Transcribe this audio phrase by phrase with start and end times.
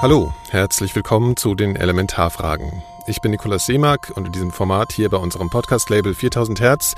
[0.00, 2.84] Hallo, herzlich willkommen zu den Elementarfragen.
[3.08, 6.94] Ich bin Nikolaus Seemark und in diesem Format hier bei unserem Podcast-Label 4000 Hertz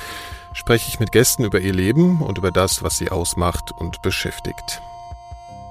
[0.52, 4.82] spreche ich mit Gästen über ihr Leben und über das, was sie ausmacht und beschäftigt.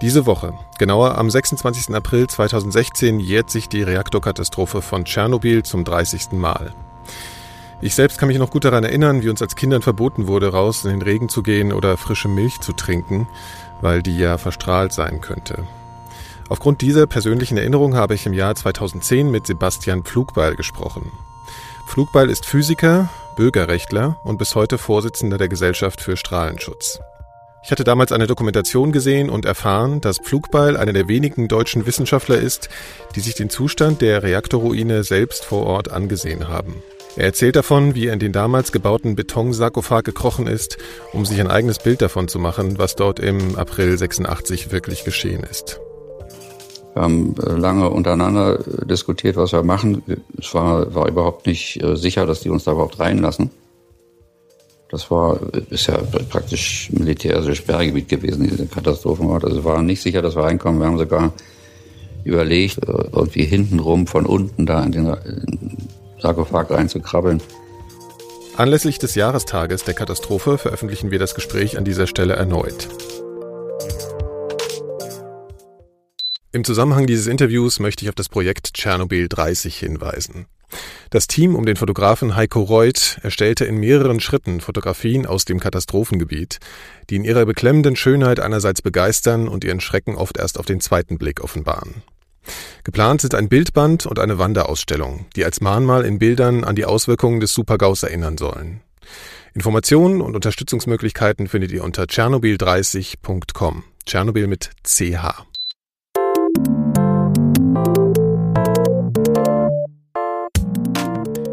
[0.02, 1.94] Diese Woche, genauer am 26.
[1.94, 6.32] April 2016, jährt sich die Reaktorkatastrophe von Tschernobyl zum 30.
[6.32, 6.74] Mal.
[7.80, 10.84] Ich selbst kann mich noch gut daran erinnern, wie uns als Kindern verboten wurde, raus
[10.84, 13.28] in den Regen zu gehen oder frische Milch zu trinken,
[13.82, 15.68] weil die ja verstrahlt sein könnte.
[16.50, 21.12] Aufgrund dieser persönlichen Erinnerung habe ich im Jahr 2010 mit Sebastian Pflugbeil gesprochen.
[21.88, 27.00] Pflugbeil ist Physiker, Bürgerrechtler und bis heute Vorsitzender der Gesellschaft für Strahlenschutz.
[27.64, 32.38] Ich hatte damals eine Dokumentation gesehen und erfahren, dass Pflugbeil einer der wenigen deutschen Wissenschaftler
[32.38, 32.70] ist,
[33.16, 36.82] die sich den Zustand der Reaktorruine selbst vor Ort angesehen haben.
[37.16, 40.78] Er erzählt davon, wie er in den damals gebauten Betonsarkophag gekrochen ist,
[41.14, 45.44] um sich ein eigenes Bild davon zu machen, was dort im April 86 wirklich geschehen
[45.44, 45.80] ist.
[46.94, 50.02] Wir haben äh, lange untereinander äh, diskutiert, was wir machen.
[50.40, 53.52] Es war, war überhaupt nicht äh, sicher, dass die uns da überhaupt reinlassen.
[54.90, 56.00] Das war, ist ja
[56.30, 59.46] praktisch militärisches Sperrgebiet gewesen, diese Katastrophenort.
[59.46, 60.80] Also war nicht sicher, dass wir reinkommen.
[60.80, 61.32] Wir haben sogar
[62.24, 65.16] überlegt, irgendwie hintenrum von unten da in den
[66.20, 67.40] Sarkophag reinzukrabbeln.
[68.58, 72.90] Anlässlich des Jahrestages der Katastrophe veröffentlichen wir das Gespräch an dieser Stelle erneut.
[76.52, 80.48] Im Zusammenhang dieses Interviews möchte ich auf das Projekt Tschernobyl 30 hinweisen.
[81.12, 86.58] Das Team um den Fotografen Heiko Reuth erstellte in mehreren Schritten Fotografien aus dem Katastrophengebiet,
[87.10, 91.20] die in ihrer beklemmenden Schönheit einerseits begeistern und ihren Schrecken oft erst auf den zweiten
[91.20, 92.02] Blick offenbaren.
[92.84, 97.42] Geplant sind ein Bildband und eine Wanderausstellung, die als Mahnmal in Bildern an die Auswirkungen
[97.42, 98.82] des Supergaus erinnern sollen.
[99.54, 103.84] Informationen und Unterstützungsmöglichkeiten findet ihr unter tschernobyl30.com.
[104.06, 105.49] Tschernobyl mit CH.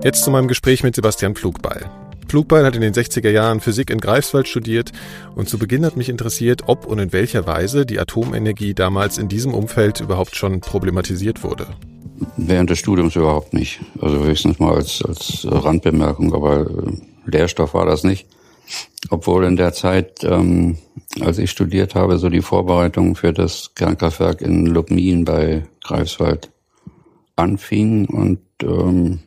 [0.06, 1.90] Jetzt zu meinem Gespräch mit Sebastian Pflugbeil.
[2.28, 4.92] Pflugbeil hat in den 60er Jahren Physik in Greifswald studiert
[5.34, 9.28] und zu Beginn hat mich interessiert, ob und in welcher Weise die Atomenergie damals in
[9.28, 11.66] diesem Umfeld überhaupt schon problematisiert wurde.
[12.36, 13.80] Während des Studiums überhaupt nicht.
[14.00, 16.92] Also höchstens mal als, als Randbemerkung, aber äh,
[17.26, 18.26] Lehrstoff war das nicht.
[19.10, 20.78] Obwohl in der Zeit, ähm,
[21.20, 26.50] als ich studiert habe, so die Vorbereitungen für das Kernkraftwerk in Lubmin bei Greifswald
[27.36, 29.20] anfingen und ähm,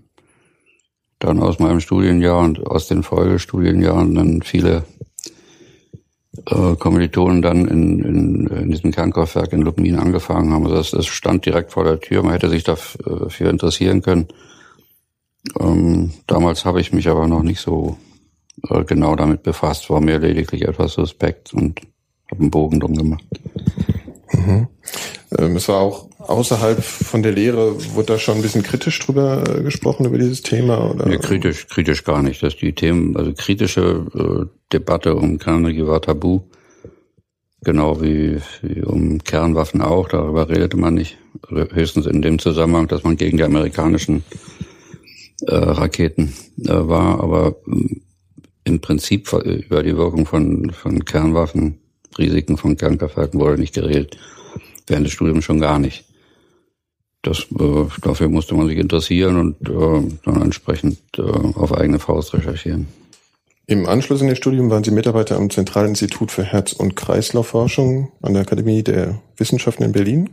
[1.20, 4.84] dann aus meinem Studienjahr und aus den Folgestudienjahren dann viele
[6.48, 10.66] äh, Kommilitonen dann in, in, in diesem Kernkraftwerk in Lubmin angefangen haben.
[10.66, 14.28] Also das, das stand direkt vor der Tür, man hätte sich dafür interessieren können.
[15.60, 17.98] Ähm, damals habe ich mich aber noch nicht so
[18.70, 21.82] äh, genau damit befasst, war mir lediglich etwas suspekt und
[22.30, 23.24] habe einen Bogen drum gemacht.
[24.34, 24.68] Mhm.
[25.38, 29.44] Ähm, es war auch außerhalb von der Lehre, wurde da schon ein bisschen kritisch drüber
[29.48, 30.92] äh, gesprochen, über dieses Thema?
[30.92, 31.08] Oder?
[31.08, 32.42] Nee, kritisch, kritisch gar nicht.
[32.44, 36.42] Dass die Themen, also kritische äh, Debatte um Kernenergie war tabu.
[37.62, 41.18] Genau wie, wie um Kernwaffen auch, darüber redete man nicht.
[41.50, 44.24] Höchstens in dem Zusammenhang, dass man gegen die amerikanischen
[45.46, 46.34] äh, Raketen
[46.64, 48.00] äh, war, aber äh,
[48.70, 51.80] im Prinzip über die Wirkung von, von Kernwaffen,
[52.18, 54.18] Risiken von Kernkraftwerken wurde nicht geredet
[54.88, 56.06] während des Studiums schon gar nicht.
[57.22, 62.34] Das, äh, dafür musste man sich interessieren und äh, dann entsprechend äh, auf eigene Faust
[62.34, 62.88] recherchieren.
[63.68, 68.34] Im Anschluss in Ihr Studium waren Sie Mitarbeiter am Zentralinstitut für Herz- und Kreislaufforschung an
[68.34, 70.30] der Akademie der Wissenschaften in Berlin.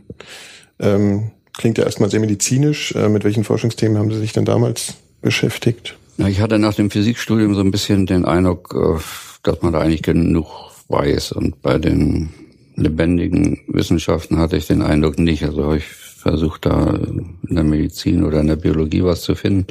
[0.79, 2.93] Ähm, klingt ja erstmal sehr medizinisch.
[2.95, 5.97] Äh, mit welchen Forschungsthemen haben Sie sich denn damals beschäftigt?
[6.17, 8.99] Ich hatte nach dem Physikstudium so ein bisschen den Eindruck, äh,
[9.43, 10.47] dass man da eigentlich genug
[10.87, 11.33] weiß.
[11.33, 12.29] Und bei den
[12.75, 15.43] lebendigen Wissenschaften hatte ich den Eindruck nicht.
[15.43, 19.67] Also ich versucht, da in der Medizin oder in der Biologie was zu finden.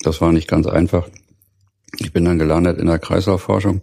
[0.00, 1.08] Das war nicht ganz einfach.
[1.98, 3.82] Ich bin dann gelandet in der Kreislaufforschung.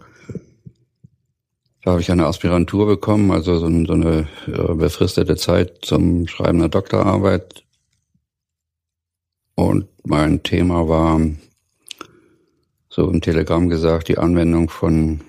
[1.82, 6.68] Da habe ich eine Aspirantur bekommen, also so, eine äh, befristete Zeit zum Schreiben der
[6.68, 7.65] Doktorarbeit.
[9.56, 11.20] Und mein Thema war,
[12.88, 15.20] so im Telegramm gesagt, die Anwendung von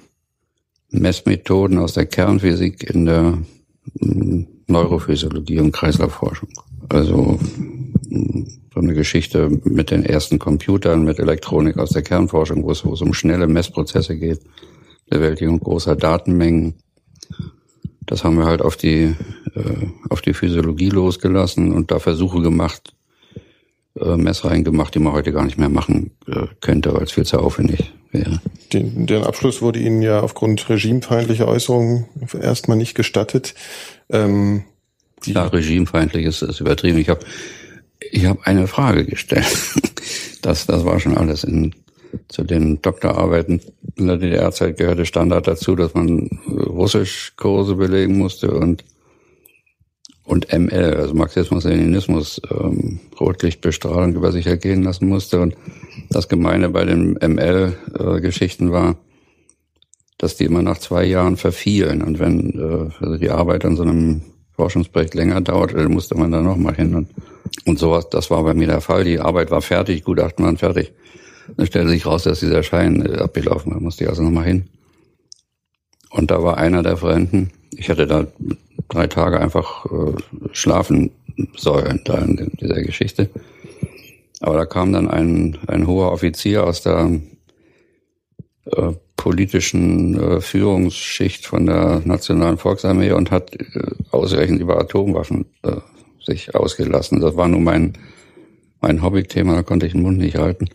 [0.90, 3.38] Messmethoden aus der Kernphysik in der
[4.00, 6.50] hm, Neurophysiologie und Kreislaufforschung.
[6.90, 7.40] Also
[8.10, 12.86] hm, so eine Geschichte mit den ersten Computern, mit Elektronik aus der Kernforschung, wo es,
[12.86, 14.42] wo es um schnelle Messprozesse geht,
[15.10, 16.76] Bewältigung großer Datenmengen.
[18.06, 19.16] Das haben wir halt auf die,
[19.56, 22.94] äh, auf die Physiologie losgelassen und da Versuche gemacht,
[24.00, 27.26] äh, Messreihen gemacht, die man heute gar nicht mehr machen äh, könnte, weil es viel
[27.26, 28.42] zu aufwendig wäre.
[28.74, 32.06] Den, deren Abschluss wurde Ihnen ja aufgrund regimefeindlicher Äußerungen
[32.40, 33.54] erstmal nicht gestattet.
[34.10, 34.64] Ähm,
[35.26, 36.98] Ja, regimefeindlich ist, ist übertrieben.
[37.00, 37.26] Ich habe
[38.00, 39.46] ich hab eine Frage gestellt.
[40.44, 41.74] Das, das war schon alles in,
[42.30, 43.60] zu den Doktorarbeiten
[43.98, 48.86] in der DDR-Zeit gehörte Standard dazu, dass man Russischkurse belegen musste und
[50.28, 55.40] und ML, also Marxismus, Leninismus, ähm, Rotlichtbestrahlung über sich ergehen lassen musste.
[55.40, 55.56] Und
[56.10, 58.98] das Gemeine bei den ML-Geschichten äh, war,
[60.18, 62.02] dass die immer nach zwei Jahren verfielen.
[62.02, 64.22] Und wenn äh, also die Arbeit an so einem
[64.52, 66.94] Forschungsprojekt länger dauert, dann musste man da nochmal hin.
[66.94, 67.10] Und,
[67.66, 69.06] und sowas, das war bei mir der Fall.
[69.06, 70.92] Die Arbeit war fertig, Gutachten waren fertig.
[71.56, 73.80] Dann stellte sich raus, dass dieser Schein äh, abgelaufen war.
[73.80, 74.66] Musste ich also nochmal hin.
[76.10, 77.52] Und da war einer der Fremden.
[77.72, 78.28] Ich hatte da
[78.90, 80.14] drei Tage einfach äh,
[80.52, 81.12] schlafen
[81.56, 83.30] sollen da in dieser Geschichte.
[84.40, 87.20] Aber da kam dann ein, ein hoher Offizier aus der
[88.66, 93.66] äh, politischen äh, Führungsschicht von der Nationalen Volksarmee und hat äh,
[94.12, 95.78] ausreichend über Atomwaffen äh,
[96.24, 97.20] sich ausgelassen.
[97.20, 97.94] Das war nur mein,
[98.80, 100.70] mein Hobbythema, da konnte ich den Mund nicht halten.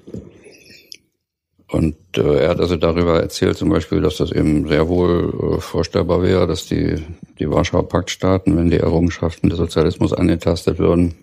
[1.73, 5.61] Und äh, er hat also darüber erzählt, zum Beispiel, dass das eben sehr wohl äh,
[5.61, 7.03] vorstellbar wäre, dass die,
[7.39, 11.15] die Warschauer Paktstaaten, wenn die Errungenschaften des Sozialismus angetastet würden,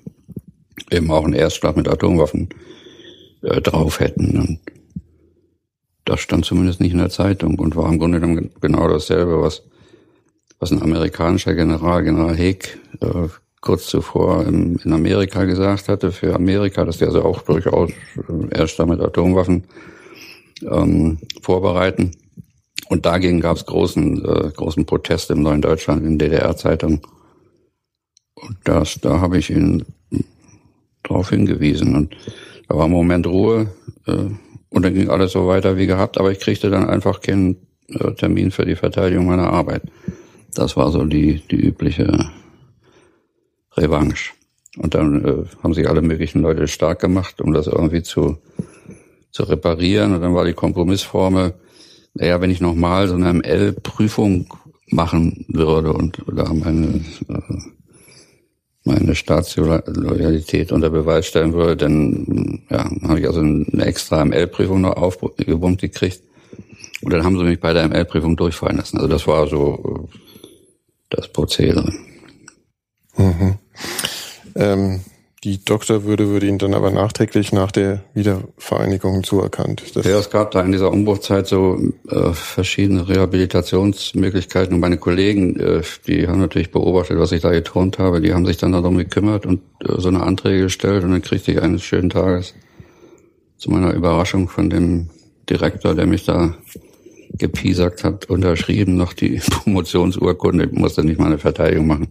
[0.89, 2.49] eben auch einen Erstschlag mit Atomwaffen
[3.43, 4.39] äh, drauf hätten.
[4.39, 4.59] Und
[6.05, 9.61] das stand zumindest nicht in der Zeitung und war im Grunde genommen genau dasselbe, was,
[10.59, 13.27] was ein amerikanischer General, General Haig, äh,
[13.61, 18.57] kurz zuvor in, in Amerika gesagt hatte, für Amerika, dass die also auch durchaus äh,
[18.57, 19.65] erst damit Atomwaffen
[20.63, 22.11] ähm, vorbereiten.
[22.89, 27.01] Und dagegen gab es großen, äh, großen Protest im Neuen Deutschland, in DDR-Zeitung.
[28.35, 29.85] Und das, da habe ich ihn
[31.03, 31.95] darauf hingewiesen.
[31.95, 32.15] Und
[32.67, 33.71] da war ein Moment Ruhe
[34.07, 34.29] äh,
[34.69, 37.57] und dann ging alles so weiter wie gehabt, aber ich kriegte dann einfach keinen
[37.87, 39.83] äh, Termin für die Verteidigung meiner Arbeit.
[40.53, 42.31] Das war so die, die übliche
[43.75, 44.33] Revanche.
[44.77, 48.37] Und dann äh, haben sich alle möglichen Leute stark gemacht, um das irgendwie zu
[49.31, 50.15] zu reparieren.
[50.15, 51.53] Und dann war die Kompromissformel,
[52.13, 54.47] naja, wenn ich nochmal so eine ML-Prüfung
[54.87, 57.41] machen würde und da meine, äh,
[58.83, 64.97] meine Staatsloyalität unter Beweis stellen würde, dann ja, habe ich also eine extra ML-Prüfung noch
[64.97, 66.23] aufgebummt gekriegt.
[67.01, 68.97] Und dann haben sie mich bei der ML-Prüfung durchfallen lassen.
[68.97, 70.17] Also das war so äh,
[71.09, 71.93] das Prozedere.
[73.17, 73.57] Mhm.
[74.55, 75.01] Ähm,
[75.43, 79.83] die Doktorwürde würde Ihnen dann aber nachträglich nach der Wiedervereinigung zuerkannt.
[79.93, 85.57] Das ja, es gab da in dieser Umbruchzeit so äh, verschiedene Rehabilitationsmöglichkeiten und meine Kollegen,
[85.57, 88.97] äh, die haben natürlich beobachtet, was ich da geturnt habe, die haben sich dann darum
[88.97, 92.53] gekümmert und äh, so eine Anträge gestellt und dann kriegte ich eines schönen Tages
[93.57, 95.09] zu meiner Überraschung von dem
[95.49, 96.53] Direktor, der mich da
[97.33, 100.65] gepiesackt hat, unterschrieben noch die Promotionsurkunde.
[100.65, 102.09] Ich musste nicht mal eine Verteidigung machen.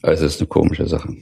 [0.00, 1.14] Also es ist eine komische Sache.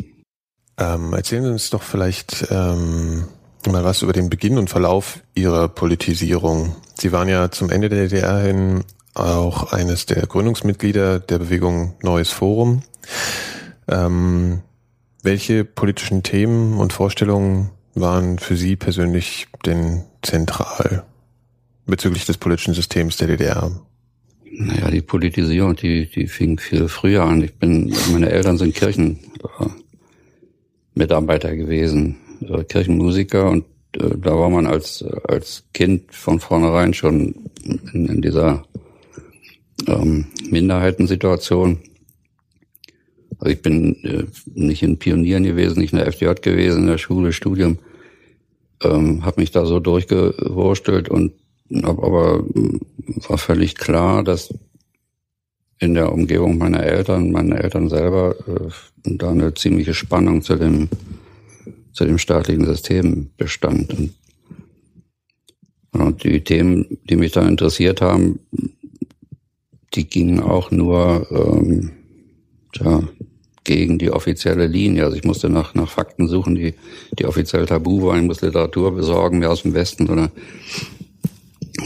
[0.78, 3.24] Ähm, erzählen Sie uns doch vielleicht ähm,
[3.66, 6.76] mal was über den Beginn und Verlauf Ihrer Politisierung.
[6.98, 8.84] Sie waren ja zum Ende der DDR hin
[9.14, 12.82] auch eines der Gründungsmitglieder der Bewegung Neues Forum.
[13.86, 14.62] Ähm,
[15.22, 21.04] welche politischen Themen und Vorstellungen waren für Sie persönlich denn zentral
[21.86, 23.70] bezüglich des politischen Systems der DDR?
[24.50, 27.42] Naja, die Politisierung, die, die fing viel früher an.
[27.42, 29.18] Ich bin, meine Eltern sind Kirchen,
[29.60, 29.66] äh,
[30.94, 33.64] Mitarbeiter gewesen, äh, Kirchenmusiker und
[33.96, 37.50] äh, da war man als, als Kind von vornherein schon
[37.92, 38.64] in, in dieser
[39.86, 41.78] ähm, Minderheitensituation.
[43.38, 44.24] Also ich bin äh,
[44.54, 47.78] nicht in Pionieren gewesen, nicht in der FDJ gewesen, in der Schule, Studium,
[48.82, 51.32] ähm, habe mich da so durchgewurstelt und
[51.82, 52.44] hab aber
[53.28, 54.54] war völlig klar, dass
[55.78, 60.88] in der Umgebung meiner Eltern, meine Eltern selber, äh, da eine ziemliche Spannung zu dem,
[61.92, 63.92] zu dem staatlichen System bestand.
[63.94, 64.14] Und,
[65.92, 68.40] und die Themen, die mich da interessiert haben,
[69.94, 71.90] die gingen auch nur ähm,
[72.74, 73.02] ja,
[73.62, 75.04] gegen die offizielle Linie.
[75.04, 76.74] Also ich musste nach, nach Fakten suchen, die,
[77.18, 78.20] die offiziell tabu waren.
[78.20, 80.30] Ich musste Literatur besorgen, mehr aus dem Westen oder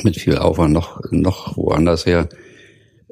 [0.02, 2.28] mit viel Aufwand noch, noch woanders her.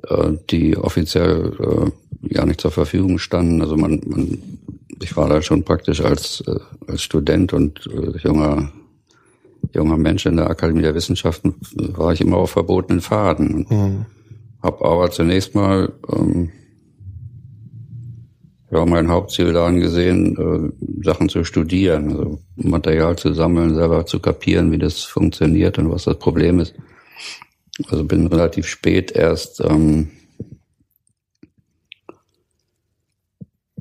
[0.09, 3.63] Äh, die offiziell äh, ja nicht zur Verfügung standen.
[3.63, 4.39] Also man, man
[5.03, 8.71] ich war da schon praktisch als, äh, als Student und äh, junger
[9.75, 13.67] junger Mensch in der Akademie der Wissenschaften war ich immer auf verbotenen Faden.
[13.69, 14.07] Mhm.
[14.63, 16.51] Hab aber zunächst mal ähm,
[18.71, 24.19] ja, mein Hauptziel daran gesehen, äh, Sachen zu studieren, also Material zu sammeln, selber zu
[24.19, 26.75] kapieren, wie das funktioniert und was das Problem ist.
[27.89, 30.11] Also bin relativ spät erst ähm,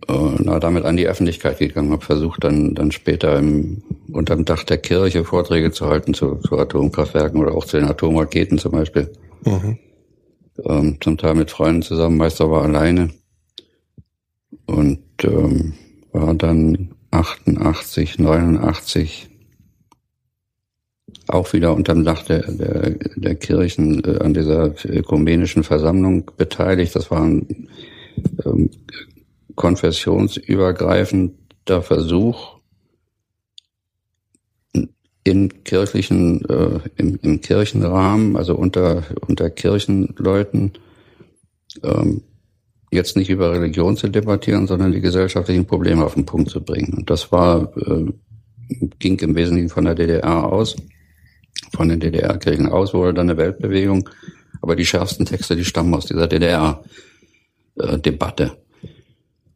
[0.08, 4.64] äh, na, damit an die Öffentlichkeit gegangen, habe versucht dann, dann später im, unterm Dach
[4.64, 9.12] der Kirche Vorträge zu halten zu, zu Atomkraftwerken oder auch zu den Atomraketen zum Beispiel.
[9.46, 9.78] Mhm.
[10.66, 13.12] Ähm, zum Teil mit Freunden zusammen, meist aber alleine.
[14.66, 15.74] Und ähm,
[16.12, 19.30] war dann 88, 89
[21.28, 26.94] auch wieder unterm Dach der, der, der Kirchen äh, an dieser ökumenischen Versammlung beteiligt.
[26.96, 27.68] Das waren
[28.46, 28.70] ähm,
[29.56, 32.56] konfessionsübergreifender Versuch,
[35.26, 40.74] in kirchlichen, äh, im, im Kirchenrahmen, also unter, unter Kirchenleuten,
[41.84, 42.22] ähm,
[42.92, 46.94] jetzt nicht über Religion zu debattieren, sondern die gesellschaftlichen Probleme auf den Punkt zu bringen.
[46.94, 48.06] Und das war, äh,
[49.00, 50.76] ging im Wesentlichen von der DDR aus,
[51.76, 54.10] von den DDR-Kirchen aus, wurde dann eine Weltbewegung.
[54.62, 58.58] Aber die schärfsten Texte, die stammen aus dieser DDR-Debatte.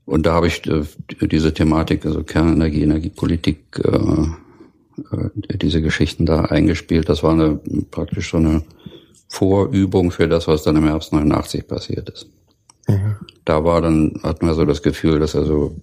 [0.09, 0.81] Und da habe ich äh,
[1.27, 7.09] diese Thematik, also Kernenergie, Energiepolitik, äh, äh, diese Geschichten da eingespielt.
[7.09, 7.59] Das war eine,
[7.91, 8.63] praktisch so eine
[9.27, 12.27] Vorübung für das, was dann im Herbst 89 passiert ist.
[12.87, 13.17] Mhm.
[13.45, 15.75] Da war dann, hat man so das Gefühl, dass also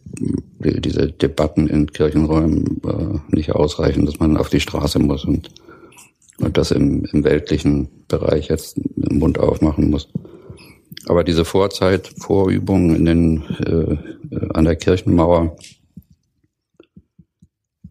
[0.58, 2.80] diese Debatten in Kirchenräumen
[3.28, 5.50] nicht ausreichen, dass man auf die Straße muss und,
[6.38, 10.08] und das im, im weltlichen Bereich jetzt den Mund aufmachen muss.
[11.06, 15.56] Aber diese Vorzeit, Vorübungen in den, äh, an der Kirchenmauer,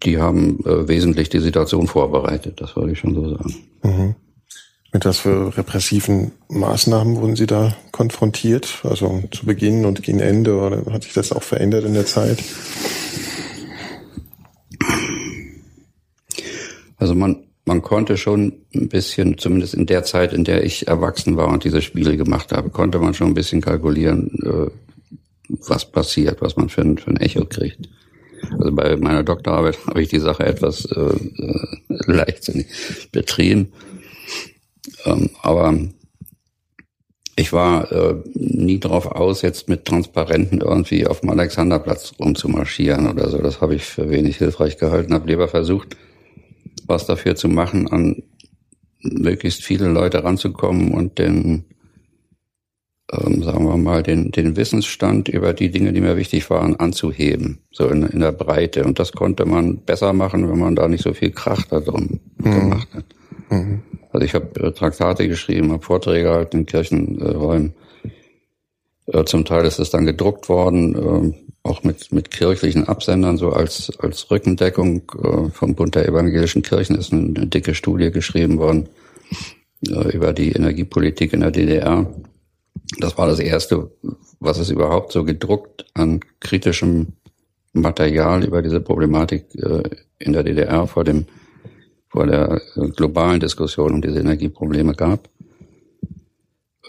[0.04, 3.56] die haben äh, wesentlich die Situation vorbereitet, das würde ich schon so sagen.
[3.84, 4.16] Mhm.
[4.92, 8.80] Mit was für repressiven Maßnahmen wurden Sie da konfrontiert?
[8.84, 12.42] Also zu Beginn und gegen Ende oder hat sich das auch verändert in der Zeit?
[16.96, 21.36] Also man, man konnte schon ein bisschen, zumindest in der Zeit, in der ich erwachsen
[21.36, 24.72] war und diese Spiele gemacht habe, konnte man schon ein bisschen kalkulieren, äh,
[25.68, 27.90] was passiert, was man für ein, für ein Echo kriegt.
[28.60, 32.68] Also bei meiner Doktorarbeit habe ich die Sache etwas äh, äh, leichtsinnig
[33.12, 33.74] betrieben.
[35.06, 35.76] Ähm, aber
[37.36, 43.30] ich war äh, nie darauf aus, jetzt mit Transparenten irgendwie auf dem Alexanderplatz rumzumarschieren oder
[43.30, 43.40] so.
[43.40, 45.14] Das habe ich für wenig hilfreich gehalten.
[45.14, 45.98] Habe lieber versucht,
[46.86, 48.24] was dafür zu machen, an
[49.02, 51.66] möglichst viele Leute ranzukommen und den
[53.14, 57.60] ähm, sagen wir mal, den, den Wissensstand über die Dinge, die mir wichtig waren, anzuheben,
[57.72, 58.84] so in, in der Breite.
[58.84, 62.20] Und das konnte man besser machen, wenn man da nicht so viel Krach da drum
[62.38, 62.52] mhm.
[62.52, 63.06] gemacht hat.
[63.52, 63.82] Mhm.
[64.12, 67.74] Also ich habe Traktate geschrieben, habe Vorträge gehalten in Kirchenräumen.
[69.08, 71.34] Äh, zum Teil ist es dann gedruckt worden, äh,
[71.64, 76.96] auch mit, mit kirchlichen Absendern, so als, als Rückendeckung äh, vom Bund der evangelischen Kirchen
[76.96, 78.90] ist eine, dicke Studie geschrieben worden
[79.88, 82.08] äh, über die Energiepolitik in der DDR.
[83.00, 83.92] Das war das erste,
[84.40, 87.14] was es überhaupt so gedruckt an kritischem
[87.74, 89.48] Material über diese Problematik
[90.20, 91.26] in der DDR vor dem
[92.08, 92.62] vor der
[92.96, 95.28] globalen Diskussion um diese Energieprobleme gab.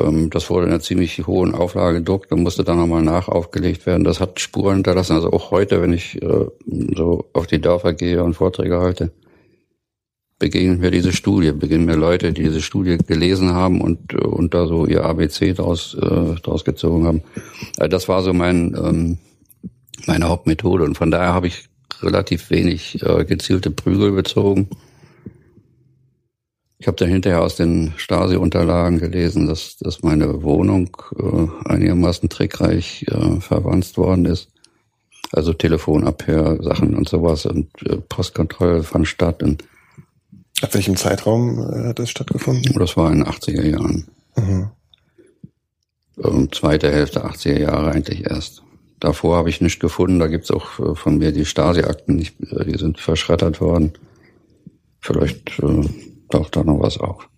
[0.01, 4.05] Ähm, das wurde in einer ziemlich hohen Auflage gedruckt und musste dann nochmal nachaufgelegt werden.
[4.05, 5.15] Das hat Spuren hinterlassen.
[5.15, 6.47] Also auch heute, wenn ich äh,
[6.95, 9.13] so auf die Dörfer gehe und Vorträge halte,
[10.39, 14.55] begegnen mir diese Studie, begegnen mir Leute, die diese Studie gelesen haben und, äh, und
[14.55, 17.23] da so ihr ABC draus, äh, draus gezogen haben.
[17.79, 19.19] Also das war so mein, ähm,
[20.07, 21.69] meine Hauptmethode und von daher habe ich
[22.03, 24.69] relativ wenig äh, gezielte Prügel bezogen.
[26.79, 33.07] Ich habe dann hinterher aus den Stasi-Unterlagen gelesen, dass, dass meine Wohnung äh, einigermaßen trickreich
[33.09, 34.51] äh, verwandt worden ist.
[35.33, 39.65] Also Telefonabhör, Sachen und sowas und äh, Postkontrolle fand statt und
[40.63, 42.79] Ab welchem Zeitraum äh, hat das stattgefunden?
[42.79, 44.07] Das war in den 80er Jahren.
[44.37, 44.71] Mhm.
[46.23, 48.63] Ähm, zweite Hälfte 80er Jahre eigentlich erst.
[49.01, 50.19] Davor habe ich nichts gefunden.
[50.19, 53.93] Da gibt's auch äh, von mir die Stasi-Akten, äh, die sind verschreddert worden.
[55.01, 55.85] Vielleicht äh,
[56.31, 57.29] taucht da noch was auf.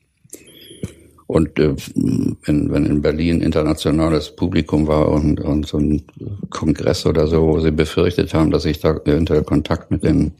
[1.28, 6.02] Und äh, wenn, wenn in Berlin internationales Publikum war und, und so ein
[6.48, 10.32] Kongress oder so, wo sie befürchtet haben, dass ich da eventuell Kontakt mit den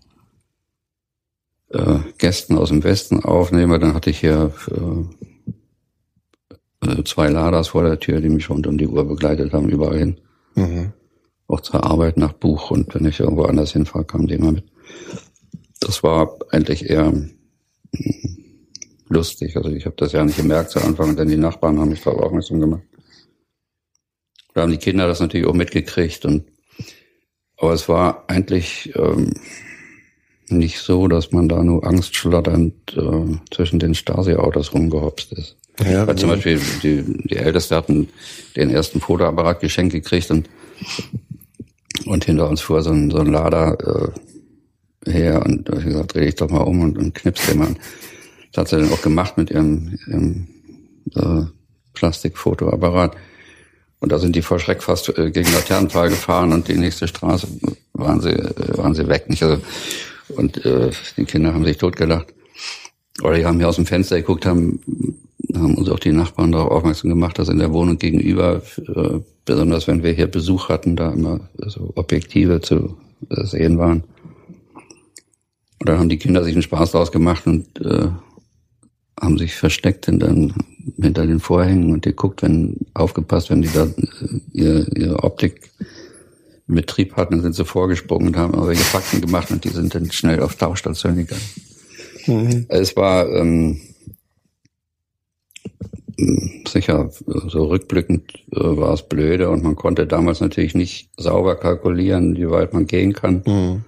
[1.68, 5.04] äh, Gästen aus dem Westen aufnehme, dann hatte ich hier äh,
[6.86, 9.98] äh, zwei Laders vor der Tür, die mich rund um die Uhr begleitet haben, überall
[9.98, 10.16] hin.
[10.54, 10.92] Mhm.
[11.48, 14.64] Auch zur Arbeit nach Buch und wenn ich irgendwo anders hinfahre, kamen die immer mit.
[15.80, 17.12] Das war eigentlich eher
[19.08, 19.56] lustig.
[19.56, 22.22] Also ich habe das ja nicht gemerkt zu Anfang, denn die Nachbarn haben mich darauf
[22.22, 22.82] aufmerksam gemacht.
[24.54, 26.44] Da haben die Kinder das natürlich auch mitgekriegt und
[27.60, 29.34] aber es war eigentlich ähm,
[30.48, 35.56] nicht so, dass man da nur angstschlotternd äh, zwischen den Stasi-Autos rumgehopst ist.
[35.84, 38.08] Ja, Weil zum Beispiel die, die Älteste hatten
[38.54, 40.48] den ersten Fotoapparat geschenkt gekriegt und
[42.06, 44.12] Und hinter uns fuhr so ein, so ein Lader
[45.04, 47.74] äh, her und ich gesagt, dreh dich doch mal um und, und knips den mal.
[48.52, 50.48] Das hat sie dann auch gemacht mit ihrem, ihrem
[51.14, 51.46] äh,
[51.94, 53.16] Plastikfotoapparat.
[54.00, 57.48] Und da sind die vor Schreck fast äh, gegen Laternenpfahl gefahren und die nächste Straße
[57.94, 59.28] waren sie, äh, waren sie weg.
[59.28, 59.42] Nicht?
[59.42, 59.60] Also,
[60.28, 62.34] und äh, die Kinder haben sich totgelacht.
[63.22, 64.80] Oder die haben hier aus dem Fenster geguckt, haben,
[65.54, 69.88] haben uns auch die Nachbarn darauf aufmerksam gemacht, dass in der Wohnung gegenüber, äh, besonders
[69.88, 72.96] wenn wir hier Besuch hatten, da immer so Objektive zu
[73.30, 74.04] äh, sehen waren.
[75.80, 78.08] Und dann haben die Kinder sich einen Spaß draus gemacht und äh,
[79.20, 80.34] haben sich versteckt hinter,
[81.00, 85.70] hinter den Vorhängen und geguckt, wenn aufgepasst, wenn die da äh, ihre, ihre Optik
[86.68, 89.94] in Betrieb hatten, dann sind sie vorgesprungen und haben irgendwelche Fakten gemacht und die sind
[89.94, 91.42] dann schnell auf Tauchstation gegangen.
[92.26, 92.66] Mhm.
[92.68, 93.80] Es war ähm,
[96.68, 97.10] sicher
[97.46, 102.50] so rückblickend äh, war es blöde und man konnte damals natürlich nicht sauber kalkulieren, wie
[102.50, 103.42] weit man gehen kann.
[103.46, 103.84] Mhm.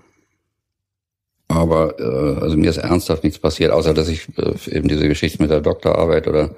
[1.51, 5.43] Aber äh, also mir ist ernsthaft nichts passiert, außer dass ich äh, eben diese Geschichte
[5.43, 6.55] mit der Doktorarbeit oder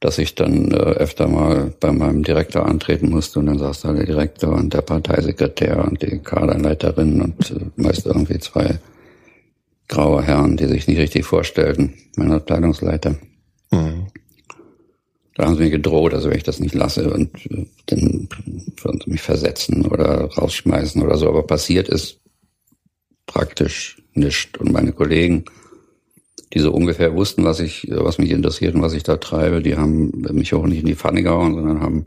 [0.00, 3.92] dass ich dann äh, öfter mal bei meinem Direktor antreten musste und dann saß da
[3.92, 8.80] der Direktor und der Parteisekretär und die Kaderleiterin und äh, meist irgendwie zwei
[9.86, 13.14] graue Herren, die sich nicht richtig vorstellten, mein Abteilungsleiter.
[13.70, 14.08] Mhm.
[15.36, 18.28] Da haben sie mir gedroht, also wenn ich das nicht lasse und äh, dann
[18.82, 21.28] würden sie mich versetzen oder rausschmeißen oder so.
[21.28, 22.18] Aber passiert ist
[23.26, 24.58] praktisch nichts.
[24.58, 25.44] Und meine Kollegen,
[26.52, 29.76] die so ungefähr wussten, was ich, was mich interessiert und was ich da treibe, die
[29.76, 32.06] haben mich auch nicht in die Pfanne gehauen, sondern haben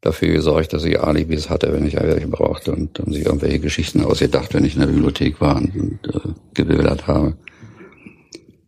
[0.00, 4.02] dafür gesorgt, dass ich Alibis hatte, wenn ich welche brauchte und haben sich irgendwelche Geschichten
[4.02, 7.36] ausgedacht, wenn ich in der Bibliothek war und, und äh, gebildert habe.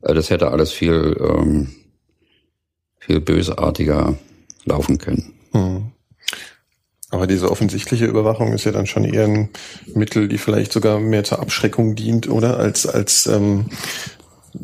[0.02, 1.68] Also das hätte alles viel, ähm,
[2.99, 4.18] viel bösartiger
[4.64, 5.33] laufen können.
[5.52, 5.92] Mhm.
[7.10, 9.48] Aber diese offensichtliche Überwachung ist ja dann schon eher ein
[9.94, 12.58] Mittel, die vielleicht sogar mehr zur Abschreckung dient, oder?
[12.58, 13.66] Als, als ähm,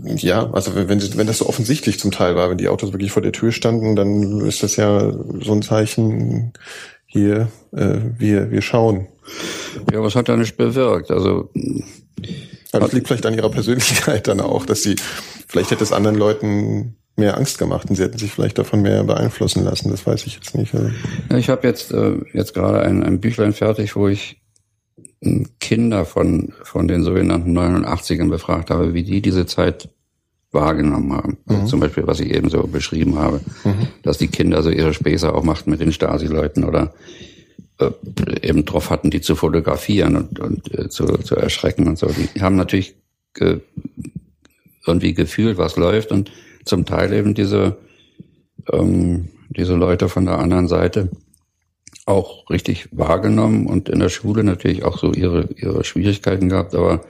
[0.04, 3.22] ja, also wenn, wenn das so offensichtlich zum Teil war, wenn die Autos wirklich vor
[3.22, 6.52] der Tür standen, dann ist das ja so ein Zeichen,
[7.06, 9.06] hier, äh, wir, wir schauen.
[9.90, 11.10] Ja, was hat er nicht bewirkt?
[11.10, 11.50] Also
[12.72, 14.96] aber das liegt vielleicht an ihrer Persönlichkeit dann auch, dass sie,
[15.46, 19.04] vielleicht hätte es anderen Leuten mehr Angst gemacht und sie hätten sich vielleicht davon mehr
[19.04, 19.90] beeinflussen lassen.
[19.90, 20.74] Das weiß ich jetzt nicht.
[20.74, 20.90] Also.
[21.36, 24.40] Ich habe jetzt äh, jetzt gerade ein, ein Büchlein fertig, wo ich
[25.60, 29.88] Kinder von von den sogenannten 89ern befragt habe, wie die diese Zeit
[30.54, 31.38] wahrgenommen haben.
[31.46, 31.66] Also mhm.
[31.66, 33.88] zum Beispiel, was ich eben so beschrieben habe, mhm.
[34.02, 36.94] dass die Kinder so ihre Späße auch machten mit den Stasi-Leuten oder
[37.78, 37.90] äh,
[38.40, 42.08] eben drauf hatten, die zu fotografieren und, und äh, zu, zu erschrecken und so.
[42.08, 42.94] Die haben natürlich
[43.34, 43.60] ge,
[44.86, 46.30] irgendwie gefühlt, was läuft und
[46.64, 47.76] zum Teil eben diese,
[48.72, 51.10] ähm, diese Leute von der anderen Seite
[52.06, 57.04] auch richtig wahrgenommen und in der Schule natürlich auch so ihre, ihre Schwierigkeiten gehabt, aber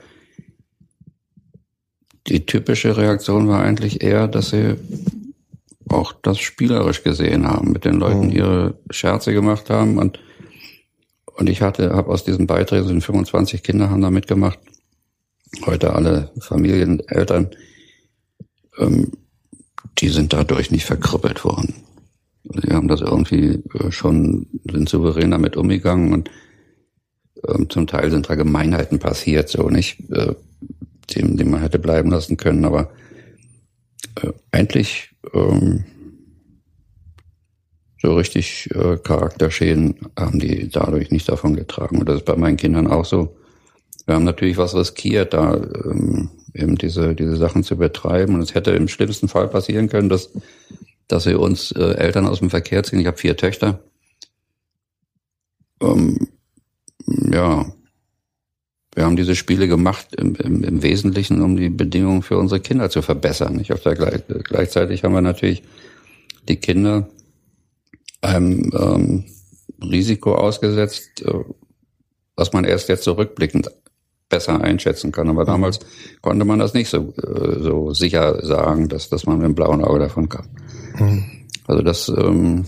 [2.27, 4.75] die typische Reaktion war eigentlich eher, dass sie
[5.89, 8.31] auch das spielerisch gesehen haben, mit den Leuten mhm.
[8.31, 10.19] ihre Scherze gemacht haben und
[11.37, 14.59] und ich hatte, habe aus diesen Beiträgen, sind 25 Kinder haben da mitgemacht,
[15.65, 17.49] heute alle Familien, Eltern,
[18.77, 19.11] ähm,
[19.97, 21.73] die sind dadurch nicht verkrüppelt worden.
[22.43, 26.29] Sie haben das irgendwie äh, schon, sind souverän damit umgegangen und
[27.47, 30.35] ähm, zum Teil sind da Gemeinheiten passiert, so nicht, äh,
[31.15, 32.91] dem, dem man hätte bleiben lassen können, aber
[34.21, 35.85] äh, eigentlich ähm,
[38.01, 41.99] so richtig äh, Charakterschäden haben die dadurch nicht davon getragen.
[41.99, 43.35] Und das ist bei meinen Kindern auch so.
[44.05, 48.35] Wir haben natürlich was riskiert, da ähm, eben diese, diese Sachen zu betreiben.
[48.35, 50.29] Und es hätte im schlimmsten Fall passieren können, dass,
[51.07, 52.99] dass wir uns äh, Eltern aus dem Verkehr ziehen.
[52.99, 53.79] Ich habe vier Töchter.
[55.81, 56.27] Ähm,
[57.07, 57.65] ja,
[58.95, 62.89] wir haben diese Spiele gemacht im, im, im Wesentlichen, um die Bedingungen für unsere Kinder
[62.89, 63.55] zu verbessern.
[63.57, 63.73] Nicht?
[63.73, 65.63] Auf der, gleichzeitig haben wir natürlich
[66.47, 67.09] die Kinder
[68.21, 69.25] einem ähm,
[69.81, 71.33] Risiko ausgesetzt, äh,
[72.35, 73.69] was man erst jetzt zurückblickend
[74.35, 75.29] besser einschätzen kann.
[75.29, 75.79] Aber damals
[76.21, 79.83] konnte man das nicht so, äh, so sicher sagen, dass, dass man mit dem blauen
[79.83, 80.45] Auge davon kam.
[80.99, 81.23] Mhm.
[81.67, 82.65] Also das, ähm,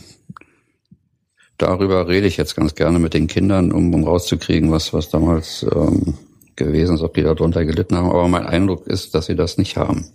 [1.57, 5.65] darüber rede ich jetzt ganz gerne mit den Kindern, um, um rauszukriegen, was, was damals
[5.75, 6.13] ähm,
[6.55, 8.09] gewesen ist, ob die darunter gelitten haben.
[8.09, 10.05] Aber mein Eindruck ist, dass sie das nicht haben.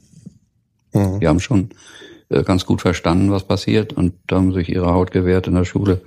[0.94, 1.20] Mhm.
[1.20, 1.68] Die haben schon
[2.30, 6.00] äh, ganz gut verstanden, was passiert und haben sich ihre Haut gewehrt in der Schule.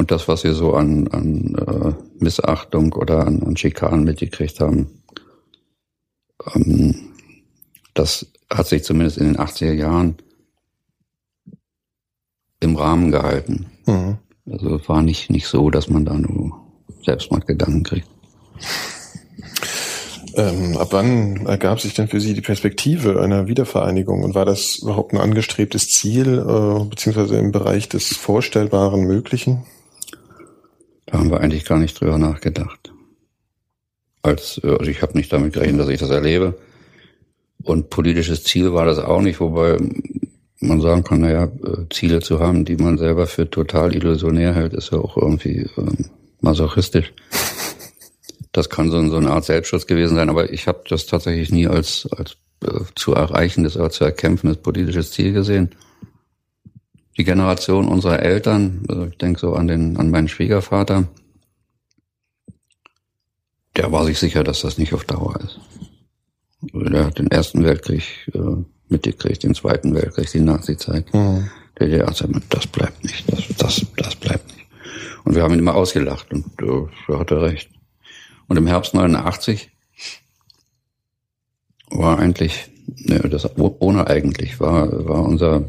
[0.00, 1.92] Und das, was sie so an, an äh,
[2.24, 5.02] Missachtung oder an, an Schikanen mitgekriegt haben,
[6.54, 6.94] ähm,
[7.92, 10.16] das hat sich zumindest in den 80er Jahren
[12.60, 13.66] im Rahmen gehalten.
[13.84, 14.16] Mhm.
[14.50, 16.58] Also es war nicht, nicht so, dass man da nur
[17.04, 18.08] Selbstmordgedanken kriegt.
[20.34, 24.76] Ähm, ab wann ergab sich denn für Sie die Perspektive einer Wiedervereinigung und war das
[24.76, 29.66] überhaupt ein angestrebtes Ziel, äh, beziehungsweise im Bereich des Vorstellbaren Möglichen?
[31.10, 32.92] Da haben wir eigentlich gar nicht drüber nachgedacht.
[34.22, 36.58] Als, äh, also ich habe nicht damit gerechnet, dass ich das erlebe.
[37.62, 39.76] Und politisches Ziel war das auch nicht, wobei
[40.60, 44.74] man sagen kann, naja, äh, Ziele zu haben, die man selber für total illusionär hält,
[44.74, 46.04] ist ja auch irgendwie äh,
[46.40, 47.12] masochistisch.
[48.52, 52.08] Das kann so, eine Art Selbstschutz gewesen sein, aber ich habe das tatsächlich nie als,
[52.10, 55.70] als äh, zu erreichendes oder zu erkämpfendes politisches Ziel gesehen.
[57.16, 61.08] Die Generation unserer Eltern, also ich denke so an den an meinen Schwiegervater,
[63.76, 65.60] der war sich sicher, dass das nicht auf Dauer ist.
[66.62, 71.12] Der hat den Ersten Weltkrieg äh, mitgekriegt, den Zweiten Weltkrieg, die Nazi-Zeit.
[71.14, 71.50] Mhm.
[71.78, 74.66] Der DDR sagt, das bleibt nicht, das, das, das bleibt nicht.
[75.24, 77.70] Und wir haben ihn immer ausgelacht und äh, er hatte recht.
[78.48, 79.70] Und im Herbst 89
[81.90, 85.64] war eigentlich, ne, das ohne eigentlich, war, war unser,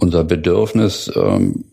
[0.00, 1.64] unser Bedürfnis, ähm,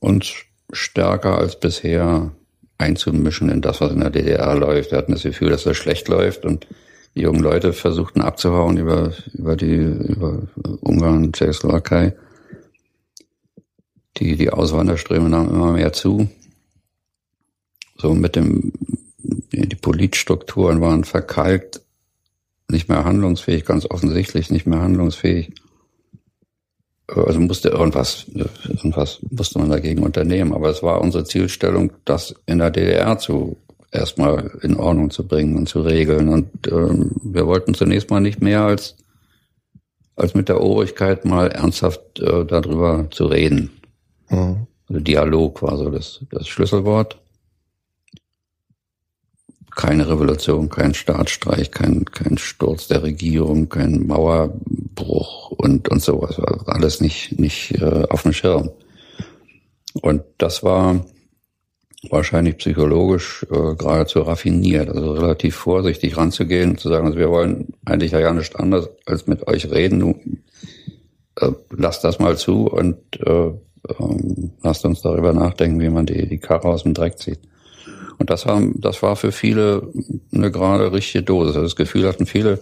[0.00, 0.32] uns
[0.72, 2.32] stärker als bisher
[2.78, 4.90] einzumischen in das, was in der DDR läuft.
[4.90, 6.66] Wir hatten das Gefühl, dass das schlecht läuft und
[7.14, 10.42] die jungen Leute versuchten abzuhauen über, über die, über
[10.80, 12.14] Ungarn, Tschechoslowakei.
[14.16, 16.28] Die, die Auswanderströme nahmen immer mehr zu
[17.96, 18.72] so mit dem,
[19.52, 21.80] die Politstrukturen waren verkalkt,
[22.68, 25.52] nicht mehr handlungsfähig, ganz offensichtlich nicht mehr handlungsfähig.
[27.06, 28.26] Also musste irgendwas,
[28.66, 30.54] irgendwas musste man dagegen unternehmen.
[30.54, 33.56] Aber es war unsere Zielstellung, das in der DDR zu
[33.92, 36.28] erstmal in Ordnung zu bringen und zu regeln.
[36.28, 38.96] Und ähm, wir wollten zunächst mal nicht mehr als
[40.16, 43.70] als mit der Obrigkeit mal ernsthaft äh, darüber zu reden.
[44.28, 44.66] Mhm.
[44.88, 47.18] Also Dialog war so das, das Schlüsselwort
[49.74, 56.38] keine Revolution, kein Staatsstreich, kein, kein Sturz der Regierung, kein Mauerbruch und, und sowas.
[56.38, 58.70] War alles nicht, nicht äh, auf dem Schirm.
[60.00, 61.04] Und das war
[62.10, 67.68] wahrscheinlich psychologisch äh, geradezu raffiniert, also relativ vorsichtig ranzugehen und zu sagen, also wir wollen
[67.84, 70.00] eigentlich ja nicht anders als mit euch reden.
[70.00, 70.20] Du,
[71.36, 73.52] äh, lasst das mal zu und äh,
[73.98, 77.40] ähm, lasst uns darüber nachdenken, wie man die, die Karre aus dem Dreck zieht.
[78.18, 79.88] Und das haben, das war für viele
[80.32, 81.54] eine gerade richtige Dosis.
[81.54, 82.60] Das Gefühl hatten viele,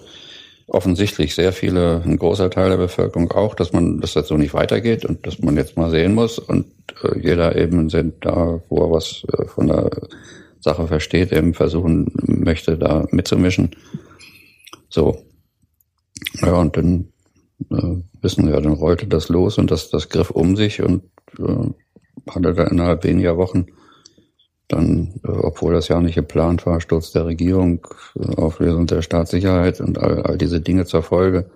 [0.67, 4.55] offensichtlich sehr viele, ein großer Teil der Bevölkerung auch, dass man, dass das so nicht
[4.55, 6.67] weitergeht und dass man jetzt mal sehen muss und
[7.03, 9.91] äh, jeder eben sind da, wo er was äh, von der
[10.61, 13.71] Sache versteht, eben versuchen möchte, da mitzumischen.
[14.89, 15.19] So.
[16.41, 17.09] Ja, und dann
[17.71, 21.03] äh, wissen wir, dann rollte das los und das, das griff um sich und
[21.39, 23.67] äh, hatte da innerhalb weniger Wochen
[24.73, 27.87] dann, äh, obwohl das ja nicht geplant war, Sturz der Regierung,
[28.19, 31.47] äh, Auflösung der Staatssicherheit und all, all diese Dinge zur Folge,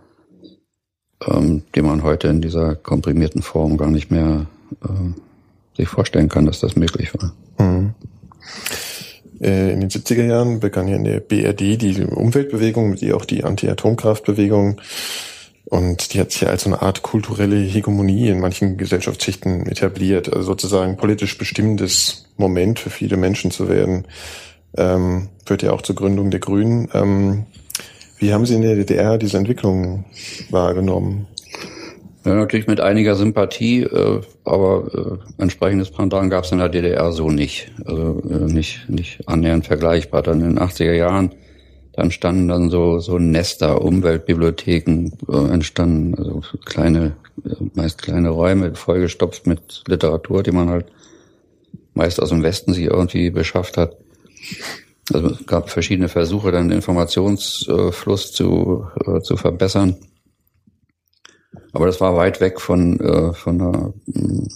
[1.26, 4.46] ähm, die man heute in dieser komprimierten Form gar nicht mehr
[4.84, 7.32] äh, sich vorstellen kann, dass das möglich war.
[7.58, 7.94] Mhm.
[9.40, 13.44] Äh, in den 70er Jahren begann ja in der BRD die Umweltbewegung, ihr auch die
[13.44, 14.80] Anti-Atomkraftbewegung.
[15.66, 20.42] Und die hat sich als so eine Art kulturelle Hegemonie in manchen Gesellschaftsschichten etabliert, also
[20.46, 24.06] sozusagen politisch bestimmendes Moment für viele Menschen zu werden.
[24.76, 26.88] Ähm, führt ja auch zur Gründung der Grünen.
[26.94, 27.46] Ähm,
[28.18, 30.04] wie haben Sie in der DDR diese Entwicklung
[30.50, 31.26] wahrgenommen?
[32.24, 37.10] Ja, natürlich mit einiger Sympathie, äh, aber äh, entsprechendes Pendant gab es in der DDR
[37.12, 37.72] so nicht.
[37.84, 40.22] Also äh, nicht, nicht annähernd vergleichbar.
[40.22, 41.32] Dann in den 80er Jahren
[41.96, 48.74] da entstanden dann so, so Nester, Umweltbibliotheken äh, entstanden, also kleine, äh, meist kleine Räume,
[48.74, 50.86] vollgestopft mit Literatur, die man halt
[51.94, 53.96] meist aus dem Westen sich irgendwie beschafft hat.
[55.10, 59.96] Also es gab verschiedene Versuche, dann den Informationsfluss zu, äh, zu verbessern.
[61.72, 64.48] Aber das war weit weg von, äh, von einer mm,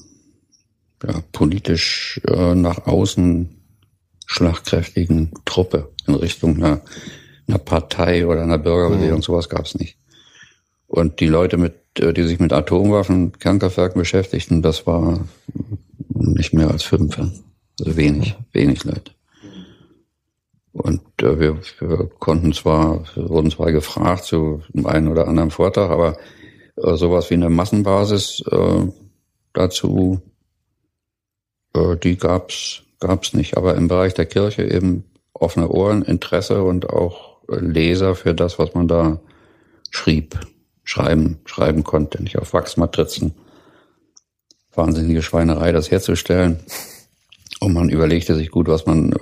[1.06, 3.48] ja, politisch äh, nach außen
[4.26, 6.82] schlagkräftigen Truppe in Richtung einer
[7.50, 9.22] einer Partei oder einer Bürgerbewegung, mhm.
[9.22, 9.96] sowas gab es nicht.
[10.86, 15.20] Und die Leute, mit, äh, die sich mit Atomwaffen, Kernkraftwerken beschäftigten, das war
[16.08, 17.18] nicht mehr als fünf.
[17.18, 19.12] Also wenig, wenig Leute.
[20.72, 25.50] Und äh, wir, wir konnten zwar, wir wurden zwar gefragt zu einem einen oder anderen
[25.50, 26.16] Vortrag, aber
[26.76, 28.86] äh, sowas wie eine Massenbasis äh,
[29.52, 30.20] dazu,
[31.74, 33.56] äh, die gab's gab's nicht.
[33.56, 38.74] Aber im Bereich der Kirche eben offene Ohren, Interesse und auch Leser für das, was
[38.74, 39.20] man da
[39.90, 40.38] schrieb,
[40.84, 43.34] schreiben, schreiben konnte, nicht auf Wachsmatrizen.
[44.72, 46.60] Wahnsinnige Schweinerei, das herzustellen.
[47.60, 49.12] Und man überlegte sich gut, was man,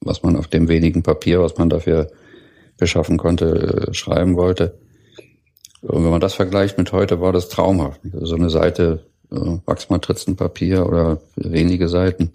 [0.00, 2.10] was man auf dem wenigen Papier, was man dafür
[2.76, 4.78] beschaffen konnte, schreiben wollte.
[5.82, 8.00] Und wenn man das vergleicht mit heute, war das traumhaft.
[8.20, 12.32] So eine Seite äh, Wachsmatrizenpapier oder wenige Seiten,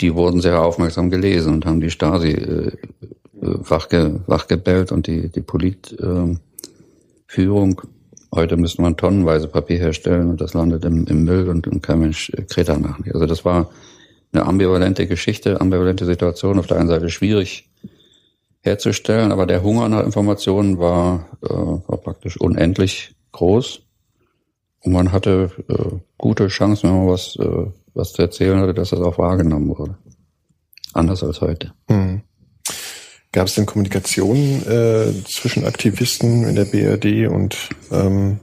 [0.00, 2.72] die wurden sehr aufmerksam gelesen und haben die Stasi äh,
[3.40, 6.40] wachge, wachgebellt und die, die Politführung.
[7.30, 11.82] Äh, heute müsste man tonnenweise Papier herstellen und das landet im, im Müll und, und
[11.82, 13.14] kein Mensch kräht danach nicht.
[13.14, 13.70] Also das war
[14.32, 16.58] eine ambivalente Geschichte, ambivalente Situation.
[16.58, 17.70] Auf der einen Seite schwierig
[18.60, 23.82] herzustellen, aber der Hunger nach Informationen war, äh, war praktisch unendlich groß.
[24.80, 28.90] Und man hatte äh, gute Chancen, wenn man was, äh, was zu erzählen hatte, dass
[28.90, 29.96] das auch wahrgenommen wurde.
[30.92, 31.72] Anders als heute.
[31.88, 32.22] Mhm.
[33.32, 38.40] Gab es denn Kommunikation äh, zwischen Aktivisten in der BRD und ähm,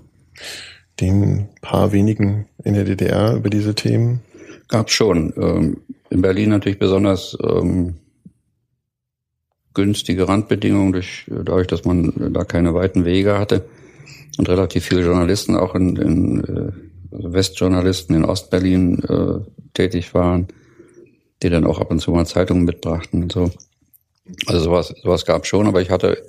[1.01, 4.21] den paar wenigen in der DDR über diese Themen?
[4.67, 5.33] Gab schon.
[5.37, 5.77] Ähm,
[6.09, 7.95] in Berlin natürlich besonders ähm,
[9.73, 13.65] günstige Randbedingungen, durch, dadurch, dass man da keine weiten Wege hatte
[14.37, 16.71] und relativ viele Journalisten auch in, in äh,
[17.15, 19.39] also Westjournalisten in Ostberlin äh,
[19.73, 20.47] tätig waren,
[21.43, 23.51] die dann auch ab und zu mal Zeitungen mitbrachten und so.
[24.47, 26.23] Also sowas, sowas gab schon, aber ich hatte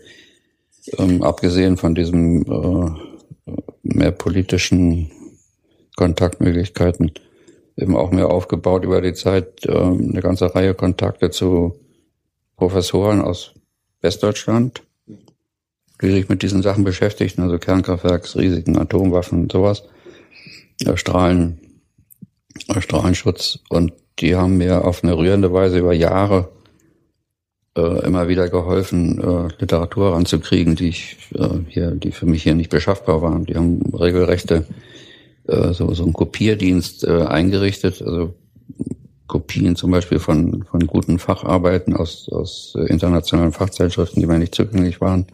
[0.99, 5.11] ähm, abgesehen von diesem äh, mehr politischen
[5.97, 7.13] Kontaktmöglichkeiten
[7.77, 11.79] eben auch mehr aufgebaut über die Zeit äh, eine ganze Reihe Kontakte zu
[12.57, 13.53] Professoren aus
[14.01, 14.83] Westdeutschland,
[16.03, 19.85] die sich mit diesen Sachen beschäftigten, also Kernkraftwerksrisiken, Atomwaffen und sowas,
[20.85, 21.61] äh, Strahlen,
[22.69, 23.61] äh, Strahlenschutz.
[23.69, 26.49] Und die haben mir auf eine rührende Weise über Jahre
[27.77, 32.55] äh, immer wieder geholfen, äh, Literatur ranzukriegen, die ich äh, hier, die für mich hier
[32.55, 33.45] nicht beschaffbar waren.
[33.45, 34.65] Die haben regelrechte
[35.47, 38.35] äh, so, so einen Kopierdienst äh, eingerichtet, also
[39.27, 45.01] Kopien zum Beispiel von, von guten Facharbeiten aus, aus internationalen Fachzeitschriften, die mir nicht zugänglich
[45.01, 45.27] waren.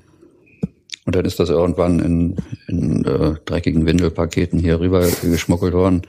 [1.05, 2.37] Und dann ist das irgendwann in,
[2.69, 6.03] in äh, dreckigen Windelpaketen hier rüber geschmuggelt worden.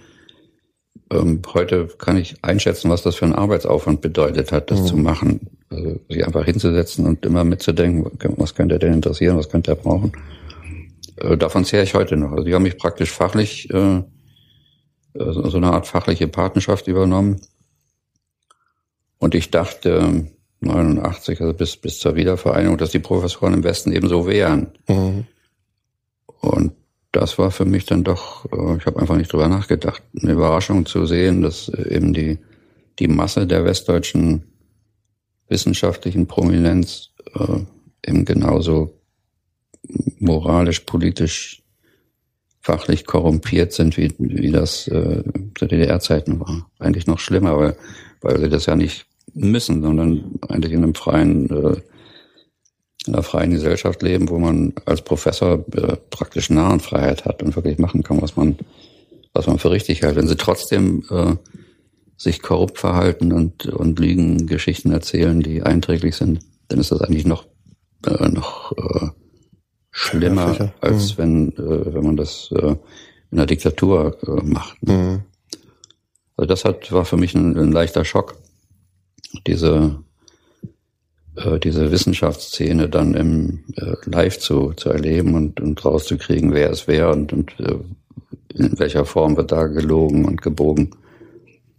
[1.14, 4.86] Ähm, heute kann ich einschätzen, was das für ein Arbeitsaufwand bedeutet hat, das mhm.
[4.86, 5.40] zu machen.
[5.70, 8.06] Also sich einfach hinzusetzen und immer mitzudenken,
[8.38, 10.12] was könnte er denn interessieren, was könnte er brauchen.
[11.18, 12.32] Äh, davon zehre ich heute noch.
[12.32, 14.02] Also die haben mich praktisch fachlich, äh,
[15.16, 17.40] so eine Art fachliche Partnerschaft übernommen
[19.20, 20.28] und ich dachte,
[20.60, 24.72] 89, also bis, bis zur Wiedervereinigung, dass die Professoren im Westen eben so wären.
[24.88, 25.26] Mhm.
[26.42, 26.74] Und
[27.14, 30.86] das war für mich dann doch, äh, ich habe einfach nicht drüber nachgedacht, eine Überraschung
[30.86, 32.40] zu sehen, dass eben die,
[33.00, 34.44] die Masse der westdeutschen
[35.48, 37.60] wissenschaftlichen Prominenz äh,
[38.06, 39.00] eben genauso
[40.20, 41.62] moralisch, politisch,
[42.62, 45.24] fachlich korrumpiert sind, wie, wie das äh,
[45.56, 46.70] zu DDR-Zeiten war.
[46.80, 47.78] Eigentlich noch schlimmer, weil,
[48.22, 51.82] weil sie das ja nicht müssen, sondern eigentlich in einem freien, äh,
[53.06, 57.78] in einer freien Gesellschaft leben, wo man als Professor äh, praktisch Narrenfreiheit hat und wirklich
[57.78, 58.58] machen kann, was man,
[59.34, 60.16] was man für richtig hält.
[60.16, 61.36] Wenn sie trotzdem äh,
[62.18, 66.40] sich korrupt verhalten und, und Lügengeschichten erzählen, die einträglich sind,
[66.70, 67.46] dann ist das eigentlich noch,
[68.06, 69.10] äh, noch äh,
[69.92, 71.22] schlimmer, ja, als mhm.
[71.22, 72.76] wenn, äh, wenn man das äh,
[73.32, 74.82] in einer Diktatur äh, macht.
[74.82, 75.24] Mhm.
[76.38, 78.36] Also das hat, war für mich ein, ein leichter Schock
[79.46, 80.00] diese,
[81.36, 86.88] äh, diese Wissenschaftsszene dann im äh, Live zu, zu erleben und, und rauszukriegen, wer es
[86.88, 87.76] wäre und, und äh,
[88.56, 90.92] in welcher Form wird da gelogen und gebogen,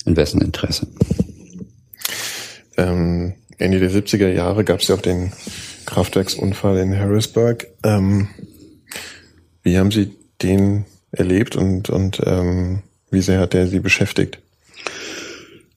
[0.04, 0.86] in wessen Interesse.
[2.76, 5.32] Ähm, Ende der 70er Jahre gab es ja auch den
[5.86, 7.68] Kraftwerksunfall in Harrisburg.
[7.84, 8.28] Ähm,
[9.62, 10.10] wie haben Sie
[10.42, 14.40] den erlebt und, und ähm, wie sehr hat der Sie beschäftigt?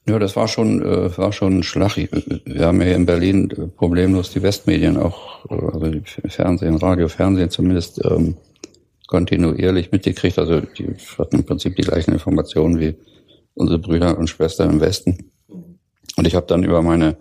[0.08, 1.98] Ja, das war schon, äh, war schon ein Schlag.
[1.98, 7.10] Wir haben ja in Berlin äh, problemlos die Westmedien auch, äh, also die Fernsehen, Radio,
[7.10, 8.38] Fernsehen zumindest ähm,
[9.08, 10.40] kontinuierlich mitgekriegt.
[10.40, 12.96] Also die hatten im Prinzip die gleichen Informationen wie
[13.54, 15.32] unsere Brüder und Schwestern im Westen.
[16.16, 17.18] Und ich habe dann über meine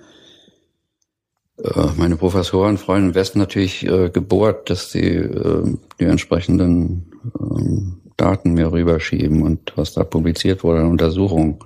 [1.58, 8.10] äh, meine Professoren, Freunde im Westen natürlich äh, gebohrt, dass sie äh, die entsprechenden äh,
[8.16, 11.58] Daten mir rüberschieben und was da publiziert wurde Untersuchungen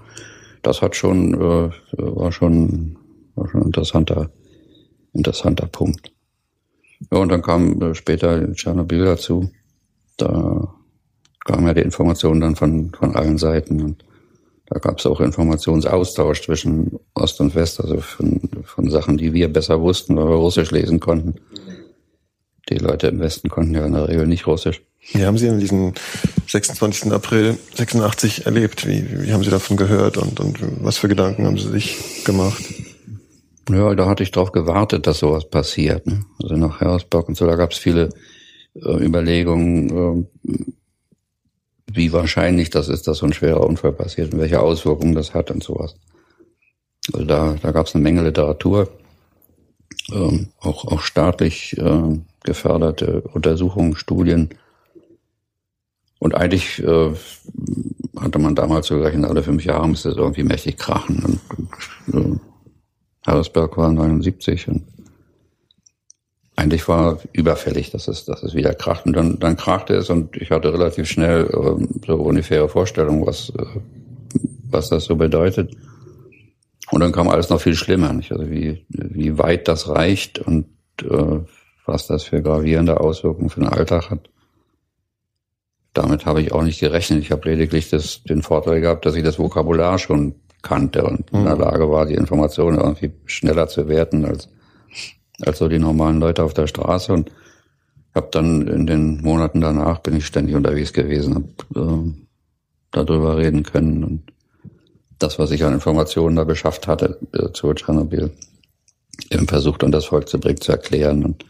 [0.62, 2.96] das hat schon, äh, war schon,
[3.34, 4.30] war schon ein interessanter,
[5.12, 6.12] interessanter Punkt.
[7.10, 9.50] Ja, und dann kam äh, später Tschernobyl dazu.
[10.16, 10.74] Da
[11.44, 14.04] kam ja die Information dann von, von allen Seiten und
[14.66, 19.52] da gab es auch Informationsaustausch zwischen Ost und West, also von, von Sachen, die wir
[19.52, 21.40] besser wussten, weil wir Russisch lesen konnten,
[22.70, 24.82] die Leute im Westen konnten ja in der Regel nicht Russisch.
[25.12, 25.94] Wie haben Sie denn diesen
[26.46, 27.12] 26.
[27.12, 28.86] April 86 erlebt?
[28.86, 32.62] Wie, wie haben Sie davon gehört und, und was für Gedanken haben Sie sich gemacht?
[33.70, 36.06] Ja, da hatte ich darauf gewartet, dass sowas passiert.
[36.06, 36.24] Ne?
[36.42, 38.10] Also nach Harrisburg und so, da gab es viele
[38.74, 40.64] äh, Überlegungen, äh,
[41.92, 45.50] wie wahrscheinlich das ist, dass so ein schwerer Unfall passiert und welche Auswirkungen das hat
[45.50, 45.96] und sowas.
[47.12, 48.88] Also da, da gab es eine Menge Literatur,
[50.12, 54.50] ähm, auch, auch staatlich äh, geförderte Untersuchungen, Studien.
[56.18, 57.10] Und eigentlich äh,
[58.18, 61.40] hatte man damals so gerechnet, alle fünf Jahre müsste es irgendwie mächtig krachen.
[62.06, 62.38] Und, äh,
[63.26, 64.82] Harrisburg war 79 und
[66.56, 69.06] eigentlich war überfällig, dass es, dass es wieder kracht.
[69.06, 73.50] Und dann, dann krachte es und ich hatte relativ schnell äh, so ungefähre Vorstellung, was,
[73.50, 73.64] äh,
[74.68, 75.74] was das so bedeutet.
[76.90, 78.32] Und dann kam alles noch viel schlimmer, nicht?
[78.32, 80.66] Also wie, wie weit das reicht und
[81.02, 81.40] äh,
[81.90, 84.30] was das für gravierende Auswirkungen für den Alltag hat.
[85.92, 87.22] Damit habe ich auch nicht gerechnet.
[87.22, 91.44] Ich habe lediglich das, den Vorteil gehabt, dass ich das Vokabular schon kannte und in
[91.44, 91.60] der mhm.
[91.60, 94.48] Lage war, die Informationen irgendwie schneller zu werten als,
[95.44, 97.12] als so die normalen Leute auf der Straße.
[97.12, 97.30] Und
[98.14, 102.12] habe dann in den Monaten danach bin ich ständig unterwegs gewesen, habe äh,
[102.90, 104.32] darüber reden können und
[105.18, 108.32] das, was ich an Informationen da beschafft hatte äh, zu Tschernobyl,
[109.30, 111.44] eben versucht an das Volk zu bringen, zu erklären und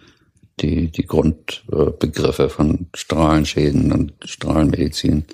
[0.61, 5.25] die, die Grundbegriffe von Strahlenschäden und Strahlenmedizin,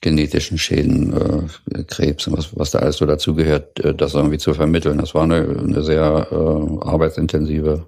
[0.00, 4.54] genetischen Schäden, äh, Krebs und was, was da alles so dazugehört, äh, das irgendwie zu
[4.54, 4.98] vermitteln.
[4.98, 7.86] Das war eine, eine sehr äh, arbeitsintensive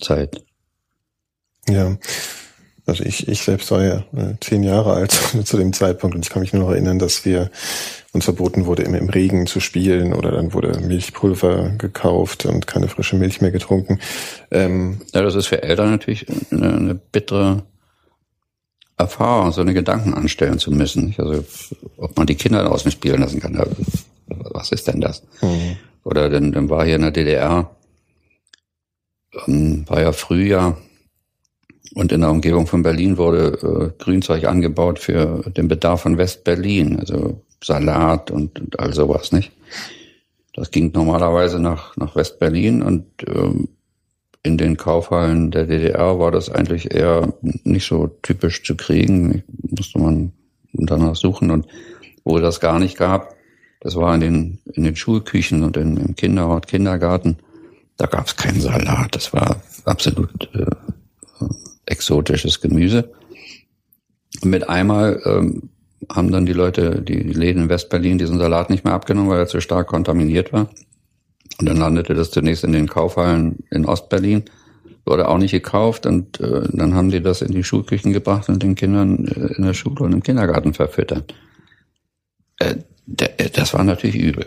[0.00, 0.42] Zeit.
[1.68, 1.96] Ja.
[2.86, 5.12] Also ich, ich selbst war ja äh, zehn Jahre alt
[5.44, 7.50] zu dem Zeitpunkt und ich kann mich nur noch erinnern, dass wir
[8.12, 12.88] uns verboten wurde, im, im Regen zu spielen oder dann wurde Milchpulver gekauft und keine
[12.88, 14.00] frische Milch mehr getrunken.
[14.50, 17.64] Ähm, ja, das ist für Eltern natürlich eine, eine bittere
[18.96, 21.14] Erfahrung, so eine Gedanken anstellen zu müssen.
[21.18, 21.44] Also
[21.96, 23.60] ob man die Kinder draußen spielen lassen kann,
[24.26, 25.22] was ist denn das?
[25.42, 25.76] Mhm.
[26.04, 27.70] Oder dann, dann war hier in der DDR,
[29.46, 30.76] ähm, war ja Frühjahr,
[31.94, 36.98] und in der Umgebung von Berlin wurde äh, Grünzeug angebaut für den Bedarf von West-Berlin,
[36.98, 39.52] also Salat und, und all sowas, nicht?
[40.54, 43.68] Das ging normalerweise nach, nach West-Berlin und ähm,
[44.42, 49.42] in den Kaufhallen der DDR war das eigentlich eher nicht so typisch zu kriegen.
[49.70, 50.32] Musste man
[50.74, 51.66] danach suchen und
[52.24, 53.34] wo das gar nicht gab,
[53.80, 57.36] das war in den, in den Schulküchen und in, im Kinderhort, Kindergarten.
[57.96, 59.14] Da gab es keinen Salat.
[59.14, 60.66] Das war absolut äh,
[61.86, 63.12] exotisches Gemüse.
[64.42, 65.70] Und mit einmal ähm,
[66.12, 69.46] haben dann die Leute, die Läden in Westberlin diesen Salat nicht mehr abgenommen, weil er
[69.46, 70.68] zu stark kontaminiert war.
[71.60, 74.44] Und dann landete das zunächst in den Kaufhallen in Ostberlin,
[75.06, 78.62] wurde auch nicht gekauft und äh, dann haben die das in die Schulküchen gebracht und
[78.62, 81.34] den Kindern äh, in der Schule und im Kindergarten verfüttert.
[82.58, 82.76] Äh,
[83.16, 84.46] äh das war natürlich übel.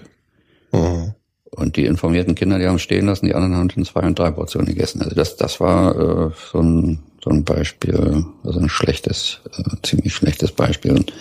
[0.71, 1.13] Mhm.
[1.52, 4.32] Und die informierten Kinder, die haben stehen lassen, die anderen haben schon zwei und drei
[4.32, 5.02] Portionen gegessen.
[5.02, 10.13] Also das, das war äh, so ein so ein Beispiel, also ein schlechtes, äh, ziemlich
[10.13, 10.92] schlechtes Beispiel.
[10.92, 11.13] Und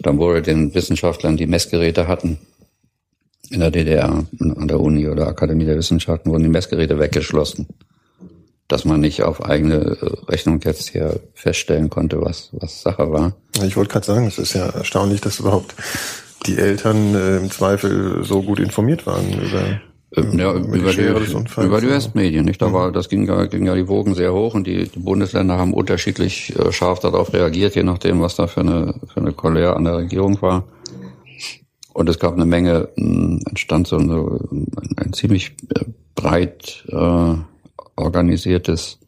[0.00, 2.38] dann wurde den Wissenschaftlern, die Messgeräte hatten,
[3.50, 7.68] in der DDR, an der Uni oder Akademie der Wissenschaften, wurden die Messgeräte weggeschlossen.
[8.68, 13.36] Dass man nicht auf eigene äh, Rechnung jetzt hier feststellen konnte, was, was Sache war.
[13.64, 15.74] Ich wollte gerade sagen, es ist ja erstaunlich, dass überhaupt
[16.46, 19.80] die Eltern äh, im Zweifel so gut informiert waren über
[20.16, 22.60] ja, über die, über die Westmedien, nicht?
[22.62, 22.72] Da mhm.
[22.72, 25.74] war, das ging ja, ging ja die Wogen sehr hoch und die, die Bundesländer haben
[25.74, 29.84] unterschiedlich äh, scharf darauf reagiert, je nachdem, was da für eine, für eine Cholera an
[29.84, 30.64] der Regierung war.
[31.92, 34.16] Und es gab eine Menge, entstand so eine,
[34.50, 37.34] ein, ein ziemlich äh, breit äh,
[37.96, 38.98] organisiertes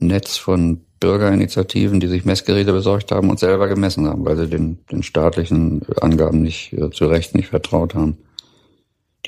[0.00, 4.78] Netz von Bürgerinitiativen, die sich Messgeräte besorgt haben und selber gemessen haben, weil sie den,
[4.90, 8.18] den staatlichen Angaben nicht äh, zu Recht nicht vertraut haben.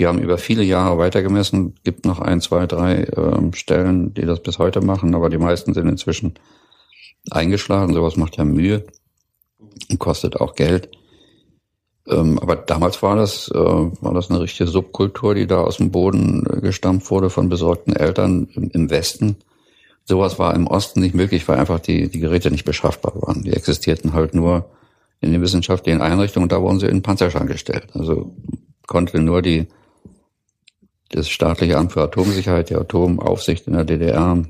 [0.01, 1.75] Die haben über viele Jahre weitergemessen.
[1.85, 5.75] Gibt noch ein, zwei, drei ähm, Stellen, die das bis heute machen, aber die meisten
[5.75, 6.37] sind inzwischen
[7.31, 7.93] eingeschlagen.
[7.93, 8.87] Sowas macht ja Mühe
[9.91, 10.89] und kostet auch Geld.
[12.09, 15.91] Ähm, aber damals war das, äh, war das eine richtige Subkultur, die da aus dem
[15.91, 19.37] Boden äh, gestampft wurde von besorgten Eltern im, im Westen.
[20.07, 23.43] Sowas war im Osten nicht möglich, weil einfach die, die Geräte nicht beschaffbar waren.
[23.43, 24.65] Die existierten halt nur
[25.21, 27.89] in den wissenschaftlichen Einrichtungen, da wurden sie in Panzerschrank gestellt.
[27.93, 28.35] Also
[28.87, 29.69] konnte nur die
[31.11, 34.43] das staatliche Amt für Atomsicherheit, die Atomaufsicht in der DDR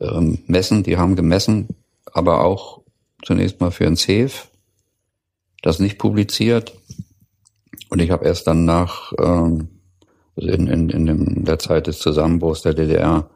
[0.00, 0.82] ähm, messen.
[0.82, 1.68] Die haben gemessen,
[2.12, 2.80] aber auch
[3.22, 4.48] zunächst mal für ein CEF,
[5.62, 6.74] das nicht publiziert.
[7.88, 9.68] Und ich habe erst dann nach, ähm,
[10.36, 13.28] also in, in, in dem, der Zeit des Zusammenbruchs der DDR,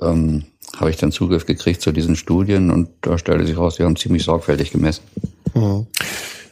[0.00, 0.46] ähm,
[0.76, 3.96] habe ich dann Zugriff gekriegt zu diesen Studien und da stellte sich raus, die haben
[3.96, 5.04] ziemlich sorgfältig gemessen.
[5.54, 5.86] Mhm.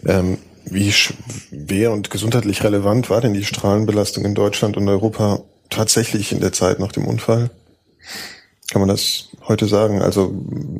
[0.07, 6.33] Ähm, wie schwer und gesundheitlich relevant war denn die Strahlenbelastung in Deutschland und Europa tatsächlich
[6.33, 7.51] in der Zeit nach dem Unfall?
[8.71, 10.01] Kann man das heute sagen?
[10.01, 10.35] Also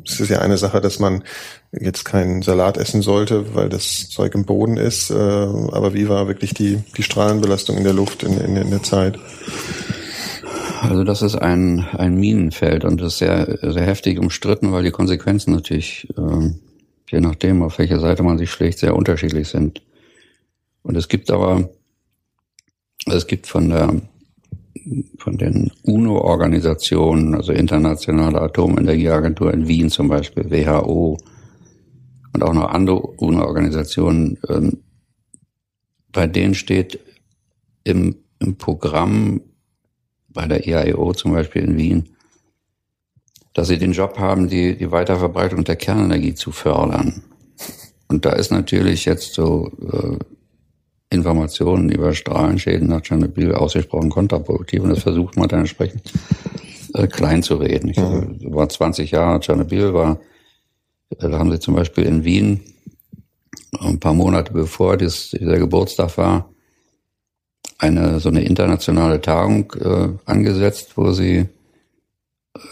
[0.05, 1.23] es ist ja eine Sache, dass man
[1.71, 5.11] jetzt keinen Salat essen sollte, weil das Zeug im Boden ist.
[5.11, 8.81] Äh, aber wie war wirklich die, die Strahlenbelastung in der Luft in, in, in der
[8.81, 9.19] Zeit?
[10.81, 14.91] Also das ist ein, ein Minenfeld und das ist sehr, sehr heftig umstritten, weil die
[14.91, 16.49] Konsequenzen natürlich, äh,
[17.13, 19.83] je nachdem, auf welcher Seite man sich schlägt, sehr unterschiedlich sind.
[20.81, 21.69] Und es gibt aber,
[23.05, 24.01] es gibt von der
[25.17, 31.17] von den UNO-Organisationen, also Internationale Atomenergieagentur in Wien zum Beispiel, WHO
[32.33, 34.79] und auch noch andere UNO-Organisationen, ähm,
[36.11, 36.99] bei denen steht
[37.85, 39.41] im, im Programm
[40.27, 42.12] bei der IAEO zum Beispiel in Wien,
[43.53, 47.23] dass sie den Job haben, die, die Weiterverbreitung der Kernenergie zu fördern.
[48.07, 50.17] Und da ist natürlich jetzt so äh,
[51.09, 56.11] Informationen über Strahlenschäden nach Tschernobyl ausgesprochen kontraproduktiv und das versucht man dann entsprechend
[56.95, 57.89] äh, klein zu reden.
[57.89, 58.53] Ich, mhm.
[58.53, 60.19] war 20 Jahre Tschernobyl, war,
[61.11, 62.61] äh, da haben sie zum Beispiel in Wien
[63.79, 66.49] ein paar Monate bevor das, dieser Geburtstag war,
[67.77, 71.47] eine so eine internationale Tagung äh, angesetzt, wo sie äh,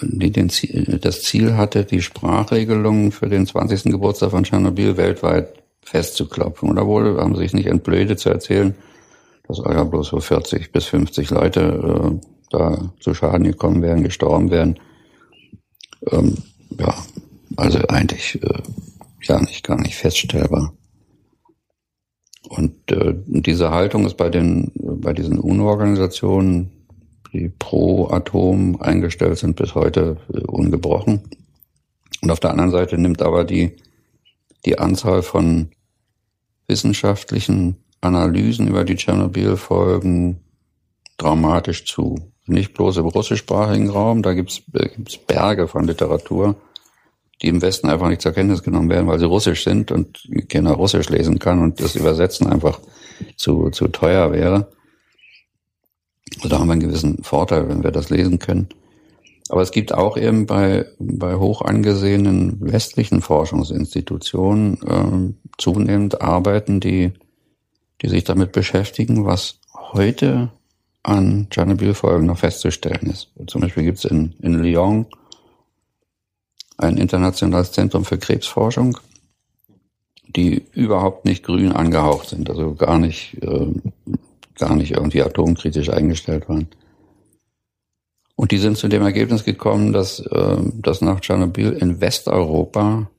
[0.02, 3.92] die den Ziel, das Ziel hatte, die Sprachregelungen für den 20.
[3.92, 6.76] Geburtstag von Tschernobyl weltweit festzuklopfen.
[6.76, 8.76] Da wurde, haben sich nicht entblödet zu erzählen,
[9.48, 14.52] dass ja bloß so 40 bis 50 Leute äh, da zu Schaden gekommen wären, gestorben
[14.52, 14.80] wären.
[16.10, 16.38] Ähm,
[16.80, 16.94] ja,
[17.58, 18.62] also eigentlich äh,
[19.24, 20.74] ja nicht gar nicht feststellbar.
[22.50, 26.72] Und äh, diese Haltung ist bei den bei diesen UNO-Organisationen,
[27.34, 31.22] die pro Atom eingestellt sind, bis heute äh, ungebrochen.
[32.22, 33.76] Und auf der anderen Seite nimmt aber die
[34.66, 35.70] die Anzahl von
[36.68, 40.40] wissenschaftlichen Analysen über die Tschernobyl-Folgen
[41.18, 42.32] dramatisch zu.
[42.48, 46.56] Nicht bloß im russischsprachigen Raum, da gibt's gibt's Berge von Literatur,
[47.42, 50.74] die im Westen einfach nicht zur Kenntnis genommen werden, weil sie russisch sind und keiner
[50.74, 52.80] Russisch lesen kann und das Übersetzen einfach
[53.36, 54.72] zu, zu teuer wäre.
[56.38, 58.70] Also da haben wir einen gewissen Vorteil, wenn wir das lesen können.
[59.50, 67.12] Aber es gibt auch eben bei, bei hoch angesehenen westlichen Forschungsinstitutionen äh, zunehmend Arbeiten, die,
[68.02, 70.52] die sich damit beschäftigen, was heute
[71.04, 73.30] an Tschernobyl-Folgen noch festzustellen ist.
[73.48, 75.08] Zum Beispiel gibt es in, in Lyon
[76.78, 78.98] ein internationales Zentrum für Krebsforschung,
[80.28, 83.68] die überhaupt nicht grün angehaucht sind, also gar nicht, äh,
[84.62, 86.68] gar nicht irgendwie atomkritisch eingestellt waren.
[88.36, 93.10] Und die sind zu dem Ergebnis gekommen, dass, äh, dass nach Tschernobyl in Westeuropa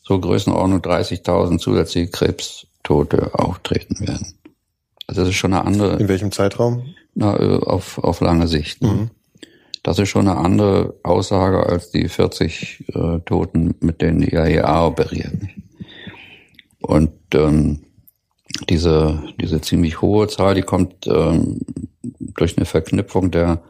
[0.00, 4.34] so Größenordnung 30.000 zusätzliche Krebstote auftreten werden.
[5.06, 5.96] Also das ist schon eine andere.
[5.96, 6.94] In welchem Zeitraum?
[7.14, 8.82] Na, äh, auf, auf lange Sicht.
[8.82, 8.88] Ne?
[8.88, 9.10] Mhm.
[9.82, 14.86] Das ist schon eine andere Aussage als die 40 äh, Toten, mit denen die IAEA
[14.86, 15.34] operiert.
[16.80, 17.83] Und ähm,
[18.68, 21.60] diese, diese ziemlich hohe Zahl, die kommt ähm,
[22.02, 23.62] durch eine Verknüpfung der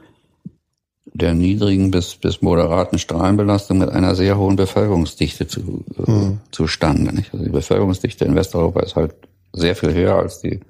[1.14, 6.40] der niedrigen bis, bis moderaten Strahlenbelastung mit einer sehr hohen Bevölkerungsdichte zu, äh, mhm.
[6.50, 7.14] zustande.
[7.14, 7.32] Nicht?
[7.32, 9.14] Also die Bevölkerungsdichte in Westeuropa ist halt
[9.52, 10.60] sehr viel höher als die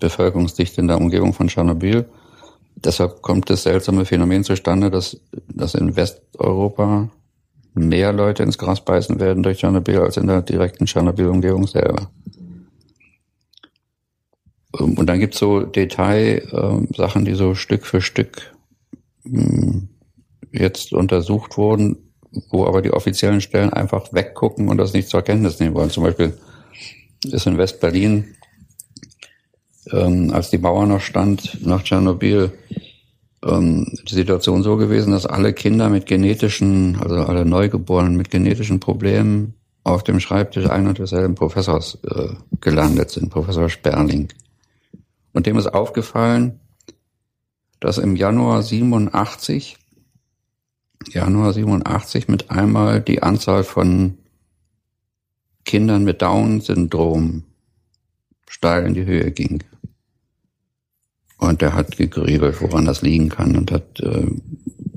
[0.00, 2.06] Bevölkerungsdichte in der Umgebung von Tschernobyl.
[2.74, 7.10] Deshalb kommt das seltsame Phänomen zustande, dass, dass in Westeuropa
[7.74, 12.10] mehr Leute ins Gras beißen werden durch Tschernobyl als in der direkten Tschernobyl-Umgebung selber.
[14.78, 18.54] Ähm, und dann gibt's so Detail-Sachen, die so Stück für Stück
[19.24, 19.88] hm,
[20.52, 21.96] jetzt untersucht wurden,
[22.50, 25.90] wo aber die offiziellen Stellen einfach weggucken und das nicht zur Kenntnis nehmen wollen.
[25.90, 26.34] Zum Beispiel
[27.24, 28.34] ist in West-Berlin,
[29.92, 32.52] ähm, als die Mauer noch stand, nach Tschernobyl,
[33.44, 38.80] ähm, die Situation so gewesen, dass alle Kinder mit genetischen, also alle Neugeborenen mit genetischen
[38.80, 39.54] Problemen
[39.84, 42.28] auf dem Schreibtisch ein und desselben Professors äh,
[42.60, 44.28] gelandet sind, Professor Sperling.
[45.32, 46.60] Und dem ist aufgefallen,
[47.80, 49.76] dass im Januar 87,
[51.08, 54.18] Januar 87 mit einmal die Anzahl von
[55.64, 57.44] Kindern mit Down-Syndrom
[58.48, 59.64] steil in die Höhe ging.
[61.38, 64.26] Und er hat gegrübelt, woran das liegen kann und hat äh,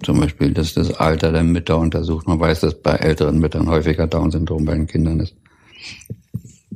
[0.04, 2.28] zum Beispiel das, das Alter der Mütter untersucht.
[2.28, 5.36] Man weiß, dass bei älteren Müttern häufiger Down-Syndrom bei den Kindern ist.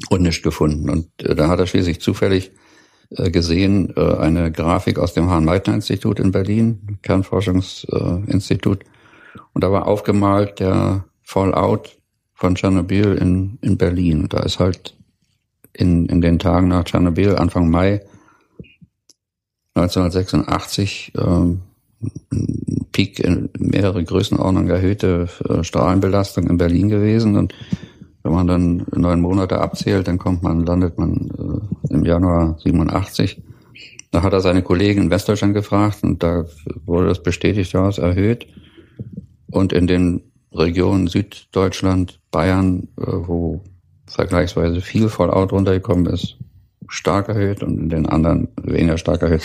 [0.10, 0.89] Und nicht gefunden.
[0.89, 2.51] Und äh, da hat er schließlich zufällig
[3.10, 8.84] gesehen, äh, eine Grafik aus dem Hahn-Meitner-Institut in Berlin, Kernforschungsinstitut.
[9.53, 11.97] Und da war aufgemalt der Fallout
[12.34, 14.28] von Tschernobyl in, in Berlin.
[14.30, 14.95] Da ist halt
[15.74, 18.01] in, in den Tagen nach Tschernobyl, Anfang Mai
[19.76, 21.62] 1986, ähm,
[22.91, 27.36] Peak in mehrere Größenordnungen erhöhte äh, Strahlenbelastung in Berlin gewesen.
[27.36, 27.53] Und
[28.24, 31.30] wenn man dann neun Monate abzählt, dann kommt man, landet man
[31.89, 33.41] äh, im Januar 87.
[34.11, 36.45] Da hat er seine Kollegen in Westdeutschland gefragt und da
[36.86, 38.47] wurde das bestätigt, ja, es erhöht.
[39.51, 43.61] Und in den Regionen Süddeutschland, Bayern, äh, wo
[44.07, 46.38] vergleichsweise viel Fallout runtergekommen ist,
[46.88, 49.43] stark erhöht und in den anderen weniger stark erhöht,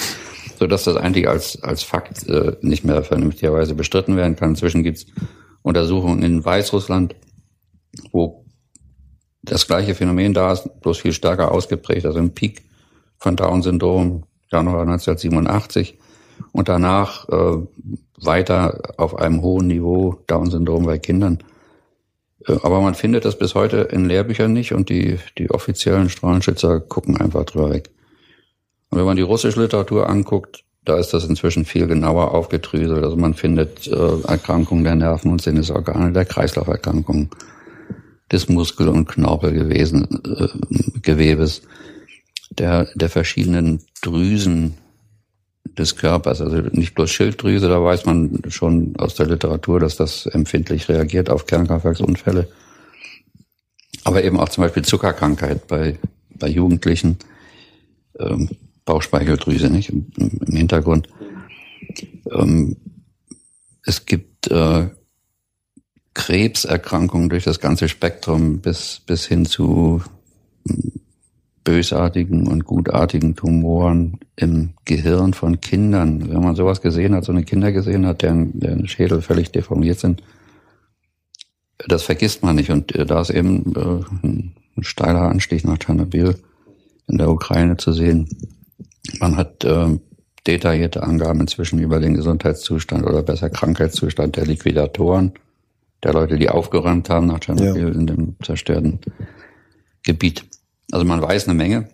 [0.58, 4.50] so dass das eigentlich als als Fakt äh, nicht mehr vernünftigerweise bestritten werden kann.
[4.50, 5.06] Inzwischen gibt's
[5.62, 7.14] Untersuchungen in Weißrussland,
[8.12, 8.43] wo
[9.44, 12.62] das gleiche Phänomen da ist, bloß viel stärker ausgeprägt, also im Peak
[13.18, 15.98] von Down-Syndrom Januar 1987
[16.52, 17.58] und danach äh,
[18.20, 21.38] weiter auf einem hohen Niveau Down-Syndrom bei Kindern.
[22.46, 26.80] Äh, aber man findet das bis heute in Lehrbüchern nicht und die, die offiziellen Strahlenschützer
[26.80, 27.90] gucken einfach drüber weg.
[28.90, 33.02] Und wenn man die russische Literatur anguckt, da ist das inzwischen viel genauer aufgedröselt.
[33.02, 37.30] Also man findet äh, Erkrankungen der Nerven und Sinnesorgane, der Kreislauferkrankungen,
[38.34, 41.60] des Muskel- und Knorpelgewesen, äh,
[42.50, 44.74] der, der verschiedenen Drüsen
[45.78, 50.26] des Körpers, also nicht bloß Schilddrüse, da weiß man schon aus der Literatur, dass das
[50.26, 52.48] empfindlich reagiert auf Kernkraftwerksunfälle.
[54.04, 55.98] Aber eben auch zum Beispiel Zuckerkrankheit bei,
[56.30, 57.18] bei Jugendlichen,
[58.18, 58.50] ähm,
[58.84, 61.08] Bauchspeicheldrüse nicht im, im Hintergrund.
[62.30, 62.76] Ähm,
[63.84, 64.88] es gibt äh,
[66.14, 70.02] Krebserkrankungen durch das ganze Spektrum bis, bis hin zu
[71.64, 76.30] bösartigen und gutartigen Tumoren im Gehirn von Kindern.
[76.30, 79.98] Wenn man sowas gesehen hat, so eine Kinder gesehen hat, deren, deren Schädel völlig deformiert
[79.98, 80.22] sind,
[81.88, 82.70] das vergisst man nicht.
[82.70, 86.36] Und äh, da ist eben äh, ein steiler Anstieg nach Tschernobyl
[87.08, 88.28] in der Ukraine zu sehen.
[89.20, 89.98] Man hat äh,
[90.46, 95.32] detaillierte Angaben inzwischen über den Gesundheitszustand oder besser Krankheitszustand der Liquidatoren,
[96.04, 97.94] der Leute, die aufgeräumt haben nach Tschernobyl ja.
[97.94, 99.00] in dem zerstörten
[100.02, 100.44] Gebiet.
[100.92, 101.88] Also man weiß eine Menge,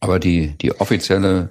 [0.00, 1.50] aber die, die offizielle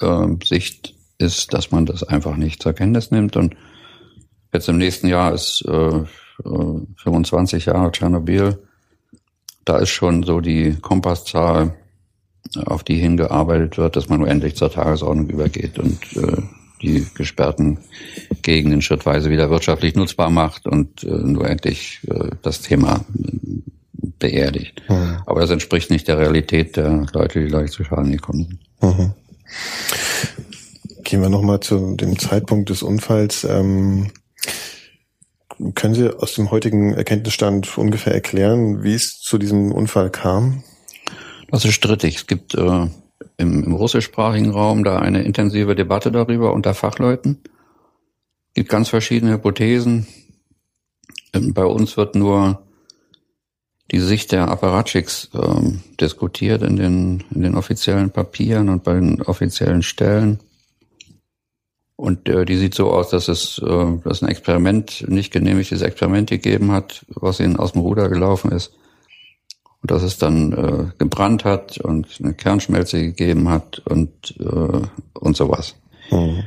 [0.00, 3.36] äh, Sicht ist, dass man das einfach nicht zur Kenntnis nimmt.
[3.36, 3.56] Und
[4.52, 6.04] jetzt im nächsten Jahr ist äh,
[6.42, 8.58] 25 äh, Jahre Tschernobyl.
[9.64, 11.74] Da ist schon so die Kompasszahl,
[12.66, 16.42] auf die hingearbeitet wird, dass man nur endlich zur Tagesordnung übergeht und äh,
[16.82, 17.78] die gesperrten
[18.42, 23.04] Gegenden schrittweise wieder wirtschaftlich nutzbar macht und äh, nur endlich äh, das Thema
[24.18, 24.82] beerdigt.
[24.88, 25.18] Mhm.
[25.26, 28.98] Aber das entspricht nicht der Realität der Leute, die gleich zu Schaden gekommen sind.
[28.98, 29.12] Mhm.
[31.04, 33.44] Gehen wir nochmal zu dem Zeitpunkt des Unfalls.
[33.44, 34.10] Ähm,
[35.74, 40.64] können Sie aus dem heutigen Erkenntnisstand ungefähr erklären, wie es zu diesem Unfall kam?
[41.50, 42.16] Das ist strittig.
[42.16, 42.86] Es gibt äh,
[43.36, 47.40] im, im russischsprachigen Raum da eine intensive Debatte darüber unter Fachleuten.
[48.54, 50.06] Gibt ganz verschiedene Hypothesen.
[51.32, 52.62] Ähm, bei uns wird nur
[53.90, 59.22] die Sicht der Apparatchiks ähm, diskutiert in den, in den offiziellen Papieren und bei den
[59.22, 60.38] offiziellen Stellen.
[61.96, 66.30] Und äh, die sieht so aus, dass es äh, dass ein Experiment, nicht genehmigtes Experiment
[66.30, 68.72] gegeben hat, was ihnen aus dem Ruder gelaufen ist.
[69.84, 74.80] Und dass es dann äh, gebrannt hat und eine Kernschmelze gegeben hat und, äh,
[75.12, 75.76] und sowas.
[76.10, 76.44] Mhm.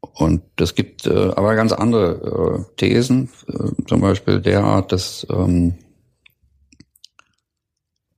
[0.00, 5.74] Und es gibt äh, aber ganz andere äh, Thesen, äh, zum Beispiel derart, dass ähm,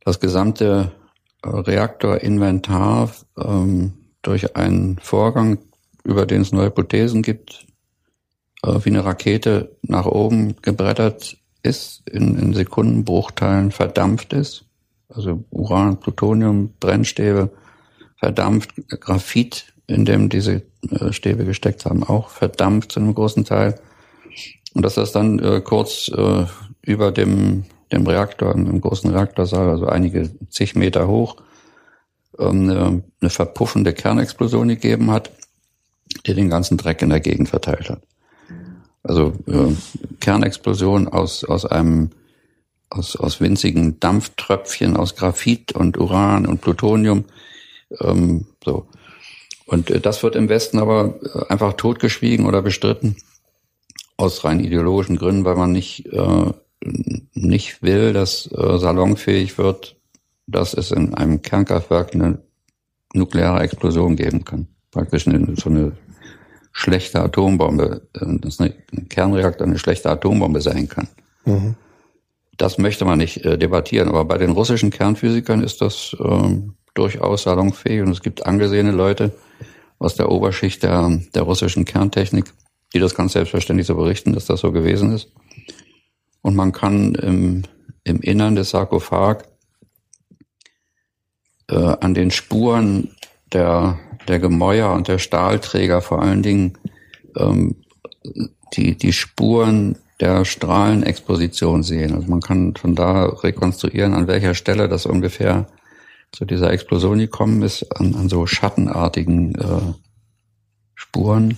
[0.05, 0.93] das gesamte
[1.43, 5.61] äh, Reaktorinventar ähm, durch einen Vorgang,
[6.05, 7.67] über den es neue Hypothesen gibt,
[8.63, 14.65] äh, wie eine Rakete nach oben gebrettert ist, in, in Sekundenbruchteilen verdampft ist.
[15.09, 17.51] Also Uran, Plutonium, Brennstäbe,
[18.19, 23.79] verdampft, Graphit, in dem diese äh, Stäbe gesteckt haben, auch verdampft zu einem großen Teil.
[24.75, 26.47] Und dass das dann äh, kurz äh,
[26.83, 31.37] über dem dem Reaktor, im großen Reaktorsaal, also einige zig Meter hoch,
[32.39, 35.31] ähm, eine, eine verpuffende Kernexplosion gegeben hat,
[36.27, 38.03] die den ganzen Dreck in der Gegend verteilt hat.
[39.07, 39.75] Also äh,
[40.21, 42.11] Kernexplosion aus, aus einem
[42.91, 47.25] aus, aus winzigen Dampftröpfchen aus Graphit und Uran und Plutonium.
[48.01, 48.87] Ähm, so.
[49.67, 53.17] Und äh, das wird im Westen aber äh, einfach totgeschwiegen oder bestritten
[54.17, 56.53] aus rein ideologischen Gründen, weil man nicht äh,
[57.35, 59.97] nicht will, dass äh, salonfähig wird,
[60.47, 62.39] dass es in einem Kernkraftwerk eine
[63.13, 64.69] nukleare Explosion geben kann.
[64.91, 65.93] Praktisch eine, so eine
[66.77, 68.75] schlechte Atombombe, äh, dass ein
[69.09, 71.09] Kernreaktor eine schlechte Atombombe sein kann.
[71.47, 71.75] Mhm.
[72.59, 76.59] Das möchte man nicht äh, debattieren, aber bei den russischen Kernphysikern ist das äh,
[76.93, 79.33] durchaus salonfähig und es gibt angesehene Leute
[79.99, 82.53] aus der Oberschicht der, der russischen Kerntechnik,
[82.93, 85.33] die das ganz selbstverständlich so berichten, dass das so gewesen ist.
[86.43, 87.63] Und man kann im,
[88.05, 89.45] im Innern des Sarkophag
[91.69, 93.17] äh, an den Spuren
[93.53, 93.99] der,
[94.29, 96.79] der Gemäuer und der Stahlträger vor allen Dingen
[97.37, 97.77] ähm,
[98.75, 102.15] die, die Spuren der Strahlenexposition sehen.
[102.15, 105.67] Also man kann von da rekonstruieren, an welcher Stelle das ungefähr
[106.33, 109.95] zu dieser Explosion gekommen ist, an, an so schattenartigen äh,
[110.95, 111.57] Spuren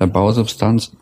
[0.00, 0.92] der Bausubstanz.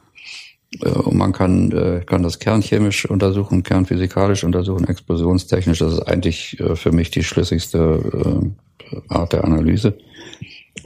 [0.81, 5.79] Äh, und man kann, äh, kann das kernchemisch untersuchen, kernphysikalisch untersuchen, explosionstechnisch.
[5.79, 8.53] Das ist eigentlich äh, für mich die schlüssigste
[8.91, 9.99] äh, Art der Analyse.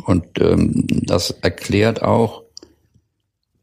[0.05, 2.43] Und ähm, das erklärt auch,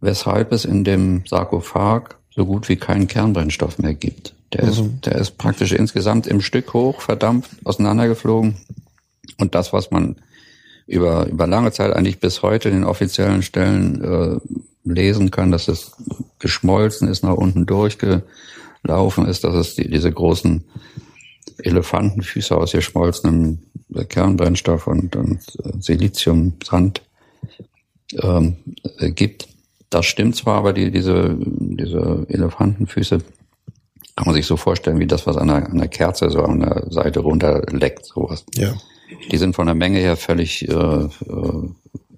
[0.01, 4.34] weshalb es in dem Sarkophag so gut wie keinen Kernbrennstoff mehr gibt.
[4.53, 4.69] Der, mhm.
[4.69, 8.57] ist, der ist praktisch insgesamt im Stück hoch, verdampft, auseinandergeflogen.
[9.38, 10.17] Und das, was man
[10.88, 14.39] über, über lange Zeit eigentlich bis heute in den offiziellen Stellen äh,
[14.84, 15.93] lesen kann, dass es
[16.39, 20.65] geschmolzen ist, nach unten durchgelaufen ist, dass es die, diese großen
[21.60, 23.60] Elefantenfüße aus geschmolzenem
[24.10, 25.39] Kernbrennstoff und, und
[25.80, 27.01] Siliziumsand
[28.22, 28.58] ähm,
[28.99, 29.47] gibt.
[29.89, 33.20] Das stimmt zwar, aber die, diese, diese Elefantenfüße
[34.16, 36.60] kann man sich so vorstellen, wie das, was an einer, an einer Kerze so an
[36.60, 38.45] der Seite runterleckt, sowas.
[38.56, 38.74] Ja.
[39.32, 41.10] Die sind von der Menge her völlig äh, äh,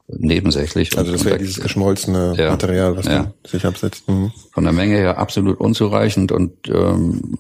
[0.08, 0.98] nebensächlich.
[0.98, 3.34] Also das wäre dieses geschmolzene ja, Material, was ja.
[3.46, 4.08] sich absetzt.
[4.08, 4.32] Mhm.
[4.52, 7.38] Von der Menge her absolut unzureichend und ähm,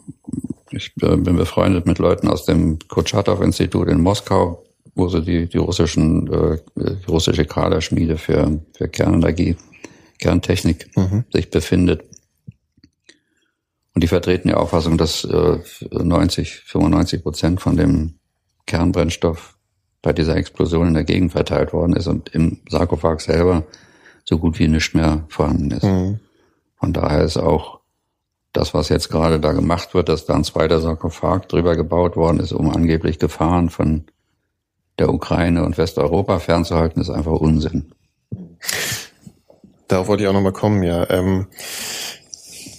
[0.76, 4.64] ich äh, bin befreundet mit Leuten aus dem Kurtschatow-Institut in Moskau,
[4.94, 9.56] wo sie die, die russischen, äh, die russische Kaderschmiede für, für Kernenergie,
[10.20, 11.24] Kerntechnik mhm.
[11.32, 12.04] sich befindet.
[13.94, 15.60] Und die vertreten die Auffassung, dass äh,
[15.92, 18.16] 90, 95 Prozent von dem
[18.66, 19.58] Kernbrennstoff
[20.02, 23.64] bei dieser Explosion in der Gegend verteilt worden ist und im Sarkophag selber
[24.26, 25.84] so gut wie nichts mehr vorhanden ist.
[25.84, 26.20] Mhm.
[26.78, 27.80] Von daher ist auch
[28.56, 32.40] das, was jetzt gerade da gemacht wird, dass da ein zweiter Sarkophag drüber gebaut worden
[32.40, 34.06] ist, um angeblich Gefahren von
[34.98, 37.92] der Ukraine und Westeuropa fernzuhalten, ist einfach Unsinn.
[39.88, 41.10] Darauf wollte ich auch nochmal kommen, ja.
[41.10, 41.48] Ähm,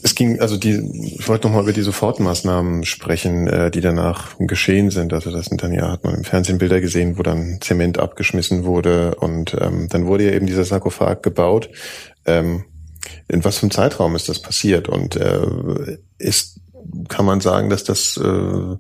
[0.03, 4.91] es ging, also die, ich wollte nochmal über die Sofortmaßnahmen sprechen, äh, die danach geschehen
[4.91, 5.13] sind.
[5.13, 8.65] Also das sind dann ja, hat man im Fernsehen Bilder gesehen, wo dann Zement abgeschmissen
[8.65, 11.71] wurde und ähm, dann wurde ja eben dieser Sarkophag gebaut.
[12.25, 12.65] Ähm,
[13.29, 14.89] in was für einem Zeitraum ist das passiert?
[14.89, 16.61] Und äh, ist,
[17.09, 18.77] kann man sagen, dass das äh,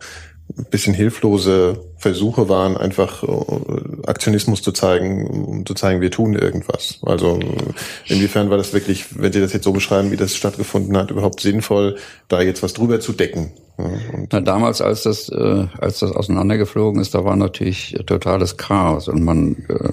[0.58, 6.34] ein bisschen hilflose Versuche waren, einfach äh, Aktionismus zu zeigen, um zu zeigen, wir tun
[6.34, 6.98] irgendwas.
[7.02, 7.40] Also
[8.06, 11.40] inwiefern war das wirklich, wenn Sie das jetzt so beschreiben, wie das stattgefunden hat, überhaupt
[11.40, 11.96] sinnvoll,
[12.28, 13.52] da jetzt was drüber zu decken?
[13.78, 13.90] Ja,
[14.32, 19.22] Na, damals, als das, äh, als das auseinandergeflogen ist, da war natürlich totales Chaos und
[19.22, 19.92] man, äh,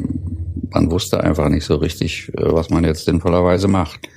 [0.69, 4.07] man wusste einfach nicht so richtig, äh, was man jetzt sinnvollerweise macht.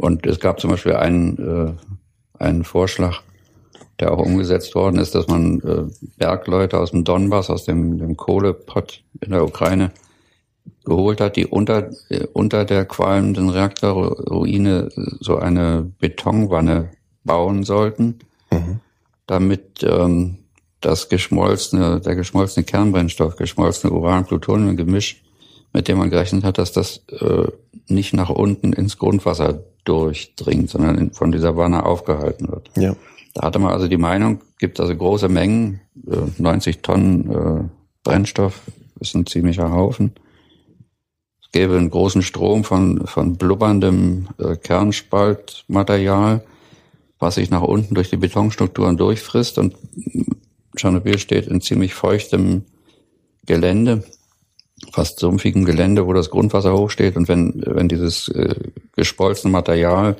[0.00, 3.20] Und es gab zum Beispiel einen, äh, einen Vorschlag,
[4.00, 5.82] der auch umgesetzt worden ist, dass man äh,
[6.16, 9.92] Bergleute aus dem Donbass, aus dem, dem Kohlepott in der Ukraine
[10.86, 14.88] geholt hat, die unter, äh, unter der qualmenden Reaktorruine
[15.20, 16.92] so eine Betonwanne
[17.24, 18.20] bauen sollten,
[18.50, 18.80] mhm.
[19.26, 20.38] damit ähm,
[20.80, 25.22] das geschmolzene, der geschmolzene Kernbrennstoff, geschmolzene Uran-Plutonium-Gemisch,
[25.72, 27.46] mit dem man gerechnet hat, dass das äh,
[27.86, 32.70] nicht nach unten ins Grundwasser durchdringt, sondern von dieser Wanne aufgehalten wird.
[32.76, 32.94] Ja.
[33.34, 37.68] Da hatte man also die Meinung, gibt also große Mengen, äh, 90 Tonnen äh,
[38.02, 38.62] Brennstoff,
[38.98, 40.12] ist ein ziemlicher Haufen.
[41.42, 46.44] Es gäbe einen großen Strom von, von blubberndem äh, Kernspaltmaterial,
[47.18, 49.76] was sich nach unten durch die Betonstrukturen durchfrisst und
[50.76, 52.64] Tschernobyl steht in ziemlich feuchtem
[53.44, 54.04] Gelände,
[54.92, 58.54] fast sumpfigem Gelände, wo das Grundwasser hochsteht und wenn, wenn dieses äh,
[58.96, 60.16] gespolzene Material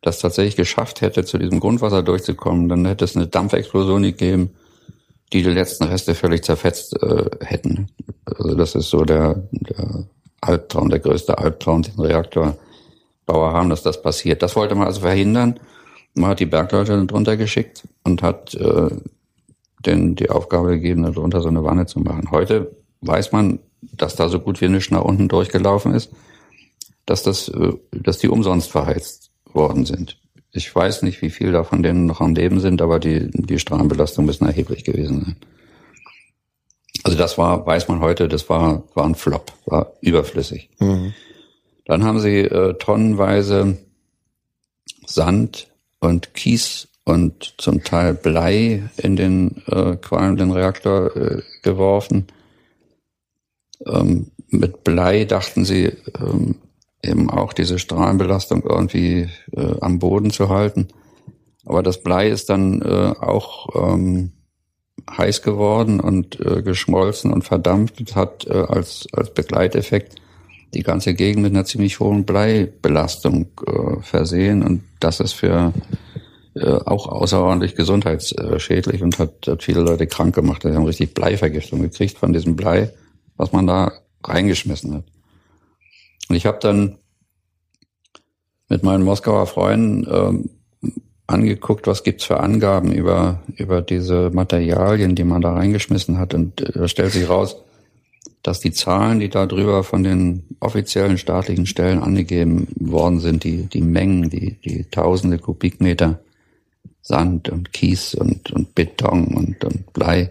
[0.00, 4.50] das tatsächlich geschafft hätte, zu diesem Grundwasser durchzukommen, dann hätte es eine Dampfexplosion gegeben,
[5.32, 7.88] die die letzten Reste völlig zerfetzt äh, hätten.
[8.24, 10.04] Also das ist so der, der
[10.40, 14.42] Albtraum, der größte Albtraum, den Reaktorbauer haben, dass das passiert.
[14.42, 15.58] Das wollte man also verhindern.
[16.14, 18.90] Man hat die Bergleute drunter geschickt und hat äh,
[19.84, 22.30] denen die Aufgabe gegeben, darunter so eine Wanne zu machen.
[22.30, 26.10] Heute weiß man, dass da so gut wie nichts nach unten durchgelaufen ist,
[27.06, 30.18] dass das, äh, dass die umsonst verheizt worden sind.
[30.52, 34.24] Ich weiß nicht, wie viel davon denen noch am Leben sind, aber die, die Strahlenbelastung
[34.24, 35.36] müssen erheblich gewesen sein.
[37.04, 40.70] Also das war, weiß man heute, das war, war ein Flop, war überflüssig.
[40.80, 41.14] Mhm.
[41.84, 43.78] Dann haben sie äh, tonnenweise
[45.06, 45.68] Sand
[46.00, 52.26] und Kies und zum Teil Blei in den äh, qualmenden Reaktor äh, geworfen.
[53.86, 56.56] Ähm, mit Blei dachten sie ähm,
[57.02, 60.88] eben auch diese Strahlenbelastung irgendwie äh, am Boden zu halten.
[61.64, 64.32] Aber das Blei ist dann äh, auch ähm,
[65.08, 70.16] heiß geworden und äh, geschmolzen und verdampft und hat äh, als, als Begleiteffekt
[70.74, 74.62] die ganze Gegend mit einer ziemlich hohen Bleibelastung äh, versehen.
[74.62, 75.72] Und das ist für
[76.54, 80.64] äh, auch außerordentlich gesundheitsschädlich und hat, hat viele Leute krank gemacht.
[80.64, 82.92] Die haben richtig Bleivergiftung gekriegt von diesem Blei,
[83.38, 85.04] was man da reingeschmissen hat.
[86.28, 86.98] Und ich habe dann
[88.68, 90.50] mit meinen Moskauer Freunden ähm,
[91.26, 96.34] angeguckt, was gibt's für Angaben über, über diese Materialien, die man da reingeschmissen hat.
[96.34, 97.56] Und äh, da stellt sich raus,
[98.42, 103.64] dass die Zahlen, die da drüber von den offiziellen staatlichen Stellen angegeben worden sind, die,
[103.64, 106.20] die Mengen, die, die tausende Kubikmeter
[107.02, 110.30] Sand und Kies und, und Beton und, und Blei,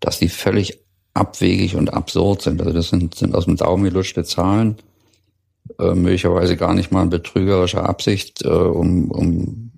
[0.00, 0.81] dass die völlig
[1.14, 2.60] abwegig und absurd sind.
[2.60, 4.76] Also das sind, sind aus dem Daumen gelutschte Zahlen,
[5.78, 9.72] äh, möglicherweise gar nicht mal in betrügerischer Absicht, äh, um, um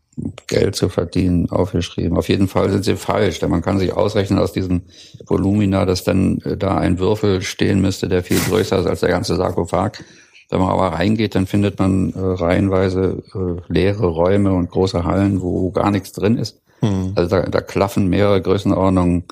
[0.47, 2.17] Geld zu verdienen, aufgeschrieben.
[2.17, 4.83] Auf jeden Fall sind sie falsch, denn man kann sich ausrechnen aus diesem
[5.27, 9.09] Volumina, dass dann äh, da ein Würfel stehen müsste, der viel größer ist als der
[9.09, 10.05] ganze Sarkophag.
[10.51, 15.41] Wenn man aber reingeht, dann findet man äh, reihenweise äh, leere Räume und große Hallen,
[15.41, 16.63] wo gar nichts drin ist.
[16.81, 17.13] Mhm.
[17.17, 19.25] Also da, da klaffen mehrere Größenordnungen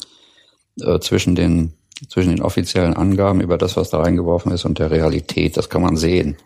[0.81, 1.75] äh, zwischen den
[2.09, 5.57] zwischen den offiziellen Angaben über das, was da reingeworfen ist, und der Realität.
[5.57, 6.37] Das kann man sehen.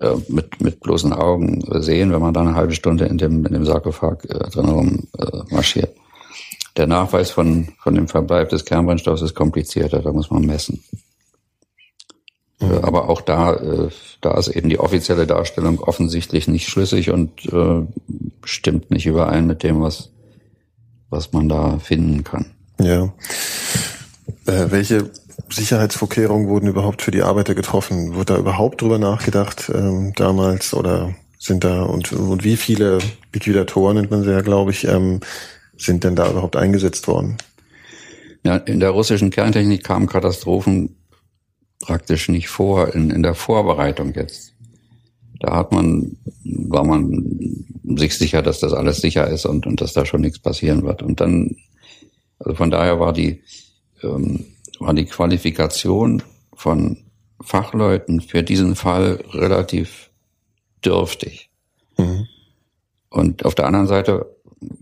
[0.00, 3.52] Äh, mit, mit bloßen Augen sehen, wenn man da eine halbe Stunde in dem, in
[3.52, 5.96] dem Sarkophag äh, drin rum äh, marschiert.
[6.76, 10.84] Der Nachweis von, von dem Verbleib des Kernbrennstoffs ist komplizierter, da muss man messen.
[12.60, 12.70] Mhm.
[12.70, 13.88] Äh, aber auch da, äh,
[14.20, 17.86] da ist eben die offizielle Darstellung offensichtlich nicht schlüssig und äh,
[18.44, 20.10] stimmt nicht überein mit dem, was,
[21.08, 22.46] was man da finden kann.
[22.78, 23.14] Ja.
[24.46, 25.10] Äh, welche
[25.50, 28.14] Sicherheitsvorkehrungen wurden überhaupt für die Arbeiter getroffen?
[28.14, 32.98] Wurde da überhaupt drüber nachgedacht ähm, damals oder sind da und, und wie viele
[33.32, 35.20] Liquidatoren nennt man sie ja, glaube ich, ähm,
[35.76, 37.36] sind denn da überhaupt eingesetzt worden?
[38.44, 40.96] Ja, in der russischen Kerntechnik kamen Katastrophen
[41.80, 44.52] praktisch nicht vor, in, in der Vorbereitung jetzt.
[45.40, 47.66] Da hat man, war man
[47.96, 51.02] sich sicher, dass das alles sicher ist und, und dass da schon nichts passieren wird.
[51.02, 51.56] Und dann,
[52.38, 53.42] also von daher war die,
[54.02, 54.46] ähm,
[54.78, 56.22] war die Qualifikation
[56.54, 56.98] von
[57.40, 60.10] Fachleuten für diesen Fall relativ
[60.84, 61.50] dürftig.
[61.98, 62.26] Mhm.
[63.10, 64.26] Und auf der anderen Seite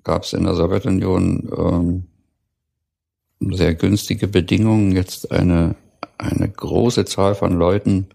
[0.03, 2.05] gab es in der Sowjetunion ähm,
[3.55, 5.75] sehr günstige Bedingungen, jetzt eine,
[6.19, 8.09] eine große Zahl von Leuten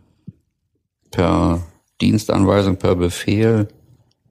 [1.12, 1.62] per
[2.02, 3.68] Dienstanweisung, per Befehl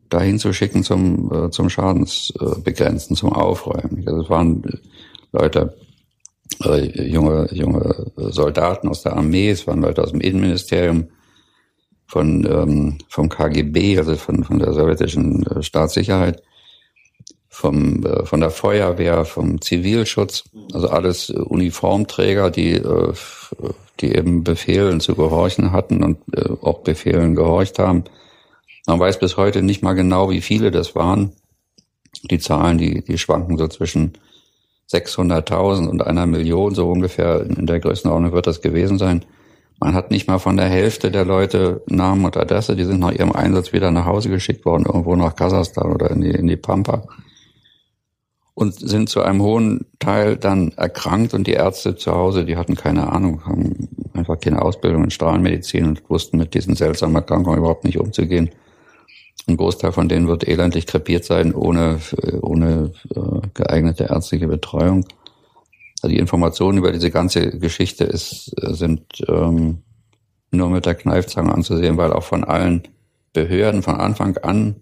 [0.08, 4.04] dahin zu schicken zum, äh, zum Schadensbegrenzen, zum Aufräumen.
[4.06, 4.62] Also es waren
[5.32, 5.76] Leute
[6.60, 11.08] junge, junge Soldaten aus der Armee, es waren Leute aus dem Innenministerium,
[12.08, 16.42] von, ähm, vom KGB, also von, von der sowjetischen äh, Staatssicherheit,
[17.50, 23.12] vom, äh, von der Feuerwehr, vom Zivilschutz, also alles Uniformträger, die, äh,
[24.00, 28.04] die eben Befehlen zu gehorchen hatten und äh, auch Befehlen gehorcht haben.
[28.86, 31.32] Man weiß bis heute nicht mal genau, wie viele das waren.
[32.30, 34.14] Die Zahlen, die, die schwanken so zwischen
[34.90, 39.24] 600.000 und einer Million, so ungefähr in der Größenordnung wird das gewesen sein.
[39.80, 43.12] Man hat nicht mal von der Hälfte der Leute Namen und Adresse, die sind nach
[43.12, 46.56] ihrem Einsatz wieder nach Hause geschickt worden, irgendwo nach Kasachstan oder in die, in die
[46.56, 47.04] Pampa.
[48.54, 52.74] Und sind zu einem hohen Teil dann erkrankt und die Ärzte zu Hause, die hatten
[52.74, 57.84] keine Ahnung, haben einfach keine Ausbildung in Strahlenmedizin und wussten mit diesen seltsamen Erkrankungen überhaupt
[57.84, 58.50] nicht umzugehen.
[59.48, 62.00] Ein Großteil von denen wird elendlich krepiert sein, ohne,
[62.42, 65.06] ohne äh, geeignete ärztliche Betreuung.
[66.02, 69.78] Also die Informationen über diese ganze Geschichte ist, sind ähm,
[70.50, 72.82] nur mit der Kneifzange anzusehen, weil auch von allen
[73.32, 74.76] Behörden von Anfang an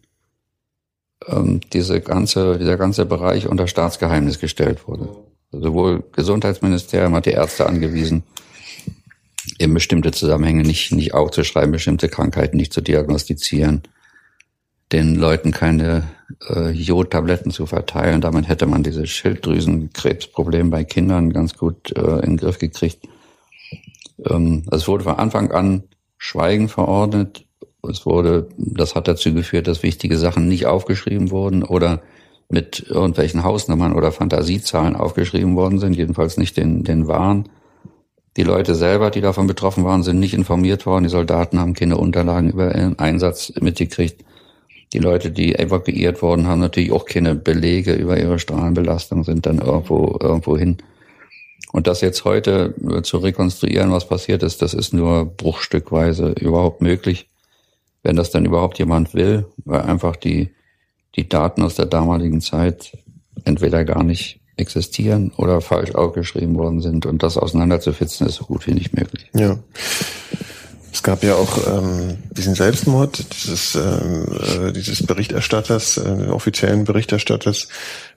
[1.28, 5.08] ähm, diese ganze, dieser ganze Bereich unter Staatsgeheimnis gestellt wurde.
[5.52, 8.24] Sowohl Gesundheitsministerium hat die Ärzte angewiesen,
[9.60, 13.82] eben bestimmte Zusammenhänge nicht, nicht aufzuschreiben, bestimmte Krankheiten nicht zu diagnostizieren
[14.92, 16.04] den Leuten keine
[16.48, 18.20] äh, Jodtabletten zu verteilen.
[18.20, 23.06] Damit hätte man dieses Schilddrüsenkrebsproblem bei Kindern ganz gut äh, in den Griff gekriegt.
[24.24, 25.84] Ähm, es wurde von Anfang an
[26.18, 27.44] Schweigen verordnet.
[27.88, 32.02] Es wurde, das hat dazu geführt, dass wichtige Sachen nicht aufgeschrieben wurden oder
[32.48, 37.48] mit irgendwelchen Hausnummern oder Fantasiezahlen aufgeschrieben worden sind, jedenfalls nicht den, den wahren.
[38.36, 41.04] Die Leute selber, die davon betroffen waren, sind nicht informiert worden.
[41.04, 44.25] Die Soldaten haben keine Unterlagen über ihren Einsatz mitgekriegt.
[44.96, 49.58] Die Leute, die evakuiert wurden, haben natürlich auch keine Belege über ihre Strahlenbelastung, sind dann
[49.58, 50.78] irgendwo, irgendwo hin.
[51.70, 52.72] Und das jetzt heute
[53.02, 57.28] zu rekonstruieren, was passiert ist, das ist nur bruchstückweise überhaupt möglich,
[58.04, 60.48] wenn das dann überhaupt jemand will, weil einfach die,
[61.14, 62.96] die Daten aus der damaligen Zeit
[63.44, 67.04] entweder gar nicht existieren oder falsch aufgeschrieben worden sind.
[67.04, 69.28] Und das auseinanderzufitzen ist so gut wie nicht möglich.
[69.34, 69.58] Ja.
[70.96, 77.68] Es gab ja auch ähm, diesen Selbstmord dieses, ähm, äh, dieses Berichterstatters, äh, offiziellen Berichterstatters,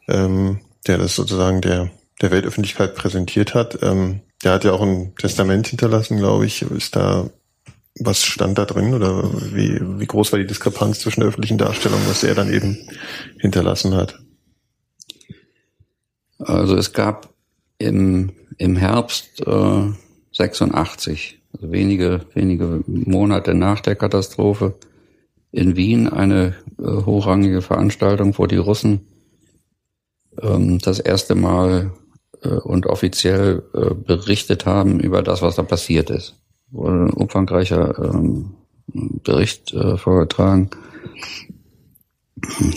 [0.08, 3.80] ähm, der das sozusagen der, der Weltöffentlichkeit präsentiert hat.
[3.82, 6.62] Ähm, der hat ja auch ein Testament hinterlassen, glaube ich.
[6.62, 7.30] Ist da
[8.00, 12.00] was stand da drin oder wie, wie groß war die Diskrepanz zwischen der öffentlichen Darstellung,
[12.08, 12.78] was er dann eben
[13.40, 14.20] hinterlassen hat?
[16.38, 17.34] Also es gab
[17.78, 19.92] im, im Herbst äh,
[20.32, 24.76] 86, also wenige, wenige Monate nach der Katastrophe,
[25.52, 29.02] in Wien eine äh, hochrangige Veranstaltung, wo die Russen
[30.42, 31.92] ähm, das erste Mal
[32.44, 36.36] äh, und offiziell äh, berichtet haben über das, was da passiert ist.
[36.72, 38.52] Wurde ein umfangreicher ähm,
[39.24, 40.70] Bericht äh, vorgetragen.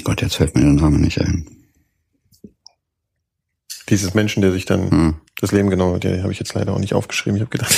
[0.05, 1.62] Gott, jetzt fällt mir der Name nicht ein
[3.93, 5.15] dieses Menschen, der sich dann hm.
[5.39, 7.37] das Leben genommen hat, der habe ich jetzt leider auch nicht aufgeschrieben.
[7.37, 7.73] Ich habe gedacht,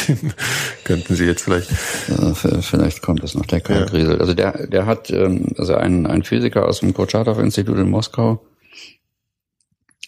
[0.84, 1.70] könnten Sie jetzt vielleicht.
[2.08, 3.86] Ja, vielleicht kommt es noch, der Karl ja.
[3.86, 4.20] Griesel.
[4.20, 8.46] Also der, der hat, ähm, also ein, ein Physiker aus dem Kurtschatow-Institut in Moskau,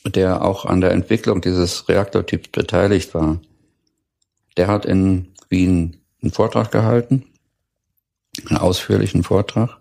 [0.04, 3.40] der auch an der Entwicklung dieses Reaktortyps beteiligt war,
[4.56, 7.24] der hat in Wien einen Vortrag gehalten,
[8.48, 9.76] einen ausführlichen Vortrag,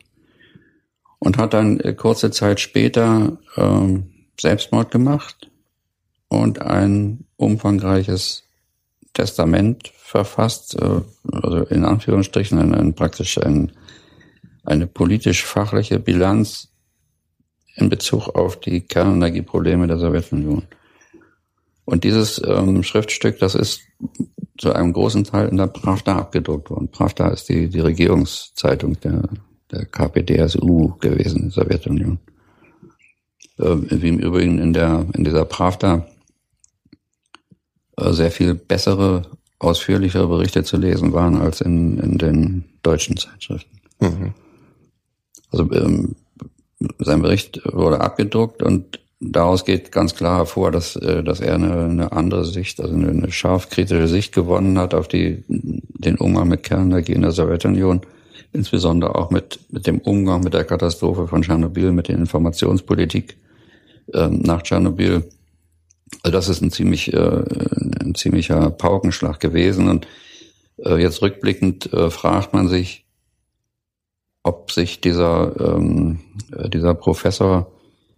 [1.20, 5.52] und hat dann äh, kurze Zeit später ähm, Selbstmord gemacht
[6.28, 8.44] und ein umfangreiches
[9.14, 11.02] Testament verfasst, äh,
[11.32, 13.72] also in Anführungsstrichen ein, ein praktisch ein,
[14.64, 16.70] eine politisch-fachliche Bilanz
[17.76, 20.64] in Bezug auf die Kernenergieprobleme der Sowjetunion.
[21.86, 23.82] Und dieses ähm, Schriftstück, das ist
[24.58, 26.90] zu einem großen Teil in der Pravda abgedruckt worden.
[26.90, 29.24] Pravda ist die, die Regierungszeitung der,
[29.72, 32.20] der KPDSU gewesen, Sowjetunion.
[33.60, 36.08] Äh, wie im Übrigen in der, in dieser Pravda
[37.98, 39.24] sehr viel bessere,
[39.60, 43.80] ausführlichere Berichte zu lesen waren als in, in den deutschen Zeitschriften.
[44.00, 44.34] Mhm.
[45.52, 46.16] Also ähm,
[47.00, 51.86] sein Bericht wurde abgedruckt und daraus geht ganz klar hervor, dass, äh, dass er eine,
[51.86, 56.50] eine andere Sicht, also eine, eine scharf kritische Sicht gewonnen hat auf die, den Umgang
[56.50, 58.02] mit Kernenergie in der Sowjetunion,
[58.52, 63.38] insbesondere auch mit, mit dem Umgang mit der Katastrophe von Tschernobyl, mit der Informationspolitik
[64.14, 65.24] ähm, nach Tschernobyl
[66.24, 67.44] also das ist ein ziemlich, äh,
[68.02, 69.90] ein ziemlicher Paukenschlag gewesen.
[69.90, 70.08] Und
[70.78, 73.06] äh, jetzt rückblickend äh, fragt man sich,
[74.44, 76.20] ob sich dieser, ähm,
[76.56, 77.72] äh, dieser Professor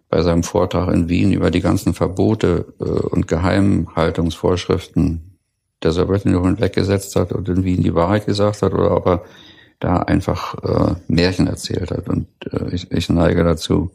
[0.10, 5.38] bei seinem Vortrag in Wien über die ganzen Verbote äh, und Geheimhaltungsvorschriften
[5.84, 9.24] der Sowjetunion weggesetzt hat und in Wien die Wahrheit gesagt hat oder ob er
[9.80, 12.10] da einfach äh, Märchen erzählt hat.
[12.10, 13.92] Und äh, ich, ich neige dazu,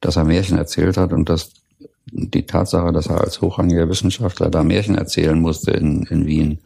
[0.00, 1.52] dass er Märchen erzählt hat und dass
[2.06, 6.58] die Tatsache, dass er als hochrangiger Wissenschaftler da Märchen erzählen musste in, in Wien,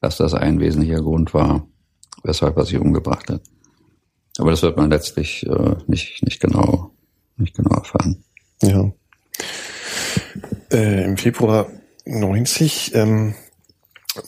[0.00, 1.66] dass das ein wesentlicher Grund war,
[2.22, 3.42] weshalb er sich umgebracht hat.
[4.38, 6.92] Aber das wird man letztlich äh, nicht, nicht genau,
[7.36, 8.22] nicht genau erfahren.
[8.62, 8.90] Ja.
[10.70, 11.68] Äh, Im Februar
[12.06, 13.34] 90 ähm,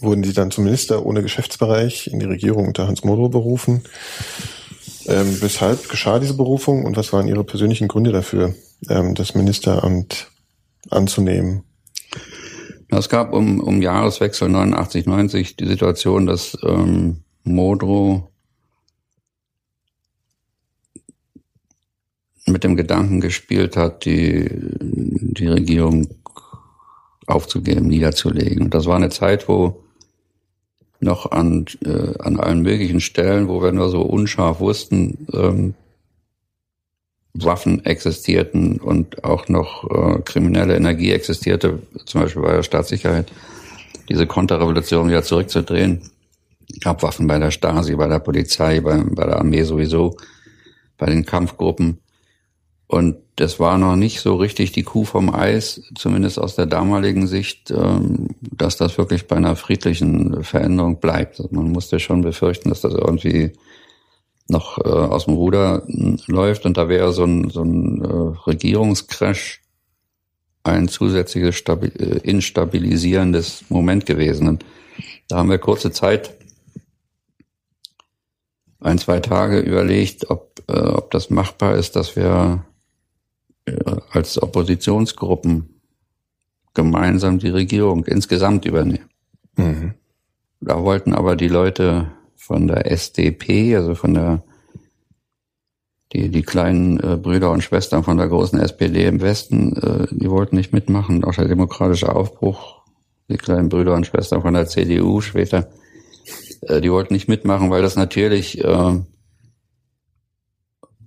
[0.01, 3.85] wurden sie dann zum Minister ohne Geschäftsbereich in die Regierung unter Hans Modrow berufen.
[5.07, 8.55] Ähm, weshalb geschah diese Berufung und was waren Ihre persönlichen Gründe dafür,
[8.89, 10.32] ähm, das Ministeramt
[10.91, 11.65] anzunehmen?
[12.89, 18.29] Es gab um, um Jahreswechsel 89, 90 die Situation, dass ähm, Modrow
[22.47, 26.09] mit dem Gedanken gespielt hat, die, die Regierung
[27.27, 28.65] aufzugeben, niederzulegen.
[28.65, 29.83] Und das war eine Zeit, wo
[31.01, 35.75] noch an, äh, an allen möglichen Stellen, wo wir nur so unscharf wussten, ähm,
[37.35, 43.33] Waffen existierten und auch noch äh, kriminelle Energie existierte, zum Beispiel bei der Staatssicherheit,
[44.09, 46.11] diese Konterrevolution wieder zurückzudrehen.
[46.81, 50.17] Gab Waffen bei der Stasi, bei der Polizei, bei, bei der Armee sowieso,
[50.99, 51.99] bei den Kampfgruppen.
[52.87, 57.27] Und das war noch nicht so richtig die Kuh vom Eis, zumindest aus der damaligen
[57.27, 61.41] Sicht, ähm, dass das wirklich bei einer friedlichen Veränderung bleibt.
[61.41, 63.53] Also man musste schon befürchten, dass das irgendwie
[64.49, 65.83] noch äh, aus dem Ruder
[66.27, 69.63] läuft und da wäre so ein, so ein äh, Regierungscrash
[70.65, 74.49] ein zusätzliches Stabi äh, instabilisierendes Moment gewesen.
[74.49, 74.65] Und
[75.29, 76.37] Da haben wir kurze Zeit,
[78.81, 82.65] ein, zwei Tage überlegt, ob, äh, ob das machbar ist, dass wir
[83.65, 85.81] äh, als Oppositionsgruppen
[86.75, 89.09] gemeinsam die Regierung insgesamt übernehmen.
[89.57, 89.95] Mhm.
[90.61, 92.11] Da wollten aber die Leute
[92.43, 94.43] von der SDP, also von der
[96.13, 100.29] die, die kleinen äh, Brüder und Schwestern von der großen SPD im Westen, äh, die
[100.29, 101.25] wollten nicht mitmachen.
[101.25, 102.83] Auch der demokratische Aufbruch,
[103.31, 105.71] die kleinen Brüder und Schwestern von der CDU später,
[106.63, 108.67] äh, die wollten nicht mitmachen, weil das natürlich äh,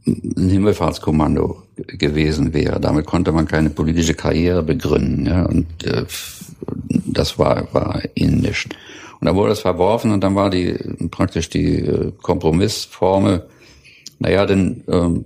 [0.07, 2.79] ein Himmelfahrtskommando gewesen wäre.
[2.79, 5.25] Damit konnte man keine politische Karriere begründen.
[5.25, 5.45] Ja?
[5.45, 6.05] Und äh,
[7.05, 8.75] das war, war ihnen nicht.
[9.19, 10.73] Und dann wurde es verworfen und dann war die
[11.11, 13.47] praktisch die äh, Kompromissformel,
[14.19, 15.25] naja, denn ähm,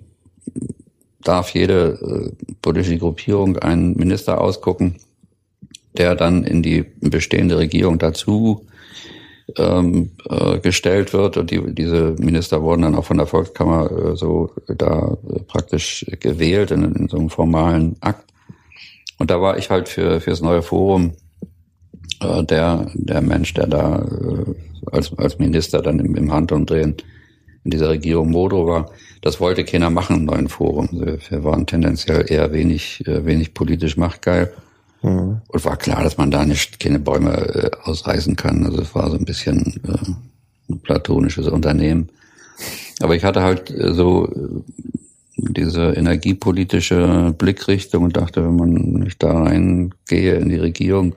[1.22, 4.96] darf jede äh, politische Gruppierung einen Minister ausgucken,
[5.98, 8.66] der dann in die bestehende Regierung dazu
[9.58, 14.16] ähm, äh, gestellt wird und die, diese Minister wurden dann auch von der Volkskammer äh,
[14.16, 18.26] so da äh, praktisch gewählt in, in so einem formalen Akt.
[19.18, 21.14] Und da war ich halt für fürs neue Forum
[22.22, 24.56] äh, der der Mensch, der da äh,
[24.92, 26.96] als als Minister dann im, im Handumdrehen
[27.64, 28.92] in dieser Regierung Modo war.
[29.22, 30.90] Das wollte keiner machen im neuen Forum.
[30.92, 34.54] Wir waren tendenziell eher wenig äh, wenig politisch machtgeil.
[35.02, 35.42] Mhm.
[35.48, 38.66] Und war klar, dass man da nicht keine Bäume äh, ausreißen kann.
[38.66, 42.10] Also es war so ein bisschen äh, ein platonisches Unternehmen.
[43.02, 44.62] Aber ich hatte halt äh, so äh,
[45.38, 51.16] diese energiepolitische Blickrichtung und dachte, wenn man nicht da reingehe in die Regierung,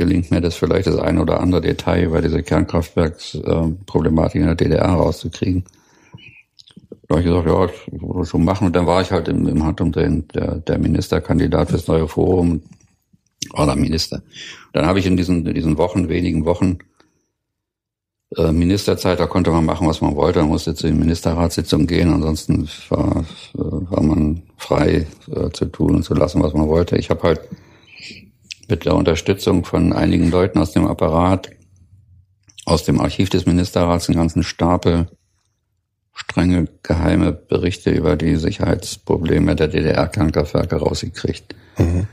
[0.00, 4.88] gelingt mir das vielleicht das eine oder andere Detail über diese Kernkraftwerksproblematik in der DDR
[4.88, 5.64] rauszukriegen.
[7.06, 8.68] Da habe ich gesagt, ja, ich würde schon machen.
[8.68, 12.62] Und dann war ich halt im, im Handumdrehen der, der Ministerkandidat fürs neue Forum
[13.52, 14.22] oder Minister.
[14.72, 16.78] Dann habe ich in diesen, in diesen Wochen, wenigen Wochen
[18.38, 20.38] äh, Ministerzeit, da konnte man machen, was man wollte.
[20.38, 25.96] Man musste zu den Ministerratssitzungen gehen, ansonsten war, äh, war man frei äh, zu tun
[25.96, 26.96] und zu lassen, was man wollte.
[26.96, 27.40] Ich habe halt
[28.70, 31.50] mit der Unterstützung von einigen Leuten aus dem Apparat,
[32.64, 35.08] aus dem Archiv des Ministerrats, einen ganzen Stapel
[36.12, 41.54] strenge geheime Berichte über die Sicherheitsprobleme der DDR-Kernkraftwerke rausgekriegt.
[41.78, 42.06] Mhm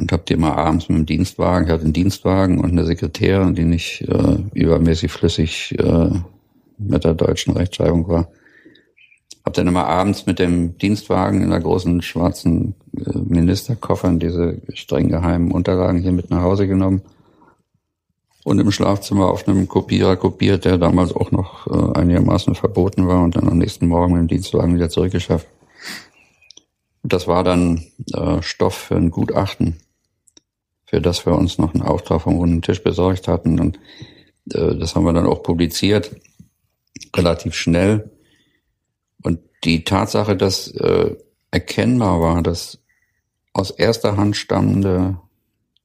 [0.00, 3.54] und habe die mal abends mit dem Dienstwagen, ich hatte einen Dienstwagen und eine Sekretärin,
[3.54, 6.10] die nicht äh, übermäßig flüssig äh,
[6.78, 8.28] mit der deutschen Rechtschreibung war.
[9.44, 15.08] Hab dann immer abends mit dem Dienstwagen in der großen schwarzen äh, Ministerkoffern diese streng
[15.08, 17.02] geheimen Unterlagen hier mit nach Hause genommen
[18.44, 23.22] und im Schlafzimmer auf einem Kopierer kopiert, der damals auch noch äh, einigermaßen verboten war
[23.22, 25.46] und dann am nächsten Morgen mit dem Dienstwagen wieder zurückgeschafft.
[27.02, 29.76] Das war dann äh, Stoff für ein Gutachten
[30.90, 33.60] für das wir uns noch einen Auftrag vom runden Tisch besorgt hatten.
[33.60, 33.78] Und
[34.44, 36.16] das haben wir dann auch publiziert,
[37.14, 38.10] relativ schnell.
[39.22, 41.16] Und die Tatsache, dass äh,
[41.50, 42.78] erkennbar war, dass
[43.52, 45.18] aus erster Hand stammende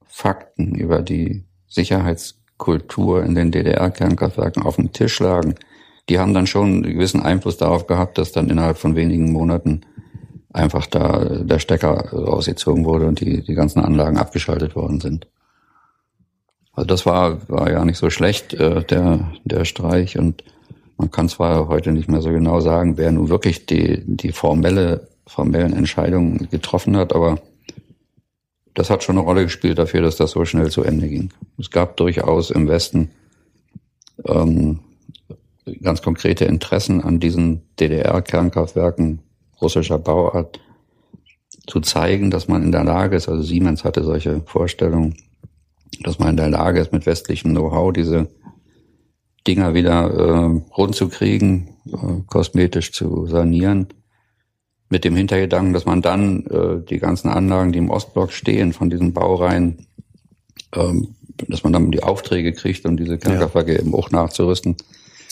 [0.05, 5.55] Fakten über die Sicherheitskultur in den DDR-Kernkraftwerken auf dem Tisch lagen,
[6.07, 9.81] die haben dann schon einen gewissen Einfluss darauf gehabt, dass dann innerhalb von wenigen Monaten
[10.53, 15.27] einfach da der Stecker rausgezogen wurde und die, die ganzen Anlagen abgeschaltet worden sind.
[16.71, 20.17] Also das war, war ja nicht so schlecht, äh, der, der Streich.
[20.17, 20.43] Und
[20.97, 25.07] man kann zwar heute nicht mehr so genau sagen, wer nun wirklich die, die formelle,
[25.27, 27.39] formellen Entscheidungen getroffen hat, aber
[28.73, 31.31] das hat schon eine Rolle gespielt dafür, dass das so schnell zu Ende ging.
[31.57, 33.11] Es gab durchaus im Westen
[34.25, 34.79] ähm,
[35.81, 39.19] ganz konkrete Interessen an diesen DDR-Kernkraftwerken
[39.61, 40.59] russischer Bauart
[41.67, 45.15] zu zeigen, dass man in der Lage ist, also Siemens hatte solche Vorstellungen,
[46.01, 48.27] dass man in der Lage ist, mit westlichem Know-how diese
[49.47, 53.87] Dinger wieder äh, rund zu kriegen, äh, kosmetisch zu sanieren,
[54.89, 58.89] mit dem Hintergedanken, dass man dann äh, die ganzen Anlagen, die im Ostblock stehen, von
[58.89, 59.87] diesen Baureihen,
[60.73, 61.15] ähm,
[61.47, 63.79] dass man dann die Aufträge kriegt, um diese Kernkraftwerke ja.
[63.79, 64.77] eben auch nachzurüsten.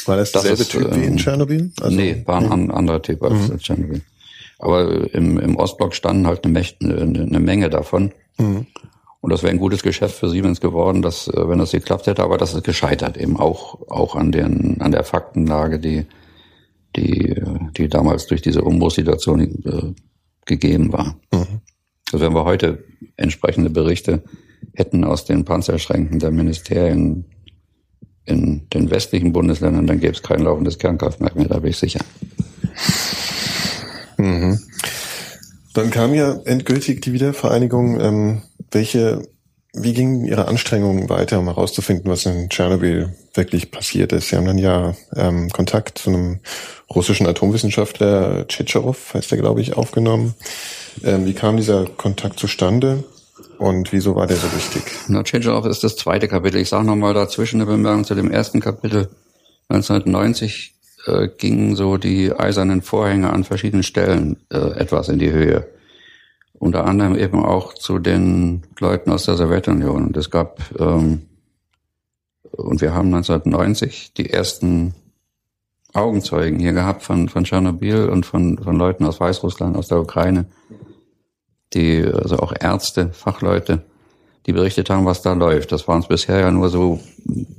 [0.05, 1.72] War das derselbe Typ ähm, wie in ähm, Tschernobyl?
[1.82, 2.74] Also, nee, war ein nee.
[2.74, 3.57] anderer Typ als mhm.
[3.57, 4.01] Tschernobyl.
[4.59, 8.11] Aber im, im Ostblock standen halt eine, eine, eine Menge davon.
[8.38, 8.66] Mhm.
[9.24, 12.21] Und das wäre ein gutes Geschäft für Siemens geworden, dass, äh, wenn das geklappt hätte,
[12.24, 16.05] aber das ist gescheitert, eben auch, auch an, den, an der Faktenlage, die,
[16.97, 17.41] die,
[17.78, 19.93] die damals durch diese Umbruchssituation äh,
[20.45, 21.15] gegeben war.
[21.32, 21.61] Mhm.
[22.11, 22.84] Also wenn wir heute
[23.15, 24.24] entsprechende Berichte
[24.74, 27.24] hätten aus den Panzerschränken der Ministerien
[28.26, 32.01] in den westlichen Bundesländern, dann gäbe es kein laufendes Kernkraftwerk mehr, da bin ich sicher.
[34.17, 34.59] Mhm.
[35.74, 38.01] Dann kam ja endgültig die Wiedervereinigung.
[38.01, 38.41] Ähm,
[38.74, 39.28] welche
[39.76, 44.30] wie gingen Ihre Anstrengungen weiter, um herauszufinden, was in Tschernobyl wirklich passiert ist?
[44.30, 46.39] Sie haben dann ja ähm, Kontakt zu einem
[46.93, 50.36] russischen Atomwissenschaftler, Tschitscherow heißt er, glaube ich, aufgenommen.
[51.03, 53.03] Ähm, wie kam dieser Kontakt zustande?
[53.57, 54.84] Und wieso war der so wichtig?
[55.07, 56.61] Na, Tschitscherow ist das zweite Kapitel.
[56.61, 59.09] Ich sage nochmal dazwischen eine Bemerkung zu dem ersten Kapitel.
[59.69, 60.76] 1990
[61.07, 65.65] äh, gingen so die eisernen Vorhänge an verschiedenen Stellen äh, etwas in die Höhe
[66.64, 70.07] unter anderem eben auch zu den Leuten aus der Sowjetunion.
[70.07, 71.24] Und es gab, ähm,
[72.51, 74.93] und wir haben 1990 die ersten
[75.91, 80.45] Augenzeugen hier gehabt von, von Tschernobyl und von, von Leuten aus Weißrussland, aus der Ukraine,
[81.74, 83.84] die, also auch Ärzte, Fachleute,
[84.45, 85.74] die berichtet haben, was da läuft.
[85.74, 87.01] Das war uns bisher ja nur so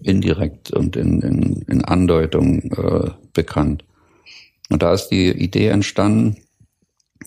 [0.02, 3.84] indirekt und in, in, in Andeutung äh, bekannt.
[4.70, 6.38] Und da ist die Idee entstanden,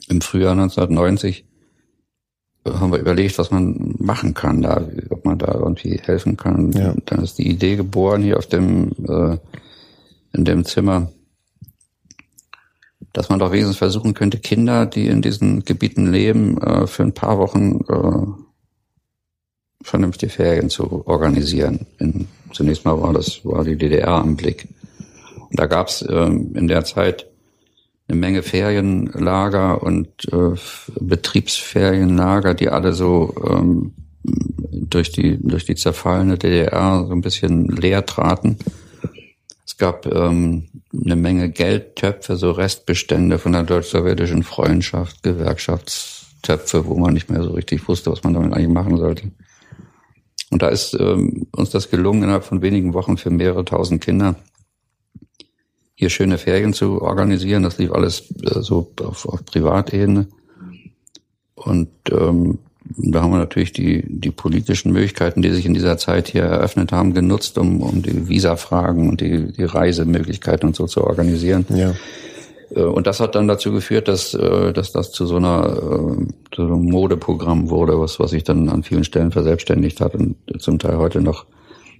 [0.09, 1.45] im Frühjahr 1990
[2.79, 6.71] haben wir überlegt, was man machen kann, da, ob man da irgendwie helfen kann.
[6.71, 6.93] Ja.
[7.05, 9.37] Dann ist die Idee geboren hier auf dem, äh,
[10.33, 11.11] in dem Zimmer,
[13.13, 17.13] dass man doch wenigstens versuchen könnte, Kinder, die in diesen Gebieten leben, äh, für ein
[17.13, 18.43] paar Wochen äh,
[19.83, 21.87] vernünftige Ferien zu organisieren.
[21.99, 24.67] In, zunächst mal war das war die DDR am Blick.
[25.49, 27.27] Und da gab es ähm, in der Zeit
[28.07, 30.55] eine Menge Ferienlager und äh,
[30.99, 33.93] Betriebsferienlager, die alle so ähm,
[34.23, 38.57] durch die durch die zerfallene DDR so ein bisschen leer traten.
[39.65, 47.13] Es gab ähm, eine Menge Geldtöpfe, so Restbestände von der deutsch-sowjetischen Freundschaft, Gewerkschaftstöpfe, wo man
[47.13, 49.31] nicht mehr so richtig wusste, was man damit eigentlich machen sollte.
[50.49, 54.35] Und da ist ähm, uns das gelungen, innerhalb von wenigen Wochen für mehrere tausend Kinder
[55.99, 57.63] hier schöne Ferien zu organisieren.
[57.63, 60.27] Das lief alles äh, so auf, auf Privatebene.
[61.55, 62.59] Und ähm,
[62.97, 66.91] da haben wir natürlich die, die politischen Möglichkeiten, die sich in dieser Zeit hier eröffnet
[66.91, 71.65] haben, genutzt, um, um die Visa-Fragen und die, die Reisemöglichkeiten und so zu organisieren.
[71.69, 71.95] Ja.
[72.75, 75.65] Äh, und das hat dann dazu geführt, dass, äh, dass das zu so einer
[76.51, 80.35] zu so einem Modeprogramm wurde, was, was sich dann an vielen Stellen verselbstständigt hat und
[80.59, 81.47] zum Teil heute noch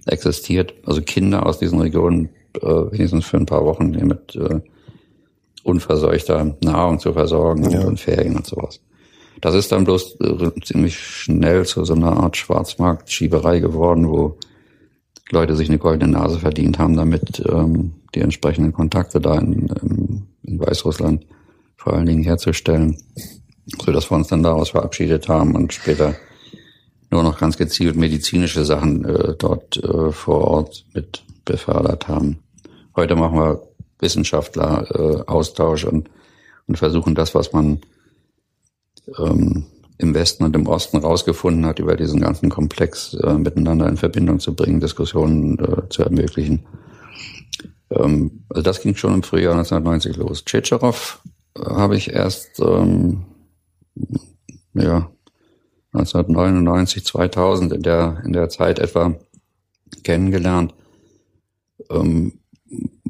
[0.08, 0.74] existiert.
[0.84, 4.60] Also Kinder aus diesen Regionen äh, wenigstens für ein paar Wochen hier mit äh,
[5.64, 7.84] unverseuchter Nahrung zu versorgen ja.
[7.84, 8.80] und Ferien und sowas.
[9.40, 14.36] Das ist dann bloß äh, ziemlich schnell zu so einer Art Schwarzmarktschieberei geworden, wo
[15.30, 20.26] Leute sich eine goldene Nase verdient haben, damit ähm, die entsprechenden Kontakte da in, in,
[20.42, 21.26] in Weißrussland
[21.76, 22.96] vor allen Dingen herzustellen,
[23.84, 26.16] so dass wir uns dann daraus verabschiedet haben und später
[27.10, 32.38] nur noch ganz gezielt medizinische Sachen äh, dort äh, vor Ort mit befördert haben.
[32.94, 33.62] Heute machen wir
[34.00, 36.10] Wissenschaftler äh, Austausch und,
[36.66, 37.80] und versuchen das, was man
[39.18, 39.66] ähm,
[39.98, 44.38] im Westen und im Osten rausgefunden hat, über diesen ganzen Komplex äh, miteinander in Verbindung
[44.38, 46.66] zu bringen, Diskussionen äh, zu ermöglichen.
[47.90, 50.44] Ähm, also das ging schon im Frühjahr 1990 los.
[50.44, 51.20] Tschetscherow
[51.56, 53.24] äh, habe ich erst ähm,
[54.74, 55.10] ja
[55.92, 59.14] 1999, 2000 in der in der Zeit etwa
[60.02, 60.74] kennengelernt
[61.90, 62.32] ähm,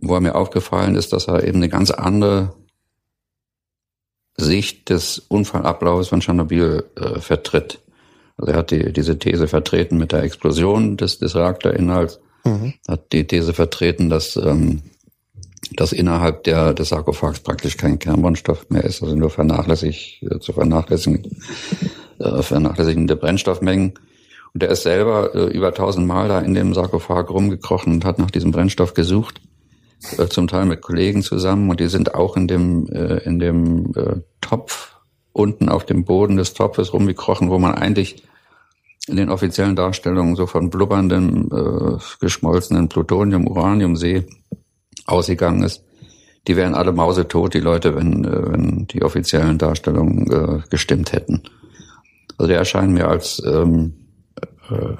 [0.01, 2.55] wo er mir aufgefallen ist, dass er eben eine ganz andere
[4.37, 7.81] Sicht des Unfallablaufs von Tschernobyl äh, vertritt.
[8.37, 12.75] Also er hat die, diese These vertreten mit der Explosion des, des Reaktorinhalts, mhm.
[12.87, 14.83] hat die These vertreten, dass, ähm,
[15.73, 20.53] dass innerhalb der, des Sarkophags praktisch kein Kernbrennstoff mehr ist, also nur vernachlässig, äh, zu
[20.53, 21.43] vernachlässigen,
[22.19, 23.95] äh, vernachlässigende Brennstoffmengen.
[24.55, 28.19] Und er ist selber äh, über tausend Mal da in dem Sarkophag rumgekrochen und hat
[28.19, 29.41] nach diesem Brennstoff gesucht,
[30.17, 31.71] äh, zum Teil mit Kollegen zusammen.
[31.71, 34.97] Und die sind auch in dem, äh, in dem äh, Topf
[35.33, 38.25] unten auf dem Boden des Topfes rumgekrochen, wo man eigentlich
[39.07, 44.27] in den offiziellen Darstellungen so von blubberndem, äh, geschmolzenen Plutonium, Uraniumsee
[45.07, 45.83] ausgegangen ist.
[46.47, 51.43] Die wären alle mausetot, die Leute, wenn, äh, wenn die offiziellen Darstellungen äh, gestimmt hätten.
[52.39, 53.95] Also der erscheint mir als ähm,
[54.71, 54.95] äh,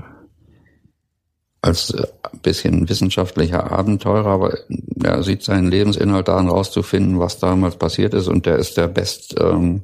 [1.61, 2.07] als äh,
[2.43, 4.59] bisschen wissenschaftlicher Abenteurer, aber
[5.03, 8.29] er sieht seinen Lebensinhalt daran rauszufinden, was damals passiert ist.
[8.29, 9.83] Und der ist der best ähm,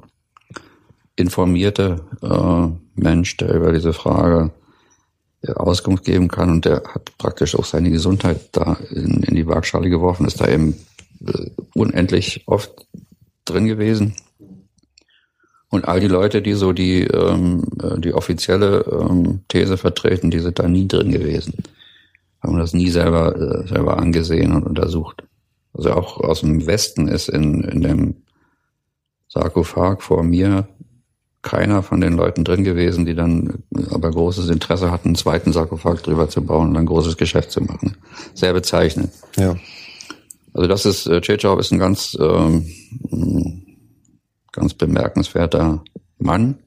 [1.15, 4.51] informierte äh, Mensch, der über diese Frage
[5.41, 6.49] äh, Auskunft geben kann.
[6.49, 10.47] Und der hat praktisch auch seine Gesundheit da in, in die Waagschale geworfen, ist da
[10.47, 10.75] eben
[11.25, 12.71] äh, unendlich oft
[13.43, 14.15] drin gewesen
[15.69, 20.39] und all die Leute, die so die, ähm, äh, die offizielle ähm, These vertreten, die
[20.39, 21.55] sind da nie drin gewesen.
[22.41, 25.23] Haben das nie selber, äh, selber angesehen und untersucht.
[25.73, 28.15] Also auch aus dem Westen ist in, in dem
[29.27, 30.67] Sarkophag vor mir
[31.41, 36.01] keiner von den Leuten drin gewesen, die dann aber großes Interesse hatten, einen zweiten Sarkophag
[36.01, 37.97] drüber zu bauen und ein großes Geschäft zu machen.
[38.33, 39.11] Sehr bezeichnend.
[39.37, 39.55] Ja.
[40.53, 42.65] Also das ist, äh, Tschetschau ist ein ganz, ähm,
[44.55, 45.83] ganz bemerkenswerter
[46.17, 46.57] Mann.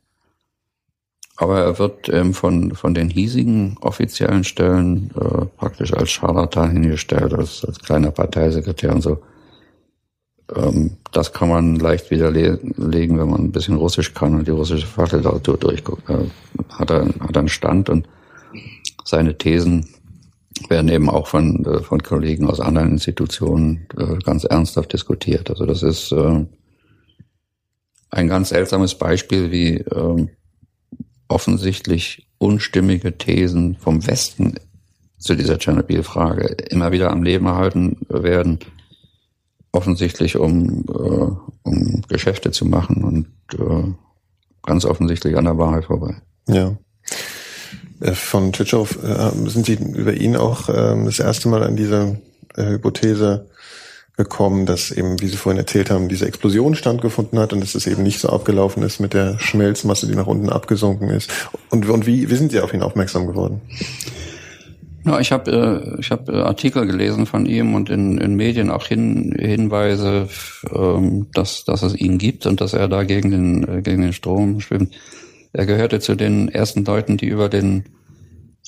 [1.37, 7.33] Aber er wird ähm, von, von den hiesigen offiziellen Stellen äh, praktisch als Scharlatan hingestellt,
[7.33, 9.23] als, als kleiner Parteisekretär und so.
[10.55, 14.87] Ähm, das kann man leicht widerlegen, wenn man ein bisschen Russisch kann und die russische
[14.87, 16.09] Fachliteratur durchguckt.
[16.11, 16.25] Äh,
[16.71, 18.09] hat, er, hat er einen Stand und
[19.05, 19.87] seine Thesen
[20.69, 25.51] werden eben auch von, äh, von Kollegen aus anderen Institutionen äh, ganz ernsthaft diskutiert.
[25.51, 26.45] Also das ist äh,
[28.11, 30.27] ein ganz seltsames Beispiel, wie äh,
[31.29, 34.55] offensichtlich unstimmige Thesen vom Westen
[35.19, 38.61] zu dieser Tschernobyl-Frage immer wieder am Leben erhalten werden,
[39.73, 43.27] offensichtlich um, äh, um Geschäfte zu machen und
[43.59, 43.93] äh,
[44.63, 46.17] ganz offensichtlich an der Wahrheit vorbei.
[46.49, 46.77] Ja.
[48.01, 52.21] Äh, von Tschitschow äh, sind Sie über ihn auch äh, das erste Mal an diese
[52.57, 53.51] äh, Hypothese
[54.19, 57.87] gekommen, dass eben, wie Sie vorhin erzählt haben, diese Explosion stattgefunden hat und dass es
[57.87, 61.31] eben nicht so abgelaufen ist mit der Schmelzmasse, die nach unten abgesunken ist.
[61.71, 63.63] Und, und wie, wie sind Sie auf ihn aufmerksam geworden?
[65.07, 65.51] Ja, ich habe
[65.97, 70.29] äh, ich hab, äh, Artikel gelesen von ihm und in, in Medien auch hin, Hinweise,
[70.75, 74.13] ähm, dass, dass es ihn gibt und dass er da gegen den, äh, gegen den
[74.13, 74.95] Strom schwimmt.
[75.53, 77.85] Er gehörte zu den ersten Leuten, die über den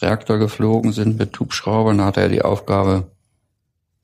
[0.00, 1.98] Reaktor geflogen sind mit Hubschraubern.
[1.98, 3.08] Da hatte er die Aufgabe,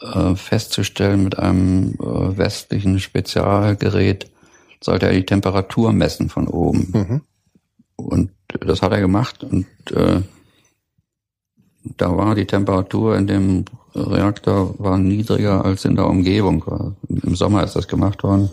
[0.01, 4.31] äh, festzustellen mit einem äh, westlichen Spezialgerät,
[4.83, 6.93] sollte er die Temperatur messen von oben.
[6.93, 7.21] Mhm.
[7.97, 10.23] Und das hat er gemacht und äh,
[11.97, 13.65] da war die Temperatur in dem
[13.95, 16.99] Reaktor war niedriger als in der Umgebung.
[17.09, 18.51] Im Sommer ist das gemacht worden.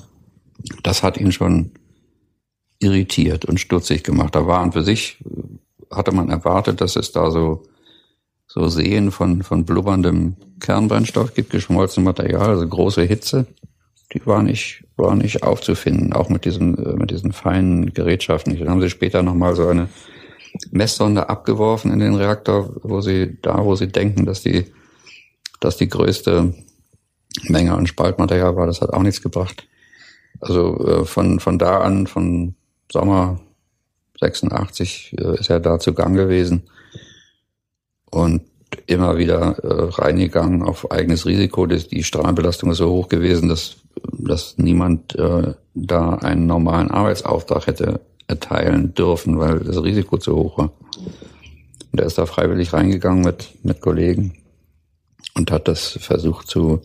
[0.84, 1.72] Das hat ihn schon
[2.80, 4.36] irritiert und stutzig gemacht.
[4.36, 5.18] Da waren für sich,
[5.92, 7.64] hatte man erwartet, dass es da so
[8.54, 13.48] so Seen von, von blubberndem Kernbrennstoff gibt, geschmolzenem Material, also große Hitze,
[14.14, 18.56] die war nicht, war nicht aufzufinden, auch mit diesen, äh, mit diesen feinen Gerätschaften.
[18.60, 19.90] Dann haben sie später nochmal so eine
[20.70, 24.66] Messsonde abgeworfen in den Reaktor, wo sie, da, wo sie denken, dass die,
[25.60, 26.54] dass die größte
[27.48, 29.68] Menge an Spaltmaterial war, das hat auch nichts gebracht.
[30.42, 32.54] Also äh, von, von da an, von
[32.92, 33.40] Sommer
[34.20, 36.70] 86 äh, ist er da zu Gang gewesen
[38.14, 38.42] und
[38.88, 41.66] immer wieder äh, reingegangen auf eigenes Risiko.
[41.66, 43.78] Das, die Strahlbelastung ist so hoch gewesen, dass,
[44.12, 50.58] dass niemand äh, da einen normalen Arbeitsauftrag hätte erteilen dürfen, weil das Risiko zu hoch
[50.58, 50.72] war.
[51.92, 54.34] Und er ist da freiwillig reingegangen mit, mit Kollegen
[55.36, 56.82] und hat das versucht zu,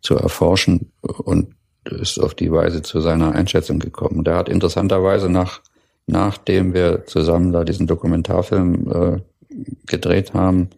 [0.00, 1.54] zu erforschen und
[1.84, 4.24] ist auf die Weise zu seiner Einschätzung gekommen.
[4.24, 5.60] Der hat interessanterweise nach,
[6.06, 9.20] nachdem wir zusammen da diesen Dokumentarfilm äh,
[9.86, 10.70] gedreht haben,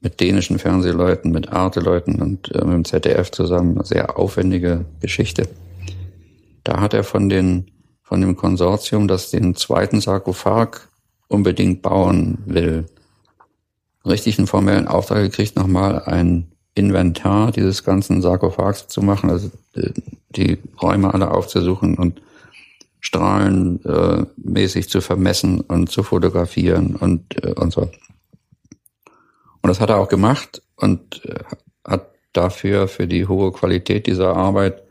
[0.00, 5.48] mit dänischen Fernsehleuten, mit Arte-Leuten und äh, mit dem ZDF zusammen, eine sehr aufwendige Geschichte.
[6.64, 7.70] Da hat er von den,
[8.02, 10.88] von dem Konsortium, das den zweiten Sarkophag
[11.28, 12.86] unbedingt bauen will,
[14.04, 19.90] einen formellen Auftrag gekriegt, nochmal ein Inventar dieses ganzen Sarkophags zu machen, also äh,
[20.30, 22.20] die Räume alle aufzusuchen und
[23.00, 27.82] strahlenmäßig äh, zu vermessen und zu fotografieren und, äh, und so.
[27.82, 31.42] Und das hat er auch gemacht und äh,
[31.84, 34.82] hat dafür, für die hohe Qualität dieser Arbeit,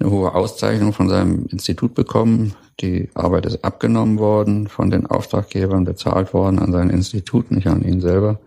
[0.00, 2.54] eine hohe Auszeichnung von seinem Institut bekommen.
[2.80, 7.82] Die Arbeit ist abgenommen worden von den Auftraggebern, bezahlt worden an sein Institut, nicht an
[7.82, 8.38] ihn selber.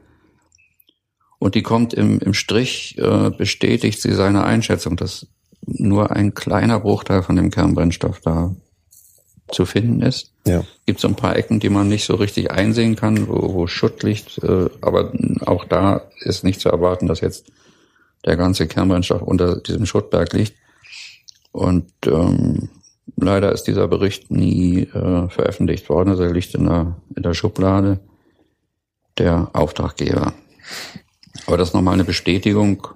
[1.39, 5.27] Und die kommt im, im Strich, äh, bestätigt sie seine Einschätzung, dass
[5.65, 8.55] nur ein kleiner Bruchteil von dem Kernbrennstoff da
[9.51, 10.31] zu finden ist.
[10.45, 10.63] Ja.
[10.85, 14.03] Gibt so ein paar Ecken, die man nicht so richtig einsehen kann, wo, wo Schutt
[14.03, 15.11] liegt, äh, aber
[15.45, 17.51] auch da ist nicht zu erwarten, dass jetzt
[18.25, 20.53] der ganze Kernbrennstoff unter diesem Schuttberg liegt.
[21.51, 22.69] Und ähm,
[23.17, 27.33] leider ist dieser Bericht nie äh, veröffentlicht worden, also er liegt in der, in der
[27.33, 27.99] Schublade
[29.17, 30.33] der Auftraggeber.
[31.45, 32.87] Aber das ist nochmal eine Bestätigung,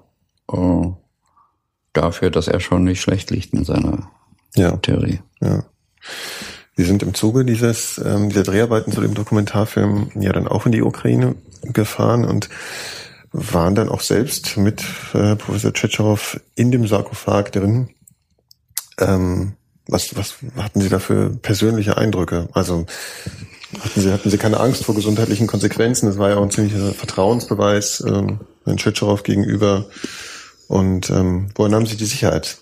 [0.51, 0.87] äh,
[1.95, 4.09] dafür, dass er schon nicht schlecht liegt in seiner
[4.55, 4.75] ja.
[4.77, 5.19] Theorie.
[5.41, 5.63] Ja.
[6.77, 10.71] Sie sind im Zuge dieses, ähm, dieser Dreharbeiten zu dem Dokumentarfilm ja dann auch in
[10.71, 12.49] die Ukraine gefahren und
[13.31, 17.89] waren dann auch selbst mit äh, Professor Tschetschow in dem Sarkophag drin.
[18.97, 19.53] Ähm,
[19.87, 22.49] was, was hatten Sie da für persönliche Eindrücke?
[22.53, 22.85] Also
[23.79, 26.07] hatten Sie, hatten Sie keine Angst vor gesundheitlichen Konsequenzen?
[26.07, 29.85] Das war ja auch ein ziemlicher Vertrauensbeweis ähm, Herrn Tschetschow gegenüber.
[30.67, 32.57] Und ähm, woher nahmen Sie die Sicherheit?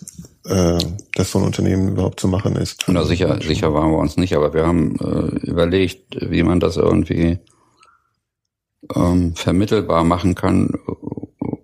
[0.45, 0.77] äh,
[1.15, 2.83] dass so ein Unternehmen überhaupt zu machen ist.
[2.87, 6.77] Na, sicher, sicher waren wir uns nicht, aber wir haben äh, überlegt, wie man das
[6.77, 7.39] irgendwie
[8.95, 10.73] ähm, vermittelbar machen kann,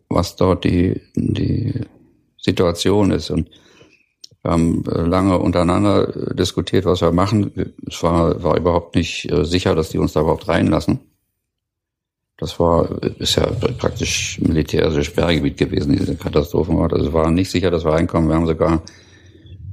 [0.10, 1.74] was dort die, die
[2.38, 3.30] Situation ist.
[3.32, 3.50] Und
[4.42, 7.74] wir haben äh, lange untereinander diskutiert, was wir machen.
[7.86, 11.00] Es war, war überhaupt nicht äh, sicher, dass die uns da überhaupt reinlassen.
[12.40, 12.90] Das war,
[13.20, 13.46] ist ja
[13.78, 16.94] praktisch militärisches Sperrgebiet gewesen, diese Katastrophenort.
[16.94, 18.30] Also war nicht sicher, dass wir reinkommen.
[18.30, 18.82] Wir haben sogar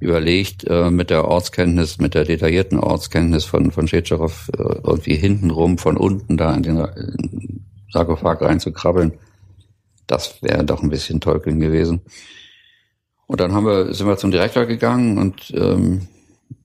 [0.00, 5.78] überlegt, äh, mit der Ortskenntnis, mit der detaillierten Ortskenntnis von, von Tschetscherow, äh, irgendwie hintenrum
[5.78, 6.86] von unten da in den,
[7.92, 9.12] Sarkophag reinzukrabbeln.
[10.06, 12.00] Das wäre doch ein bisschen teukeln gewesen.
[13.26, 16.08] Und dann haben wir, sind wir zum Direktor gegangen und ähm,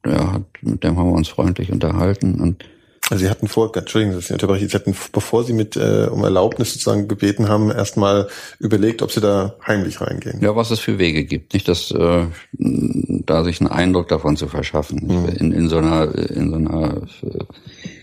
[0.06, 2.66] ja, mit dem haben wir uns freundlich unterhalten und
[3.10, 6.24] also Sie hatten vor, Entschuldigung, dass ich unterbreche, Sie hatten, bevor Sie mit äh, um
[6.24, 8.30] Erlaubnis sozusagen gebeten haben, erstmal
[8.60, 10.40] überlegt, ob Sie da heimlich reingehen.
[10.42, 12.26] Ja, was es für Wege gibt, nicht, dass äh,
[12.58, 15.02] da sich einen Eindruck davon zu verschaffen.
[15.04, 15.30] Mhm.
[15.30, 17.44] In, in so einer in so einer äh,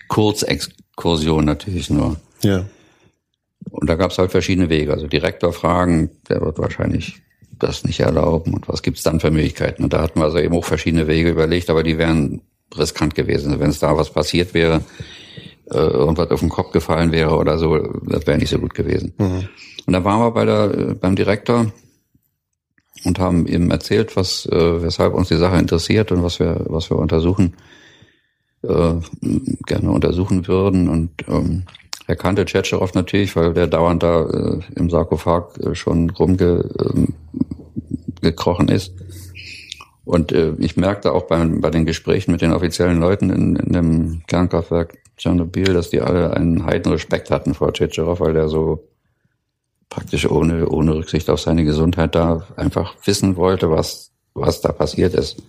[0.08, 2.16] Kurzexkursion natürlich nur.
[2.42, 2.64] Ja.
[3.70, 4.92] Und da gab es halt verschiedene Wege.
[4.92, 7.22] Also Direktor fragen, der wird wahrscheinlich
[7.58, 9.84] das nicht erlauben und was gibt's dann für Möglichkeiten.
[9.84, 12.40] Und da hatten wir also eben auch verschiedene Wege überlegt, aber die wären
[12.76, 13.60] riskant gewesen.
[13.60, 14.82] Wenn es da was passiert wäre,
[15.70, 19.12] äh, irgendwas auf den Kopf gefallen wäre oder so, das wäre nicht so gut gewesen.
[19.18, 19.48] Mhm.
[19.86, 21.72] Und dann waren wir bei der, beim Direktor
[23.04, 26.90] und haben ihm erzählt, was, äh, weshalb uns die Sache interessiert und was wir, was
[26.90, 27.54] wir untersuchen,
[28.62, 28.94] äh,
[29.66, 30.88] gerne untersuchen würden.
[30.88, 31.64] Und ähm,
[32.06, 38.74] er kannte Tschetscherow natürlich, weil der dauernd da äh, im Sarkophag äh, schon rumgekrochen ähm,
[38.74, 38.92] ist.
[40.08, 43.72] Und äh, ich merkte auch bei, bei den Gesprächen mit den offiziellen Leuten in, in
[43.74, 48.88] dem Kernkraftwerk Tschernobyl, dass die alle einen heiden Respekt hatten vor Tschetscherow, weil der so
[49.90, 55.12] praktisch ohne, ohne Rücksicht auf seine Gesundheit da einfach wissen wollte, was, was da passiert
[55.12, 55.42] ist.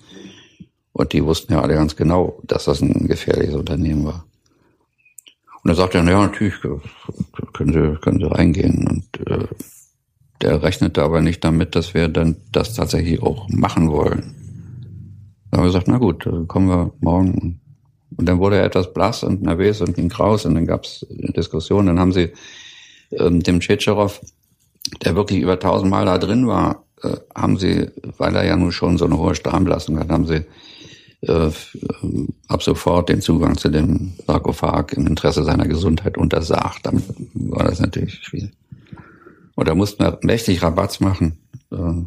[0.92, 4.26] Und die wussten ja alle ganz genau, dass das ein gefährliches Unternehmen war.
[5.64, 8.86] Und er sagte, ja, natürlich können Sie, können Sie reingehen.
[8.90, 9.48] Und äh,
[10.42, 14.36] der rechnete aber nicht damit, dass wir dann das tatsächlich auch machen wollen.
[15.50, 17.60] Da haben wir gesagt, na gut, kommen wir morgen.
[18.16, 21.06] Und dann wurde er etwas blass und nervös und ging raus und dann gab es
[21.10, 21.88] Diskussionen.
[21.88, 22.34] Dann haben sie
[23.12, 24.20] ähm, dem Tschetscherow,
[25.04, 28.98] der wirklich über tausendmal da drin war, äh, haben sie, weil er ja nun schon
[28.98, 30.46] so eine hohe Strahlenbelastung hat, haben sie
[31.22, 31.52] äh,
[32.48, 36.80] ab sofort den Zugang zu dem Sarkophag im Interesse seiner Gesundheit untersagt.
[36.84, 37.04] Damit
[37.34, 38.52] war das natürlich schwierig.
[39.56, 41.38] Und da mussten wir mächtig Rabatz machen.
[41.72, 42.04] Äh,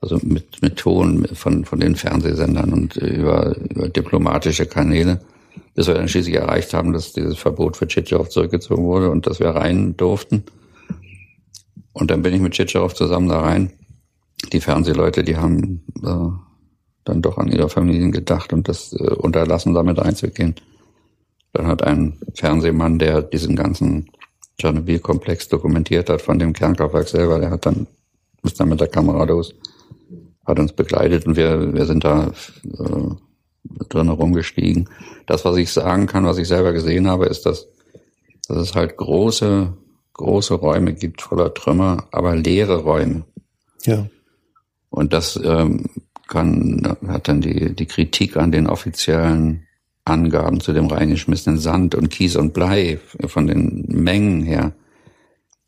[0.00, 5.20] also mit, mit Ton von, von den Fernsehsendern und über, über diplomatische Kanäle,
[5.74, 9.40] bis wir dann schließlich erreicht haben, dass dieses Verbot für Tschitscherow zurückgezogen wurde und dass
[9.40, 10.44] wir rein durften.
[11.92, 13.72] Und dann bin ich mit Tschitscherow zusammen da rein.
[14.52, 16.28] Die Fernsehleute, die haben äh,
[17.04, 20.56] dann doch an ihre Familien gedacht und das äh, unterlassen, damit einzugehen.
[21.54, 24.10] Dann hat ein Fernsehmann, der diesen ganzen
[24.58, 27.86] Tschernobyl-Komplex dokumentiert hat von dem Kernkraftwerk selber, der hat dann,
[28.42, 29.54] ist dann mit der Kamera los
[30.46, 32.32] hat uns begleitet und wir, wir sind da
[32.64, 34.88] äh, drin herumgestiegen.
[35.26, 37.68] Das, was ich sagen kann, was ich selber gesehen habe, ist, dass,
[38.48, 39.72] dass es halt große,
[40.12, 43.24] große Räume gibt voller Trümmer, aber leere Räume.
[43.84, 44.06] Ja.
[44.90, 45.86] Und das ähm,
[46.28, 49.66] kann, hat dann die, die Kritik an den offiziellen
[50.04, 54.72] Angaben zu dem reingeschmissenen Sand und Kies und Blei von den Mengen her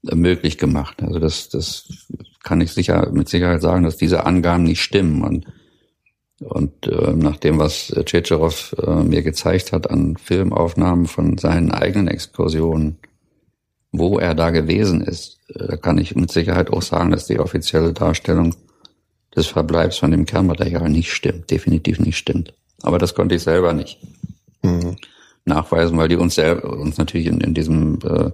[0.03, 1.03] möglich gemacht.
[1.03, 1.89] Also das, das
[2.43, 5.23] kann ich sicher mit Sicherheit sagen, dass diese Angaben nicht stimmen.
[5.23, 5.47] Und,
[6.41, 12.09] und äh, nach dem, was Tschetscherow äh, mir gezeigt hat an Filmaufnahmen von seinen eigenen
[12.09, 12.99] Exkursionen,
[13.93, 17.93] wo er da gewesen ist, äh, kann ich mit Sicherheit auch sagen, dass die offizielle
[17.93, 18.55] Darstellung
[19.35, 22.55] des Verbleibs von dem Kernmaterial nicht stimmt, definitiv nicht stimmt.
[22.83, 23.99] Aber das konnte ich selber nicht
[24.63, 24.97] mhm.
[25.45, 28.31] nachweisen, weil die uns selber, uns natürlich in, in diesem äh,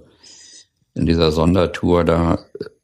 [0.95, 2.39] in dieser Sondertour da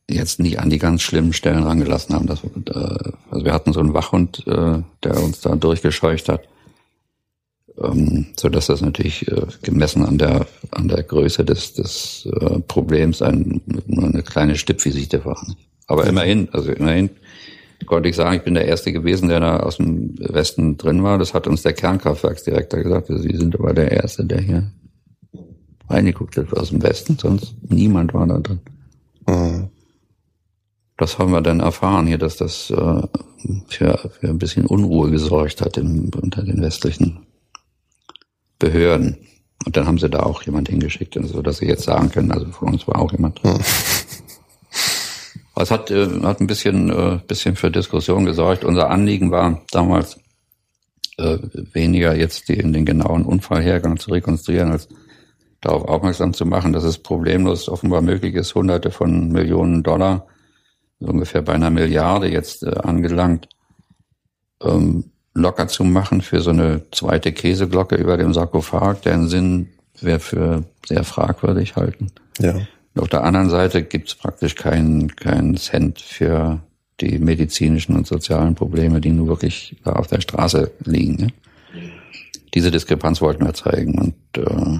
[0.09, 2.27] jetzt nicht an die ganz schlimmen Stellen rangelassen haben.
[2.27, 6.41] Das, äh, also wir hatten so einen Wachhund, äh, der uns da durchgescheucht hat,
[7.81, 12.59] ähm, so dass das natürlich äh, gemessen an der an der Größe des des äh,
[12.59, 15.45] Problems ein, nur eine kleine Stippvisite war.
[15.87, 17.09] Aber immerhin, also immerhin
[17.85, 21.17] konnte ich sagen, ich bin der Erste gewesen, der da aus dem Westen drin war.
[21.17, 23.07] Das hat uns der Kernkraftwerksdirektor gesagt.
[23.07, 24.71] Sie sind aber der Erste, der hier
[25.89, 28.59] reingeguckt hat aus dem Westen, sonst niemand war da drin.
[29.27, 29.70] Mhm
[31.01, 33.01] das haben wir dann erfahren hier, dass das äh,
[33.67, 37.25] für, für ein bisschen Unruhe gesorgt hat im, unter den westlichen
[38.59, 39.17] Behörden.
[39.65, 42.45] Und dann haben sie da auch jemand hingeschickt, so dass sie jetzt sagen können, also
[42.51, 43.41] von uns war auch jemand.
[43.43, 43.59] Hm.
[45.53, 48.63] Es hat, äh, hat ein bisschen, äh, bisschen für Diskussion gesorgt.
[48.63, 50.17] Unser Anliegen war damals
[51.17, 51.37] äh,
[51.73, 54.87] weniger jetzt die, in den genauen Unfallhergang zu rekonstruieren, als
[55.59, 60.25] darauf aufmerksam zu machen, dass es problemlos offenbar möglich ist, hunderte von Millionen Dollar,
[61.01, 63.49] so ungefähr bei einer Milliarde jetzt äh, angelangt,
[64.63, 69.69] ähm, locker zu machen für so eine zweite Käseglocke über dem Sarkophag, deren Sinn
[69.99, 72.11] wir für sehr fragwürdig halten.
[72.39, 72.55] Ja.
[72.93, 76.59] Und auf der anderen Seite gibt es praktisch keinen keinen Cent für
[76.99, 81.15] die medizinischen und sozialen Probleme, die nur wirklich da auf der Straße liegen.
[81.15, 81.27] Ne?
[82.53, 84.79] Diese Diskrepanz wollten wir zeigen und äh,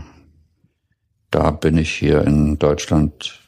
[1.31, 3.40] da bin ich hier in Deutschland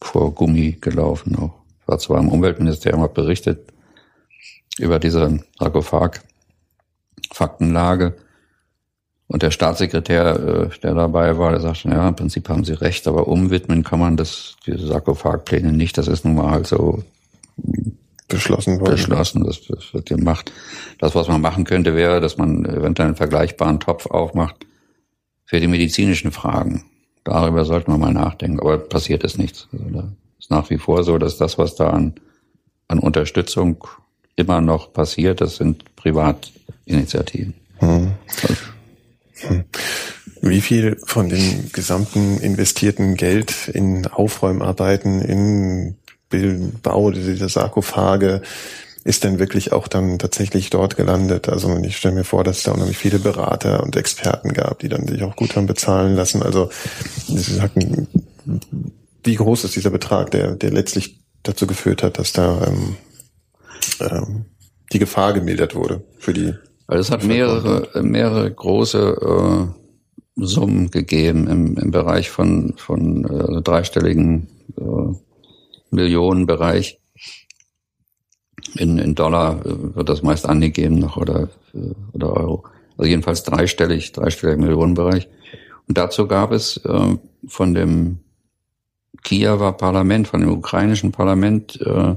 [0.00, 1.36] vor Gummi gelaufen.
[1.36, 1.54] Auch
[1.86, 3.72] war zwar im Umweltministerium hat berichtet
[4.78, 8.14] über diese Sarkophag-Faktenlage.
[9.26, 13.06] Und der Staatssekretär, äh, der dabei war, der sagte, ja, im Prinzip haben Sie recht,
[13.08, 15.98] aber umwidmen kann man das, diese Sarkophagpläne nicht.
[15.98, 17.04] Das ist nun mal halt so
[18.28, 18.92] beschlossen worden.
[18.92, 20.52] Beschlossen, das, das wird gemacht.
[20.98, 24.66] Das, was man machen könnte, wäre, dass man eventuell einen vergleichbaren Topf aufmacht
[25.44, 26.84] für die medizinischen Fragen.
[27.28, 28.58] Darüber sollten wir mal nachdenken.
[28.60, 29.68] Aber passiert ist nichts.
[29.72, 32.14] Also da ist nach wie vor so, dass das, was da an,
[32.88, 33.86] an Unterstützung
[34.34, 37.54] immer noch passiert, das sind Privatinitiativen.
[37.80, 38.12] Hm.
[38.42, 39.62] Also,
[40.40, 45.96] wie viel von dem gesamten investierten Geld in Aufräumarbeiten, in
[46.82, 48.42] Bau dieser Sarkophage
[49.04, 51.48] ist denn wirklich auch dann tatsächlich dort gelandet?
[51.48, 54.88] Also ich stelle mir vor, dass es da unheimlich viele Berater und Experten gab, die
[54.88, 56.42] dann sich auch gut haben bezahlen lassen.
[56.42, 56.70] Also
[59.24, 62.96] wie groß ist dieser Betrag, der, der letztlich dazu geführt hat, dass da ähm,
[64.00, 64.44] ähm,
[64.92, 66.54] die Gefahr gemildert wurde für die
[66.88, 73.60] also es hat mehrere, mehrere große äh, Summen gegeben im, im Bereich von, von äh,
[73.60, 74.48] dreistelligen
[74.78, 75.14] äh,
[75.90, 76.98] Millionenbereich.
[78.74, 82.64] In, in Dollar äh, wird das meist angegeben noch oder, äh, oder Euro.
[82.96, 85.28] Also jedenfalls dreistellig, dreistelliger Millionenbereich.
[85.86, 87.16] Und dazu gab es äh,
[87.46, 88.18] von dem
[89.22, 92.16] Kiewer Parlament, von dem ukrainischen Parlament äh, äh,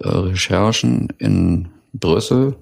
[0.00, 2.56] Recherchen in Brüssel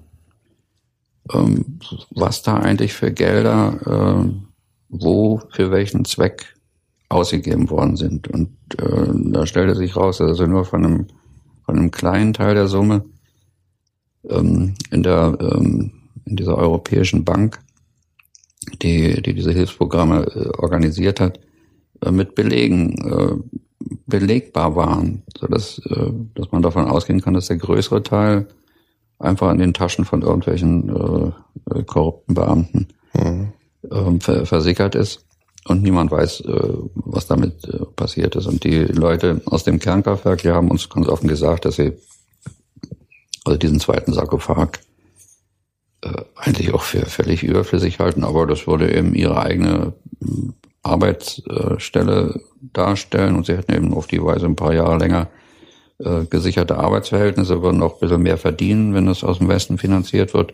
[1.33, 1.79] ähm,
[2.11, 4.29] was da eigentlich für Gelder äh,
[4.89, 6.55] wo für welchen Zweck
[7.09, 8.27] ausgegeben worden sind.
[8.27, 11.07] Und äh, da stellte sich raus, dass also nur von einem,
[11.65, 13.05] von einem kleinen Teil der Summe
[14.29, 15.91] ähm, in der ähm,
[16.25, 17.59] in dieser europäischen Bank,
[18.81, 21.39] die, die diese Hilfsprogramme äh, organisiert hat,
[22.01, 23.59] äh, mit Belegen äh,
[24.07, 28.47] belegbar waren, so dass, äh, dass man davon ausgehen kann, dass der größere Teil
[29.19, 33.53] einfach in den Taschen von irgendwelchen äh, äh, korrupten Beamten mhm.
[33.91, 35.25] ähm, ver versickert ist
[35.67, 38.45] und niemand weiß, äh, was damit äh, passiert ist.
[38.45, 41.93] Und die Leute aus dem Kernkraftwerk, die haben uns ganz offen gesagt, dass sie
[43.43, 44.79] also diesen zweiten Sarkophag
[46.01, 49.93] äh, eigentlich auch für völlig überflüssig halten, aber das würde eben ihre eigene
[50.83, 52.41] Arbeitsstelle
[52.73, 55.29] darstellen und sie hätten eben auf die Weise ein paar Jahre länger
[56.29, 60.53] gesicherte Arbeitsverhältnisse, würden auch ein bisschen mehr verdienen, wenn es aus dem Westen finanziert wird.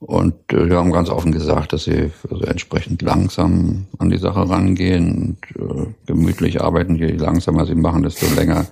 [0.00, 4.48] Und äh, wir haben ganz offen gesagt, dass sie also entsprechend langsam an die Sache
[4.48, 6.94] rangehen und äh, gemütlich arbeiten.
[6.94, 8.66] Je langsamer sie machen, desto länger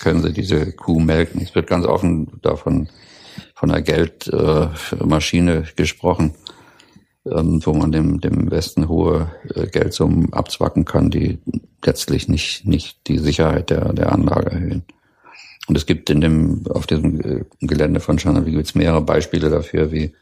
[0.00, 1.40] können sie diese Kuh melken.
[1.40, 2.88] Es wird ganz offen davon
[3.54, 6.34] von der Geldmaschine äh, gesprochen,
[7.24, 11.38] ähm, wo man dem, dem Westen hohe äh, Geldsummen abzwacken kann, die
[11.82, 14.82] letztlich nicht, nicht die Sicherheit der, der Anlage erhöhen.
[15.68, 19.48] Und es gibt in dem, auf diesem äh, Gelände von Tschernobyl gibt es mehrere Beispiele
[19.48, 20.12] dafür, wie,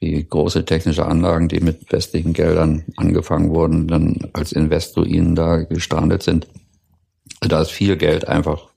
[0.00, 6.22] wie große technische Anlagen, die mit westlichen Geldern angefangen wurden, dann als Investoren da gestrandet
[6.22, 6.46] sind.
[7.40, 8.68] Da ist viel Geld einfach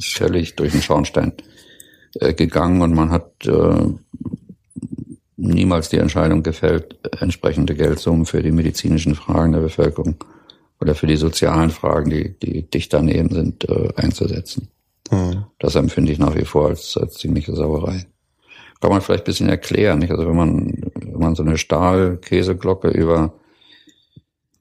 [0.00, 1.32] völlig durch den Schornstein
[2.20, 3.86] äh, gegangen und man hat äh,
[5.36, 10.16] niemals die Entscheidung gefällt, entsprechende Geldsummen für die medizinischen Fragen der Bevölkerung
[10.80, 14.68] oder für die sozialen Fragen, die, die dicht daneben sind, äh, einzusetzen.
[15.10, 15.44] Mhm.
[15.58, 18.06] Das empfinde ich nach wie vor als, als ziemliche Sauerei.
[18.84, 20.10] Kann man vielleicht ein bisschen erklären, nicht?
[20.10, 23.32] Also wenn man, wenn man so eine Stahlkäseglocke über,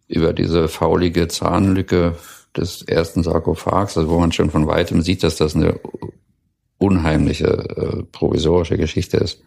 [0.08, 2.16] über diese faulige Zahnlücke
[2.56, 5.78] des ersten Sarkophags, also wo man schon von weitem sieht, dass das eine
[6.78, 9.44] unheimliche äh, provisorische Geschichte ist,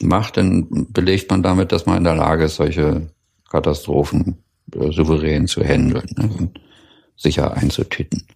[0.00, 3.10] macht, dann belegt man damit, dass man in der Lage ist, solche
[3.50, 4.44] Katastrophen
[4.76, 6.30] äh, souverän zu handeln ne?
[6.38, 6.60] und
[7.16, 8.28] sicher einzutüten.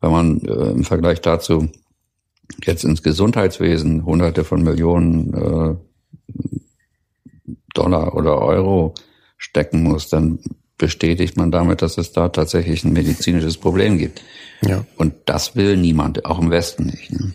[0.00, 1.68] Wenn man äh, im Vergleich dazu
[2.64, 5.76] jetzt ins Gesundheitswesen hunderte von Millionen äh,
[7.74, 8.94] Dollar oder Euro
[9.36, 10.38] stecken muss, dann
[10.78, 14.22] bestätigt man damit, dass es da tatsächlich ein medizinisches Problem gibt.
[14.62, 14.84] Ja.
[14.96, 17.12] Und das will niemand, auch im Westen nicht.
[17.12, 17.34] Ne?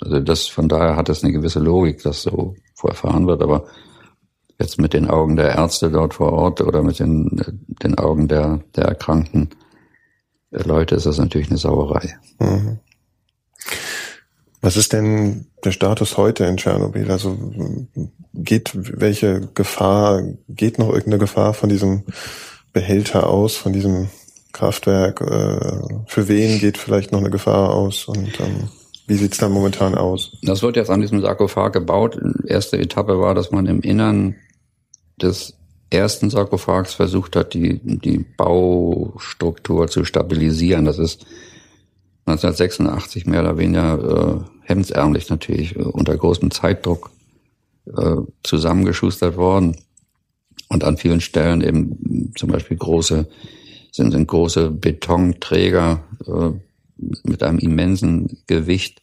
[0.00, 3.66] Also das, von daher hat es eine gewisse Logik, dass so vorfahren wird, aber
[4.58, 8.60] jetzt mit den Augen der Ärzte dort vor Ort oder mit den, den Augen der,
[8.76, 9.50] der erkrankten
[10.50, 12.16] Leute ist das natürlich eine Sauerei.
[12.38, 12.78] Mhm.
[14.64, 17.10] Was ist denn der Status heute in Tschernobyl?
[17.10, 17.36] Also
[18.32, 22.04] geht welche Gefahr, geht noch irgendeine Gefahr von diesem
[22.72, 24.08] Behälter aus, von diesem
[24.54, 25.20] Kraftwerk?
[25.20, 28.06] Äh, für wen geht vielleicht noch eine Gefahr aus?
[28.06, 28.70] Und ähm,
[29.06, 30.32] wie sieht's da momentan aus?
[30.42, 32.18] Das wird jetzt an diesem Sarkophag gebaut.
[32.46, 34.34] Erste Etappe war, dass man im Innern
[35.20, 35.58] des
[35.90, 40.86] ersten Sarkophags versucht hat, die, die Baustruktur zu stabilisieren.
[40.86, 41.26] Das ist
[42.26, 47.10] 1986 mehr oder weniger äh, hemdsärmlich natürlich äh, unter großem Zeitdruck
[47.96, 49.76] äh, zusammengeschustert worden.
[50.68, 53.28] Und an vielen Stellen eben zum Beispiel große
[53.92, 56.50] sind, sind große Betonträger äh,
[57.22, 59.00] mit einem immensen Gewicht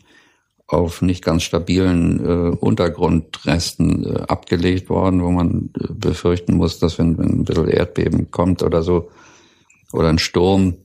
[0.68, 6.98] auf nicht ganz stabilen äh, Untergrundresten äh, abgelegt worden, wo man äh, befürchten muss, dass
[6.98, 9.12] wenn, wenn ein bisschen Erdbeben kommt oder so
[9.92, 10.76] oder ein Sturm,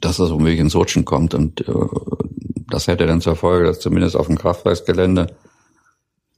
[0.00, 1.34] dass das womöglich ins Rutschen kommt.
[1.34, 1.72] Und äh,
[2.68, 5.28] das hätte dann zur Folge, dass zumindest auf dem Kraftwerksgelände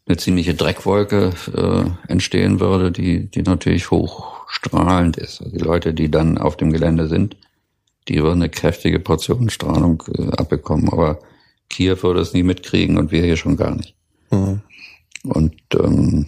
[0.06, 5.42] eine ziemliche Dreckwolke äh, entstehen würde, die, die natürlich hochstrahlend ist.
[5.42, 7.36] Also die Leute, die dann auf dem Gelände sind,
[8.08, 10.88] die würden eine kräftige Portion Strahlung äh, abbekommen.
[10.88, 11.18] Aber
[11.68, 13.94] Kiew würde es nie mitkriegen und wir hier schon gar nicht.
[14.30, 14.62] Mhm.
[15.24, 16.26] Und ähm,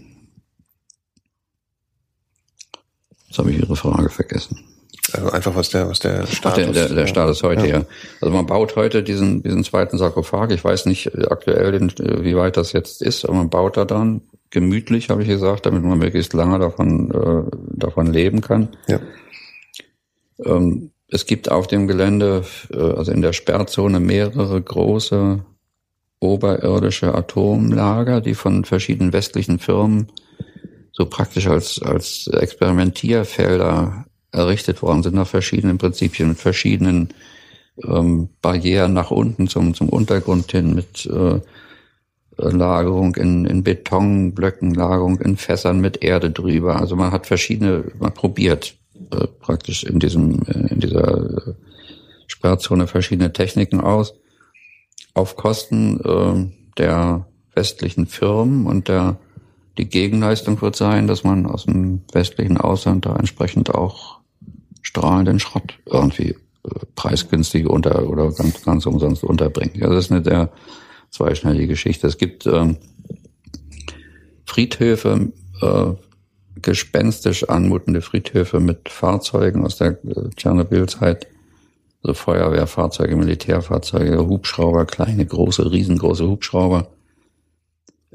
[3.29, 4.70] jetzt habe ich Ihre Frage vergessen.
[5.15, 6.41] Also einfach was der, was der Status.
[6.45, 7.79] Ach, der, der, der Status heute, ja.
[7.79, 7.85] ja.
[8.21, 10.51] Also man baut heute diesen, diesen zweiten Sarkophag.
[10.51, 11.89] Ich weiß nicht aktuell,
[12.23, 15.83] wie weit das jetzt ist, aber man baut da dann gemütlich, habe ich gesagt, damit
[15.83, 18.69] man möglichst lange davon, äh, davon leben kann.
[18.89, 19.01] Ja.
[20.45, 25.45] Ähm, es gibt auf dem Gelände, äh, also in der Sperrzone, mehrere große
[26.21, 30.13] oberirdische Atomlager, die von verschiedenen westlichen Firmen
[30.93, 37.11] so praktisch als, als Experimentierfelder errichtet worden sind nach verschiedenen Prinzipien, mit verschiedenen
[37.85, 41.41] ähm, Barrieren nach unten zum, zum Untergrund hin, mit äh,
[42.37, 46.81] Lagerung in, in Betonblöcken, Lagerung in Fässern mit Erde drüber.
[46.81, 48.75] Also man hat verschiedene, man probiert
[49.13, 51.55] äh, praktisch in diesem, äh, in dieser äh,
[52.27, 54.15] Sperrzone verschiedene Techniken aus,
[55.15, 59.19] auf Kosten äh, der westlichen Firmen und der
[59.79, 64.20] die Gegenleistung wird sein, dass man aus dem westlichen Ausland da entsprechend auch
[64.83, 69.77] strahlenden Schrott irgendwie äh, preisgünstig unter oder ganz, ganz umsonst unterbringt.
[69.77, 70.51] Ja, das ist eine sehr
[71.11, 72.07] zweischneidige Geschichte.
[72.07, 72.77] Es gibt ähm,
[74.45, 75.93] Friedhöfe, äh,
[76.61, 81.27] gespenstisch anmutende Friedhöfe mit Fahrzeugen aus der äh, Tschernobyl-Zeit.
[82.03, 86.89] Also Feuerwehrfahrzeuge, Militärfahrzeuge, Hubschrauber, kleine, große, riesengroße Hubschrauber.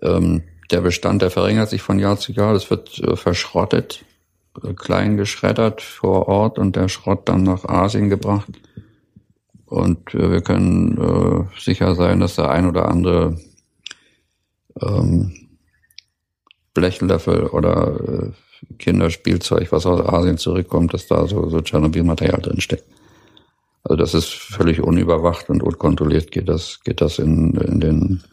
[0.01, 2.53] Ähm, der Bestand, der verringert sich von Jahr zu Jahr.
[2.53, 4.03] Das wird äh, verschrottet,
[4.75, 8.49] klein geschreddert vor Ort und der Schrott dann nach Asien gebracht.
[9.65, 13.37] Und äh, wir können äh, sicher sein, dass der ein oder andere
[14.81, 15.33] ähm,
[16.73, 22.85] Blechlöffel oder äh, Kinderspielzeug, was aus Asien zurückkommt, dass da so, so Tschernobyl-Material drin steckt.
[23.83, 28.23] Also das ist völlig unüberwacht und unkontrolliert geht das, geht das in, in den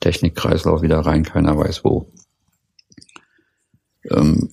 [0.00, 2.06] Technikkreislauf wieder rein, keiner weiß wo.
[4.10, 4.50] Ähm,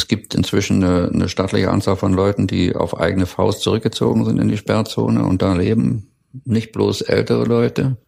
[0.00, 4.38] es gibt inzwischen eine, eine stattliche Anzahl von Leuten, die auf eigene Faust zurückgezogen sind
[4.38, 6.10] in die Sperrzone und da leben
[6.44, 7.98] nicht bloß ältere Leute,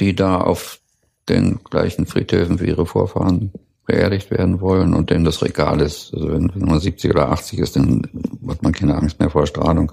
[0.00, 0.80] die da auf
[1.28, 3.52] den gleichen Friedhöfen wie ihre Vorfahren
[3.86, 6.12] beerdigt werden wollen und denen das Regal ist.
[6.12, 8.02] Also wenn, wenn man 70 oder 80 ist, dann
[8.48, 9.92] hat man keine Angst mehr vor Strahlung.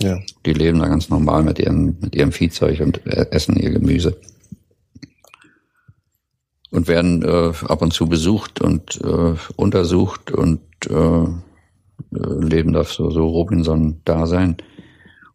[0.00, 0.18] Ja.
[0.44, 4.16] Die leben da ganz normal mit ihrem, mit ihrem Viehzeug und essen ihr Gemüse.
[6.70, 11.26] Und werden äh, ab und zu besucht und äh, untersucht und äh,
[12.10, 14.58] leben da so, so Robinson-Dasein.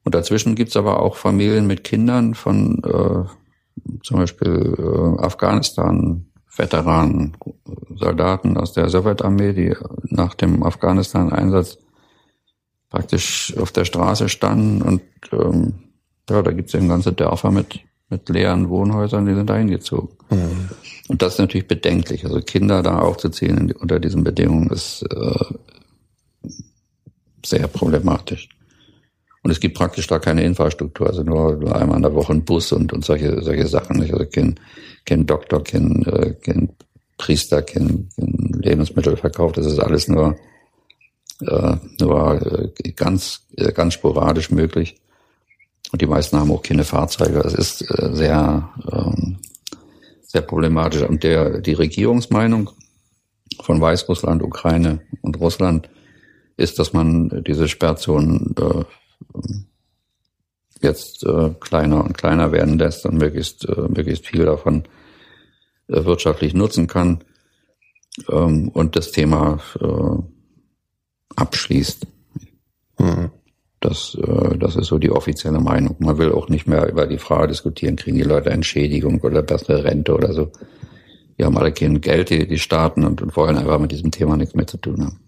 [0.03, 7.35] Und dazwischen gibt's aber auch Familien mit Kindern von äh, zum Beispiel äh, Afghanistan, Veteranen,
[7.95, 11.79] Soldaten aus der Sowjetarmee, die nach dem Afghanistan-Einsatz
[12.89, 15.01] praktisch auf der Straße standen und
[15.31, 15.73] ähm,
[16.29, 20.09] ja, da gibt's eben ganze Dörfer mit, mit leeren Wohnhäusern, die sind da hingezogen.
[20.29, 20.69] Mhm.
[21.07, 22.25] Und das ist natürlich bedenklich.
[22.25, 26.49] Also Kinder da aufzuziehen unter diesen Bedingungen ist äh,
[27.45, 28.49] sehr problematisch.
[29.41, 32.71] Und es gibt praktisch da keine Infrastruktur, also nur einmal in der Woche ein Bus
[32.71, 33.99] und, und solche, solche Sachen.
[33.99, 34.13] Nicht?
[34.13, 34.59] Also kein,
[35.05, 36.69] kein Doktor, kein, äh, kein
[37.17, 39.51] Priester, kein, kein Lebensmittelverkauf.
[39.51, 40.37] Das ist alles nur
[41.41, 44.95] äh, war äh, ganz, äh, ganz sporadisch möglich.
[45.93, 47.39] Und die meisten haben auch keine Fahrzeuge.
[47.41, 49.37] Es ist äh, sehr, ähm,
[50.23, 51.03] sehr problematisch.
[51.03, 52.71] Und der, die Regierungsmeinung
[53.61, 55.87] von Weißrussland, Ukraine und Russland
[56.57, 58.83] ist, dass man diese Sperrzonen äh,
[60.81, 64.85] jetzt äh, kleiner und kleiner werden lässt und möglichst, äh, möglichst viel davon
[65.89, 67.23] äh, wirtschaftlich nutzen kann
[68.29, 69.59] ähm, und das Thema
[71.35, 72.07] abschließt.
[72.97, 73.29] Mhm.
[73.83, 75.97] Das, äh, das ist so die offizielle Meinung.
[75.99, 79.83] Man will auch nicht mehr über die Frage diskutieren, kriegen die Leute Entschädigung oder bessere
[79.83, 80.53] Rente oder so.
[81.37, 84.37] Die haben alle kein Geld, die, die Staaten, und, und wollen einfach mit diesem Thema
[84.37, 85.19] nichts mehr zu tun haben.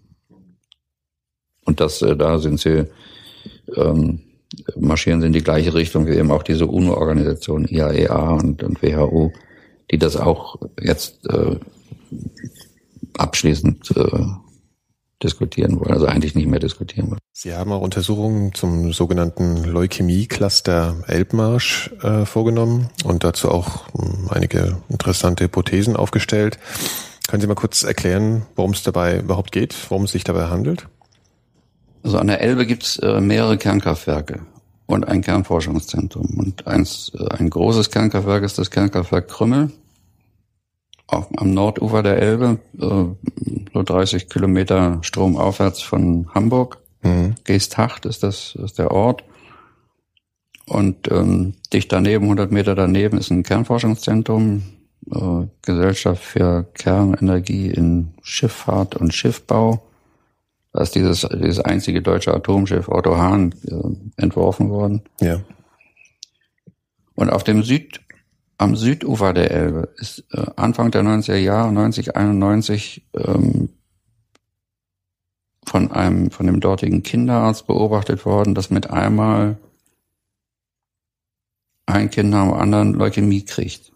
[1.66, 2.86] Und das, äh, da sind sie,
[3.76, 4.20] ähm,
[4.74, 8.82] marschieren sie in die gleiche Richtung wie eben auch diese UNO-Organisation IAEA e und, und
[8.82, 9.34] WHO,
[9.90, 11.56] die das auch jetzt äh,
[13.18, 14.45] abschließend äh,
[15.22, 17.18] diskutieren wollen, also eigentlich nicht mehr diskutieren wollen.
[17.32, 24.78] Sie haben auch Untersuchungen zum sogenannten Leukämie-Cluster Elbmarsch äh, vorgenommen und dazu auch ähm, einige
[24.88, 26.58] interessante Hypothesen aufgestellt.
[27.28, 30.86] Können Sie mal kurz erklären, worum es dabei überhaupt geht, worum es sich dabei handelt?
[32.02, 34.40] Also an der Elbe gibt es äh, mehrere Kernkraftwerke
[34.86, 36.38] und ein Kernforschungszentrum.
[36.38, 39.72] Und eins, äh, ein großes Kernkraftwerk ist das Kernkraftwerk Krümmel
[41.06, 43.16] auf, am Nordufer der Elbe, so
[43.82, 46.78] 30 Kilometer stromaufwärts von Hamburg.
[47.02, 47.34] Mhm.
[47.44, 49.24] Geesthacht ist das ist der Ort.
[50.66, 54.62] Und ähm, dicht daneben, 100 Meter daneben, ist ein Kernforschungszentrum,
[55.12, 59.86] äh, Gesellschaft für Kernenergie in Schifffahrt und Schiffbau.
[60.72, 65.02] Da ist dieses, dieses einzige deutsche Atomschiff Otto Hahn äh, entworfen worden.
[65.20, 65.40] Ja.
[67.14, 68.00] Und auf dem Süd,
[68.58, 73.68] am Südufer der Elbe ist äh, Anfang der 90er Jahre, 90, 91, ähm,
[75.66, 79.58] von einem, von dem dortigen Kinderarzt beobachtet worden, dass mit einmal
[81.86, 83.92] ein Kind nach dem anderen Leukämie kriegt.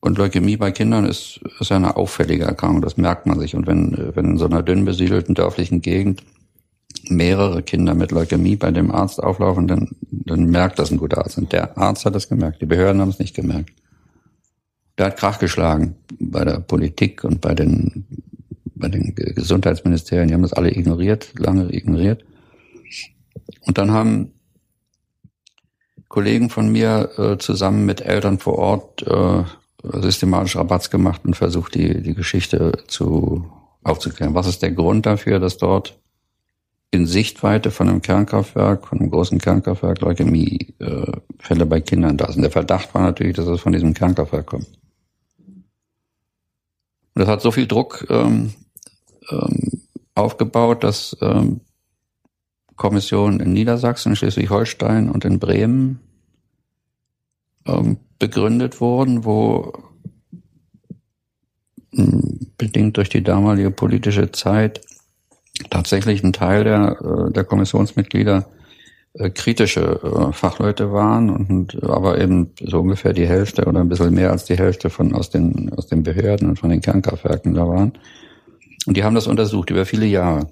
[0.00, 3.56] Und Leukämie bei Kindern ist, ist eine auffällige Erkrankung, das merkt man sich.
[3.56, 6.22] Und wenn, wenn in so einer dünn besiedelten dörflichen Gegend
[7.08, 11.38] mehrere Kinder mit Leukämie bei dem Arzt auflaufen, dann, dann merkt das ein guter Arzt.
[11.38, 13.70] Und der Arzt hat das gemerkt, die Behörden haben es nicht gemerkt.
[14.98, 18.06] Der hat Krach geschlagen bei der Politik und bei den,
[18.74, 20.28] bei den Gesundheitsministerien.
[20.28, 22.24] Die haben das alle ignoriert, lange ignoriert.
[23.60, 24.32] Und dann haben
[26.08, 29.44] Kollegen von mir äh, zusammen mit Eltern vor Ort äh,
[30.00, 33.50] systematisch Rabatz gemacht und versucht, die, die Geschichte zu,
[33.82, 34.34] aufzuklären.
[34.34, 35.98] Was ist der Grund dafür, dass dort
[36.90, 42.42] in Sichtweite von einem Kernkraftwerk, von einem großen Kernkraftwerk Leukämiefälle äh, bei Kindern da sind?
[42.42, 44.68] Der Verdacht war natürlich, dass es von diesem Kernkraftwerk kommt.
[47.16, 48.52] Und das hat so viel Druck ähm,
[49.30, 49.82] ähm,
[50.14, 51.60] aufgebaut, dass ähm,
[52.76, 56.00] Kommissionen in Niedersachsen, Schleswig-Holstein und in Bremen
[57.66, 59.72] ähm, begründet wurden, wo
[61.94, 64.80] hm, bedingt durch die damalige politische Zeit
[65.70, 68.46] tatsächlich ein Teil der, äh, der Kommissionsmitglieder
[69.14, 74.14] äh, kritische äh, Fachleute waren und aber eben so ungefähr die Hälfte oder ein bisschen
[74.14, 77.66] mehr als die Hälfte von aus den aus den Behörden und von den Kernkraftwerken da
[77.66, 77.92] waren.
[78.86, 80.48] Und die haben das untersucht über viele Jahre.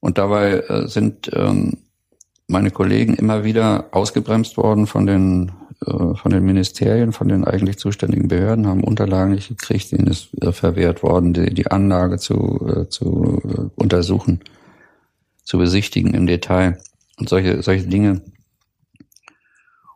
[0.00, 1.78] Und dabei sind ähm,
[2.46, 5.52] meine Kollegen immer wieder ausgebremst worden von den
[5.86, 10.30] äh, von den Ministerien, von den eigentlich zuständigen Behörden, haben Unterlagen nicht gekriegt, denen ist
[10.42, 14.40] äh, verwehrt worden, die, die Anlage zu, äh, zu untersuchen,
[15.42, 16.78] zu besichtigen im Detail
[17.18, 18.22] und solche, solche Dinge.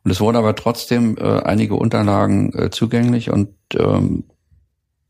[0.05, 4.24] Und es wurden aber trotzdem einige Unterlagen zugänglich und ähm,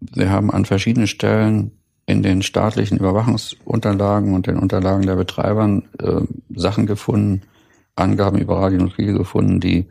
[0.00, 1.72] wir haben an verschiedenen Stellen
[2.06, 6.22] in den staatlichen Überwachungsunterlagen und den Unterlagen der Betreibern äh,
[6.54, 7.42] Sachen gefunden,
[7.96, 9.86] Angaben über Radionuklide gefunden, die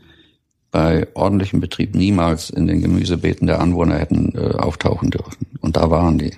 [0.77, 5.47] bei ordentlichem Betrieb niemals in den Gemüsebeeten der Anwohner hätten äh, auftauchen dürfen.
[5.59, 6.35] Und da waren die.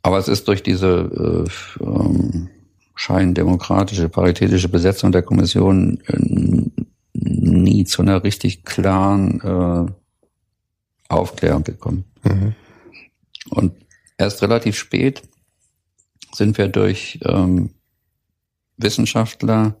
[0.00, 1.48] Aber es ist durch diese
[1.80, 2.50] äh, ähm,
[2.94, 6.70] scheindemokratische, paritätische Besetzung der Kommission äh,
[7.14, 9.92] nie zu einer richtig klaren äh,
[11.08, 12.04] Aufklärung gekommen.
[12.22, 12.54] Mhm.
[13.50, 13.72] Und
[14.18, 15.22] erst relativ spät
[16.32, 17.70] sind wir durch ähm,
[18.76, 19.74] Wissenschaftler,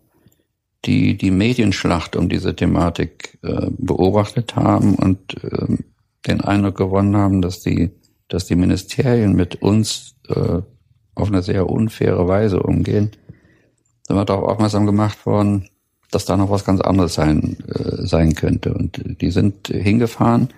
[0.84, 5.76] die die Medienschlacht um diese Thematik äh, beobachtet haben und äh,
[6.26, 7.90] den Eindruck gewonnen haben, dass die,
[8.28, 10.62] dass die Ministerien mit uns äh,
[11.14, 13.10] auf eine sehr unfaire Weise umgehen,
[14.06, 15.68] sind wir darauf aufmerksam gemacht worden,
[16.10, 18.74] dass da noch was ganz anderes sein, äh, sein könnte.
[18.74, 20.48] Und die sind hingefahren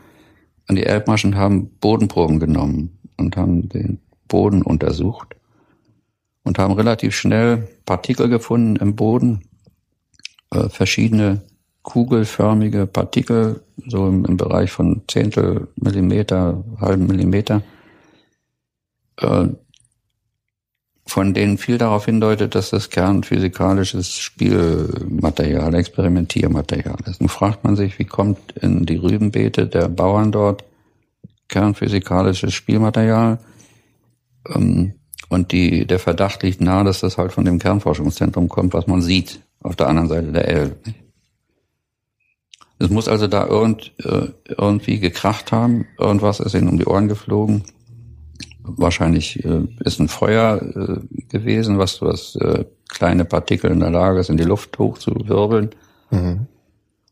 [0.66, 2.98] an die Elbmarsch und haben Bodenproben genommen.
[3.16, 5.36] und haben den Boden untersucht
[6.42, 9.42] und haben relativ schnell Partikel gefunden im Boden,
[10.54, 11.42] äh, verschiedene
[11.82, 17.62] kugelförmige Partikel, so im, im, Bereich von Zehntel Millimeter, halben Millimeter,
[19.18, 19.48] äh,
[21.06, 27.20] von denen viel darauf hindeutet, dass das kernphysikalisches Spielmaterial, Experimentiermaterial ist.
[27.20, 30.64] Nun fragt man sich, wie kommt in die Rübenbeete der Bauern dort
[31.48, 33.38] kernphysikalisches Spielmaterial?
[34.48, 34.94] Ähm,
[35.28, 39.02] und die, der Verdacht liegt nahe, dass das halt von dem Kernforschungszentrum kommt, was man
[39.02, 40.76] sieht auf der anderen Seite der Elbe.
[42.78, 47.08] Es muss also da irgend, äh, irgendwie gekracht haben, irgendwas ist ihnen um die Ohren
[47.08, 47.64] geflogen
[48.64, 52.38] wahrscheinlich äh, ist ein Feuer äh, gewesen, was, was
[52.88, 55.70] kleine Partikel in der Lage ist, in die Luft hochzuwirbeln.
[56.10, 56.46] Mhm.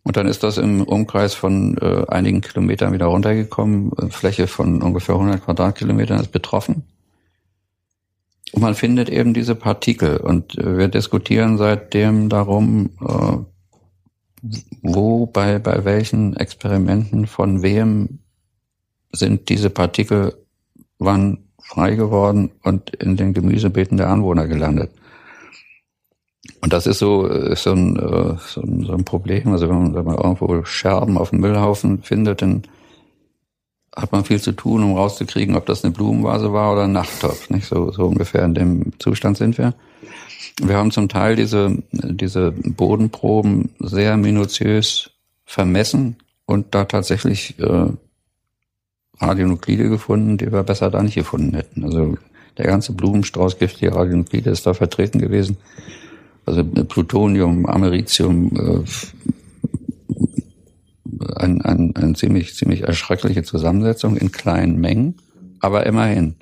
[0.05, 3.93] Und dann ist das im Umkreis von einigen Kilometern wieder runtergekommen.
[4.11, 6.83] Fläche von ungefähr 100 Quadratkilometern ist betroffen.
[8.55, 10.19] Man findet eben diese Partikel.
[10.19, 13.39] Und äh, wir diskutieren seitdem darum, äh,
[14.83, 18.19] wo, bei, bei welchen Experimenten, von wem
[19.13, 20.35] sind diese Partikel
[20.99, 24.91] wann frei geworden und in den Gemüsebeeten der Anwohner gelandet.
[26.61, 29.53] Und das ist so, ist so, ein, äh, so, ein, so ein Problem.
[29.53, 32.63] Also wenn man, wenn man irgendwo Scherben auf dem Müllhaufen findet, dann
[33.95, 37.51] hat man viel zu tun, um rauszukriegen, ob das eine Blumenvase war oder ein Nachttopf.
[37.51, 37.67] Nicht?
[37.67, 39.75] So, so ungefähr in dem Zustand sind wir.
[40.63, 45.11] Wir haben zum Teil diese, diese Bodenproben sehr minutiös
[45.45, 46.17] vermessen
[46.47, 47.87] und da tatsächlich äh,
[49.19, 51.85] Radionuklide gefunden, die wir besser da nicht gefunden hätten.
[51.85, 52.17] Also
[52.59, 55.57] der ganze Blumenstrauß giftiger Radionuklide ist da vertreten gewesen.
[56.45, 59.33] Also Plutonium, Americium, äh,
[61.37, 65.17] ein, ein, eine ziemlich, ziemlich erschreckliche Zusammensetzung in kleinen Mengen,
[65.61, 66.37] aber immerhin.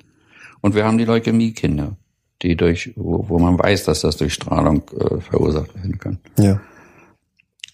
[0.61, 1.97] Und wir haben die Leukämie-Kinder,
[2.41, 6.19] die durch, wo, wo man weiß, dass das durch Strahlung äh, verursacht werden kann.
[6.37, 6.59] Ja.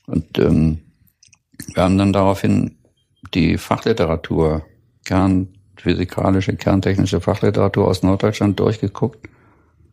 [0.07, 0.79] Und ähm,
[1.73, 2.77] wir haben dann daraufhin
[3.34, 4.65] die Fachliteratur
[5.05, 9.27] kernphysikalische, kerntechnische Fachliteratur aus Norddeutschland durchgeguckt.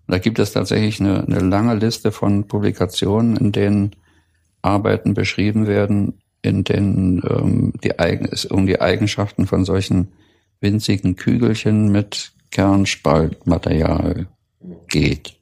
[0.07, 3.97] Da gibt es tatsächlich eine, eine lange Liste von Publikationen, in denen
[4.63, 10.13] Arbeiten beschrieben werden, in denen ähm, die Eigen, um die Eigenschaften von solchen
[10.61, 14.27] winzigen Kügelchen mit Kernspaltmaterial
[14.89, 15.37] geht.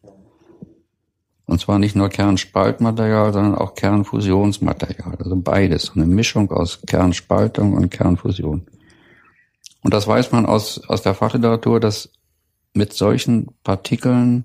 [1.47, 5.17] Und zwar nicht nur Kernspaltmaterial, sondern auch Kernfusionsmaterial.
[5.19, 5.93] Also beides.
[5.95, 8.67] Eine Mischung aus Kernspaltung und Kernfusion.
[9.83, 12.11] Und das weiß man aus, aus der Fachliteratur, dass
[12.73, 14.45] mit solchen Partikeln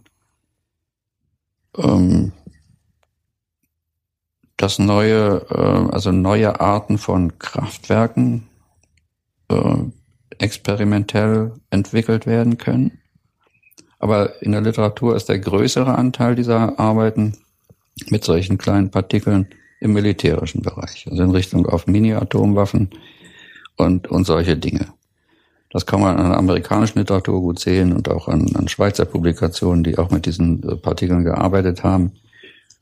[1.77, 2.33] ähm,
[4.57, 8.47] dass neue, äh, also neue Arten von Kraftwerken
[9.49, 9.75] äh,
[10.39, 12.99] experimentell entwickelt werden können.
[13.99, 17.37] Aber in der Literatur ist der größere Anteil dieser Arbeiten
[18.09, 19.47] mit solchen kleinen Partikeln
[19.79, 22.89] im militärischen Bereich, also in Richtung auf Mini-Atomwaffen
[23.77, 24.87] und, und solche Dinge.
[25.69, 29.83] Das kann man an der amerikanischen Literatur gut sehen und auch an, an Schweizer Publikationen,
[29.83, 32.13] die auch mit diesen äh, Partikeln gearbeitet haben.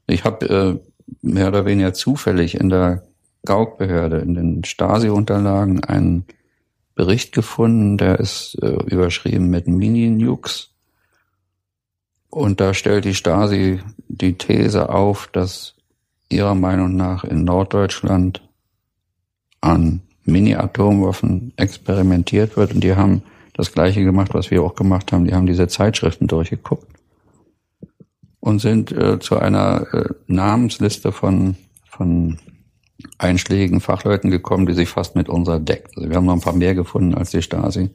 [0.08, 0.80] Ich habe äh,
[1.22, 3.04] mehr oder weniger zufällig in der
[3.46, 6.26] Gauk-Behörde, in den Stasi-Unterlagen einen
[6.96, 10.72] Bericht gefunden, der ist äh, überschrieben mit Mini-Nukes.
[12.30, 15.76] Und da stellt die Stasi die These auf, dass
[16.30, 18.42] ihrer Meinung nach in Norddeutschland
[19.62, 22.74] an Mini-Atomwaffen experimentiert wird.
[22.74, 23.24] Und die haben
[23.54, 25.26] das Gleiche gemacht, was wir auch gemacht haben.
[25.26, 26.95] Die haben diese Zeitschriften durchgeguckt
[28.46, 31.56] und sind äh, zu einer äh, Namensliste von,
[31.90, 32.38] von
[33.18, 35.98] einschlägigen Fachleuten gekommen, die sich fast mit unserer deckt.
[35.98, 37.90] Also wir haben noch ein paar mehr gefunden als die Stasi.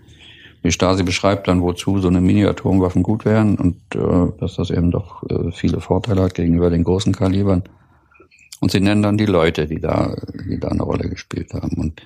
[0.65, 4.91] Die Stasi beschreibt dann, wozu so eine Mini-Atomwaffen gut wären und äh, dass das eben
[4.91, 7.63] doch äh, viele Vorteile hat gegenüber den großen Kalibern.
[8.59, 10.17] Und sie nennen dann die Leute, die da,
[10.49, 11.79] die da eine Rolle gespielt haben.
[11.79, 12.03] Und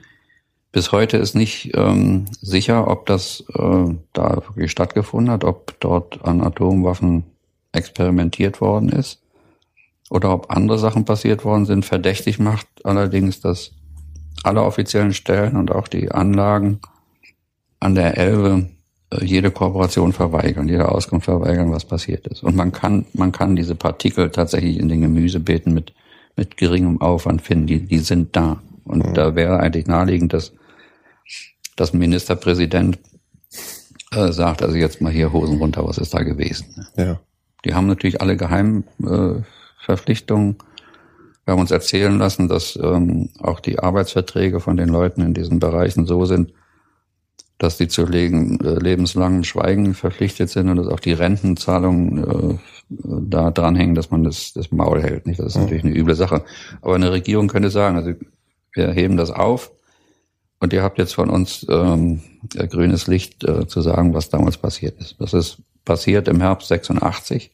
[0.70, 6.22] bis heute ist nicht ähm, sicher, ob das äh, da wirklich stattgefunden hat, ob dort
[6.26, 7.24] an Atomwaffen
[7.74, 9.20] experimentiert worden ist
[10.10, 11.84] oder ob andere Sachen passiert worden sind.
[11.84, 13.72] Verdächtig macht allerdings, dass
[14.42, 16.80] alle offiziellen Stellen und auch die Anlagen
[17.80, 18.68] an der Elbe
[19.10, 22.42] äh, jede Kooperation verweigern, jede Auskunft verweigern, was passiert ist.
[22.42, 25.92] Und man kann, man kann diese Partikel tatsächlich in den Gemüsebeeten mit,
[26.36, 27.66] mit geringem Aufwand finden.
[27.66, 28.60] Die, die sind da.
[28.84, 29.14] Und mhm.
[29.14, 30.52] da wäre eigentlich naheliegend, dass
[31.76, 32.98] dass ein Ministerpräsident
[34.12, 36.86] äh, sagt, also jetzt mal hier Hosen runter, was ist da gewesen?
[36.96, 37.20] Ja.
[37.64, 40.52] Die haben natürlich alle Geheimverpflichtungen.
[40.52, 40.56] Äh,
[41.46, 45.60] Wir haben uns erzählen lassen, dass ähm, auch die Arbeitsverträge von den Leuten in diesen
[45.60, 46.52] Bereichen so sind,
[47.58, 52.58] dass die zu legen, äh, lebenslangem Schweigen verpflichtet sind und dass auch die Rentenzahlungen äh,
[52.88, 55.26] da dranhängen, dass man das, das Maul hält.
[55.26, 55.40] Nicht?
[55.40, 56.44] Das ist natürlich eine üble Sache.
[56.82, 58.12] Aber eine Regierung könnte sagen, also
[58.72, 59.70] wir heben das auf
[60.60, 62.20] und ihr habt jetzt von uns ähm,
[62.54, 65.20] grünes Licht äh, zu sagen, was damals passiert ist.
[65.20, 67.50] Das ist passiert im Herbst 86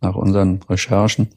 [0.00, 1.28] nach unseren Recherchen.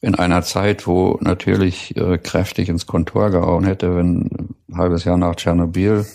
[0.00, 4.30] In einer Zeit, wo natürlich äh, kräftig ins Kontor gehauen hätte, wenn
[4.68, 6.06] ein halbes Jahr nach Tschernobyl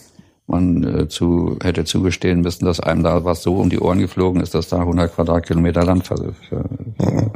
[0.48, 4.42] man äh, zu, hätte zugestehen müssen, dass einem da was so um die Ohren geflogen
[4.42, 6.66] ist, dass da 100 Quadratkilometer Land vers vers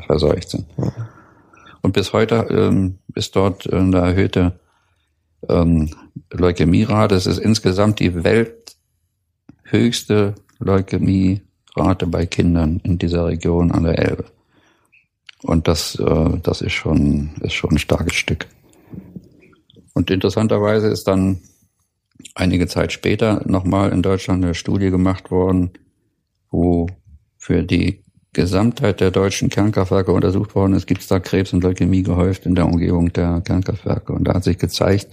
[0.05, 0.65] verseucht sind.
[1.81, 4.59] Und bis heute ähm, ist dort eine erhöhte
[5.47, 5.89] ähm,
[6.31, 7.15] Leukämierate.
[7.15, 8.23] Es ist insgesamt die
[9.65, 14.25] welthöchste Leukämierate bei Kindern in dieser Region an der Elbe.
[15.41, 18.47] Und das, äh, das ist schon, ist schon ein starkes Stück.
[19.93, 21.39] Und interessanterweise ist dann
[22.35, 25.71] einige Zeit später nochmal in Deutschland eine Studie gemacht worden,
[26.51, 26.87] wo
[27.37, 28.03] für die
[28.33, 32.55] Gesamtheit der deutschen Kernkraftwerke untersucht worden ist, gibt es da Krebs und Leukämie gehäuft in
[32.55, 34.13] der Umgebung der Kernkraftwerke.
[34.13, 35.07] Und da hat sich gezeigt,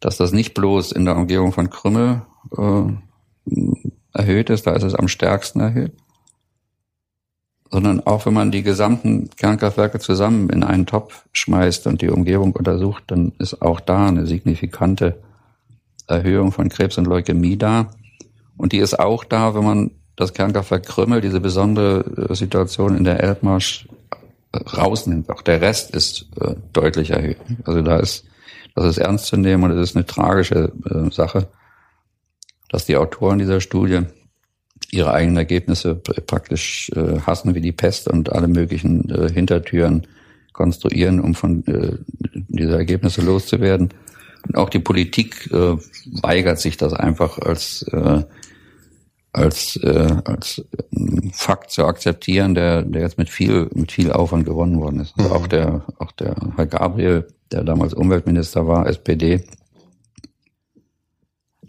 [0.00, 2.22] dass das nicht bloß in der Umgebung von Krümmel
[2.56, 3.52] äh,
[4.16, 5.92] erhöht ist, da ist es am stärksten erhöht,
[7.70, 12.52] sondern auch wenn man die gesamten Kernkraftwerke zusammen in einen Topf schmeißt und die Umgebung
[12.52, 15.22] untersucht, dann ist auch da eine signifikante
[16.06, 17.90] Erhöhung von Krebs und Leukämie da.
[18.56, 23.04] Und die ist auch da, wenn man das Kernkraftwerk Krümmel, diese besondere äh, Situation in
[23.04, 23.86] der Elbmarsch
[24.52, 25.28] äh, rausnimmt.
[25.30, 27.38] Auch der Rest ist äh, deutlich erhöht.
[27.64, 28.24] Also da ist,
[28.74, 31.48] das ist ernst zu nehmen und es ist eine tragische äh, Sache,
[32.68, 34.02] dass die Autoren dieser Studie
[34.90, 40.06] ihre eigenen Ergebnisse praktisch äh, hassen wie die Pest und alle möglichen äh, Hintertüren
[40.52, 41.96] konstruieren, um von äh,
[42.48, 43.90] dieser Ergebnisse loszuwerden.
[44.46, 45.76] Und auch die Politik äh,
[46.22, 48.22] weigert sich das einfach als äh,
[49.32, 54.46] als äh, als äh, Fakt zu akzeptieren, der der jetzt mit viel mit viel Aufwand
[54.46, 55.14] gewonnen worden ist.
[55.18, 55.36] Also mhm.
[55.36, 59.44] auch der auch der Herr Gabriel, der damals Umweltminister war, SPD,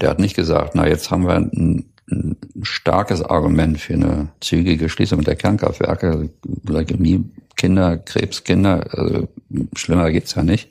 [0.02, 4.90] der hat nicht gesagt, na jetzt haben wir ein, ein starkes Argument für eine zügige
[4.90, 6.30] Schließung der Kernkraftwerke,
[6.68, 7.26] Leukämie,
[7.56, 9.28] Kinder, Krebskinder, also
[9.76, 10.70] schlimmer geht's ja nicht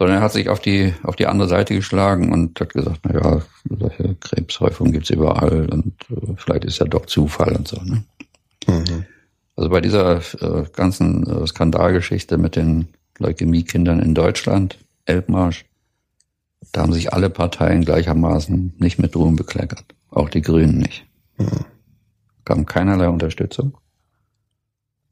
[0.00, 3.20] sondern er hat sich auf die, auf die andere Seite geschlagen und hat gesagt, na
[3.20, 7.76] ja, solche Krebshäufungen gibt's überall und äh, vielleicht ist ja doch Zufall und so.
[7.82, 8.02] Ne?
[8.66, 9.04] Mhm.
[9.56, 12.88] Also bei dieser äh, ganzen äh, Skandalgeschichte mit den
[13.18, 15.66] Leukämiekindern in Deutschland, Elbmarsch,
[16.72, 19.94] da haben sich alle Parteien gleichermaßen nicht mit Ruhm bekleckert.
[20.10, 21.06] Auch die Grünen nicht.
[21.38, 21.64] Mhm.
[22.44, 23.76] Kam keinerlei Unterstützung.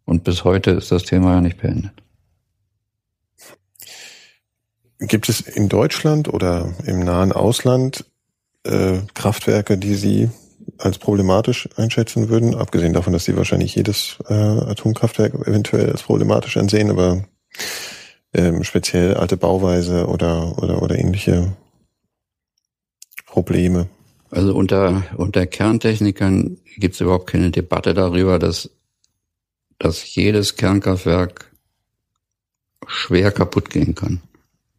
[0.05, 2.03] Und bis heute ist das Thema ja nicht beendet.
[4.99, 8.05] Gibt es in Deutschland oder im nahen Ausland
[8.65, 10.31] äh, Kraftwerke, die Sie
[10.79, 12.55] als problematisch einschätzen würden?
[12.55, 17.25] Abgesehen davon, dass Sie wahrscheinlich jedes äh, Atomkraftwerk eventuell als problematisch ansehen, aber
[18.35, 21.57] ähm, speziell alte Bauweise oder, oder, oder ähnliche
[23.27, 23.89] Probleme.
[24.31, 28.71] Also unter, unter Kerntechnikern gibt es überhaupt keine Debatte darüber, dass,
[29.79, 31.51] dass jedes Kernkraftwerk
[32.87, 34.21] schwer kaputt gehen kann.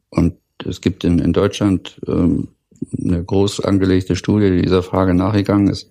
[0.09, 2.49] Und es gibt in, in Deutschland ähm,
[2.97, 5.89] eine groß angelegte Studie, die dieser Frage nachgegangen ist.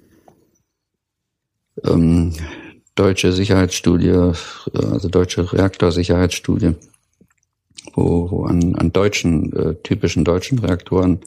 [1.84, 2.32] Ähm,
[2.94, 4.32] deutsche Sicherheitsstudie, äh,
[4.74, 6.74] also deutsche Reaktorsicherheitsstudie,
[7.94, 11.20] wo, wo an, an deutschen, äh, typischen deutschen Reaktoren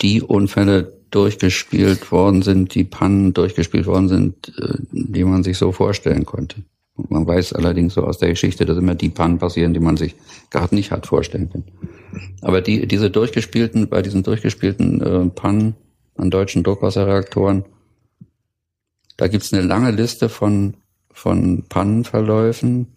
[0.00, 5.72] die Unfälle durchgespielt worden sind, die Pannen durchgespielt worden sind, äh, die man sich so
[5.72, 6.62] vorstellen konnte.
[7.08, 10.16] Man weiß allerdings so aus der Geschichte, dass immer die Pannen passieren, die man sich
[10.50, 11.64] gerade nicht hat vorstellen können.
[12.40, 15.76] Aber die, diese durchgespielten, bei diesen durchgespielten äh, Pannen
[16.16, 17.64] an deutschen Druckwasserreaktoren,
[19.16, 20.74] da gibt's eine lange Liste von,
[21.10, 22.88] von Pannenverläufen,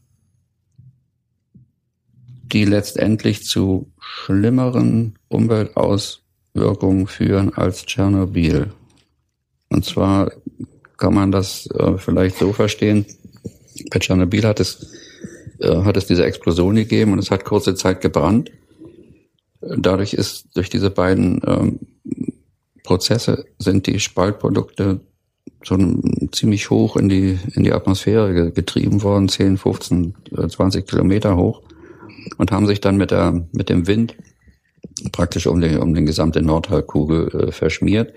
[2.51, 8.71] die letztendlich zu schlimmeren Umweltauswirkungen führen als Tschernobyl.
[9.69, 10.31] Und zwar
[10.97, 13.05] kann man das äh, vielleicht so verstehen,
[13.89, 14.93] bei Tschernobyl hat es,
[15.59, 18.51] äh, hat es diese Explosion gegeben und es hat kurze Zeit gebrannt.
[19.61, 21.79] Dadurch ist, durch diese beiden ähm,
[22.83, 24.99] Prozesse sind die Spaltprodukte
[25.63, 25.77] so
[26.31, 30.15] ziemlich hoch in die, in die Atmosphäre getrieben worden, 10, 15,
[30.49, 31.61] 20 Kilometer hoch
[32.37, 34.15] und haben sich dann mit der, mit dem Wind
[35.11, 38.13] praktisch um den, um den gesamte Nordhalbkugel äh, verschmiert,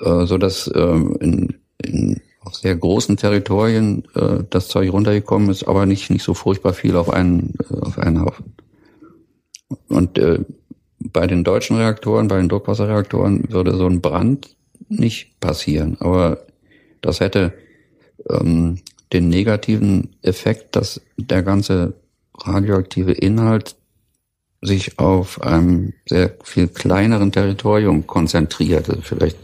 [0.00, 0.80] äh, so dass äh,
[1.20, 6.34] in, in auf sehr großen Territorien äh, das Zeug runtergekommen ist, aber nicht, nicht so
[6.34, 8.54] furchtbar viel auf einen, äh, auf einen Haufen.
[9.88, 10.40] Und äh,
[10.98, 14.56] bei den deutschen Reaktoren, bei den Druckwasserreaktoren würde so ein Brand
[14.88, 15.96] nicht passieren.
[16.00, 16.46] Aber
[17.02, 17.52] das hätte
[18.28, 18.78] ähm,
[19.12, 21.94] den negativen Effekt, dass der ganze
[22.40, 23.76] radioaktive Inhalt
[24.62, 29.38] sich auf einem sehr viel kleineren Territorium konzentriert, also vielleicht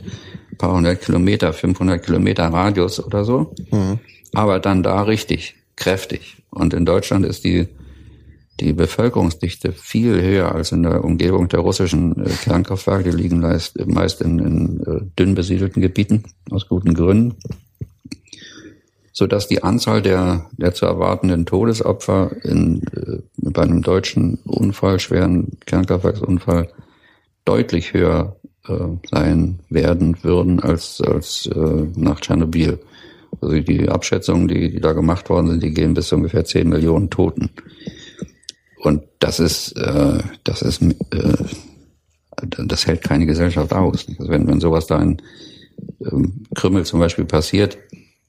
[0.53, 3.99] ein paar hundert Kilometer, 500 Kilometer Radius oder so, mhm.
[4.35, 6.43] aber dann da richtig, kräftig.
[6.51, 7.69] Und in Deutschland ist die,
[8.61, 13.11] die Bevölkerungsdichte viel höher als in der Umgebung der russischen äh, Kernkraftwerke.
[13.11, 17.37] Die liegen meist, meist in, in äh, dünn besiedelten Gebieten, aus guten Gründen
[19.19, 25.01] so dass die Anzahl der, der zu erwartenden Todesopfer in, äh, bei einem deutschen Unfall,
[25.01, 26.69] schweren Kernkraftwerksunfall,
[27.47, 28.37] deutlich höher
[28.69, 28.75] äh,
[29.11, 32.79] sein werden würden als, als äh, nach Tschernobyl.
[33.41, 36.69] Also die Abschätzungen, die, die da gemacht worden sind, die gehen bis zu ungefähr 10
[36.69, 37.49] Millionen Toten.
[38.83, 41.45] Und das ist, äh, das ist, äh,
[42.43, 44.05] das hält keine Gesellschaft aus.
[44.19, 45.23] Also wenn, wenn sowas da in
[46.03, 47.79] ähm, Krümmel zum Beispiel passiert,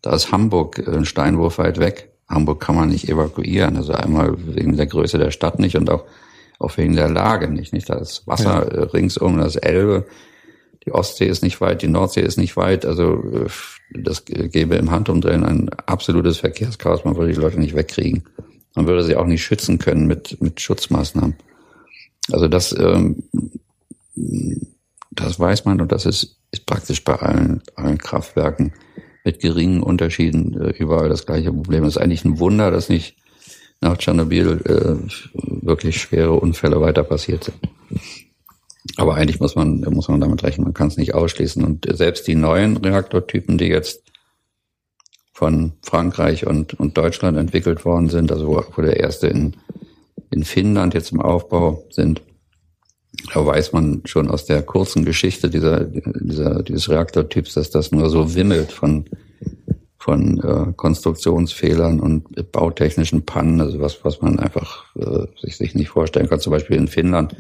[0.08, 2.14] da ist Hamburg äh, ein Steinwurf weit weg.
[2.30, 3.76] Hamburg kann man nicht evakuieren.
[3.76, 6.06] Also einmal wegen der Größe der Stadt nicht und auch,
[6.60, 7.74] auch wegen der Lage nicht.
[7.74, 7.90] nicht?
[7.90, 8.84] Da ist Wasser ja.
[8.84, 10.06] Äh, ringsum, das Elbe.
[10.86, 12.86] Die Ostsee ist nicht weit, die Nordsee ist nicht weit.
[12.86, 13.50] Also äh,
[14.02, 17.04] das gäbe im Handumdrehen ein absolutes Verkehrschaos.
[17.04, 18.24] Man würde die Leute nicht wegkriegen.
[18.76, 21.36] Man würde sie auch nicht schützen können mit, mit Schutzmaßnahmen.
[22.32, 23.24] Also das, ähm,
[25.12, 28.72] das weiß man und das ist, ist praktisch bei allen, allen Kraftwerken
[29.28, 31.84] mit geringen Unterschieden äh, überall das gleiche Problem.
[31.84, 33.18] Es ist eigentlich ein Wunder, dass nicht
[33.82, 37.58] nach Tschernobyl äh, wirklich schwere Unfälle weiter passiert sind.
[38.96, 41.62] Aber eigentlich muss man, muss man damit rechnen, man kann es nicht ausschließen.
[41.62, 44.02] Und selbst die neuen Reaktortypen, die jetzt
[45.34, 49.58] von Frankreich und, und Deutschland entwickelt worden sind, also wo, wo der erste in,
[50.32, 52.22] in Finnland jetzt im Aufbau sind,
[53.34, 58.10] da weiß man schon aus der kurzen Geschichte dieser, dieser, dieses Reaktortyps, dass das nur
[58.10, 59.06] so wimmelt von,
[59.98, 65.90] von äh, Konstruktionsfehlern und bautechnischen Pannen, also was, was man einfach äh, sich, sich nicht
[65.90, 66.40] vorstellen kann.
[66.40, 67.36] Zum Beispiel in Finnland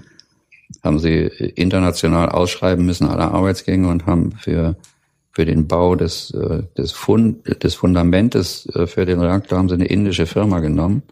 [0.83, 1.21] haben sie
[1.55, 4.75] international ausschreiben müssen, alle Arbeitsgänge und haben für,
[5.31, 9.75] für den Bau des, äh, des, Fund, des Fundamentes äh, für den Reaktor haben sie
[9.75, 11.03] eine indische Firma genommen.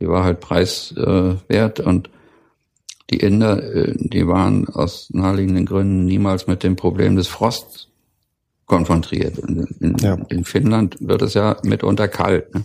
[0.00, 2.08] Die war halt preiswert und
[3.10, 7.88] die Inder, äh, die waren aus naheliegenden Gründen niemals mit dem Problem des Frosts
[8.66, 9.38] konfrontiert.
[9.38, 10.14] In, ja.
[10.28, 12.54] in Finnland wird es ja mitunter kalt.
[12.54, 12.64] Ne?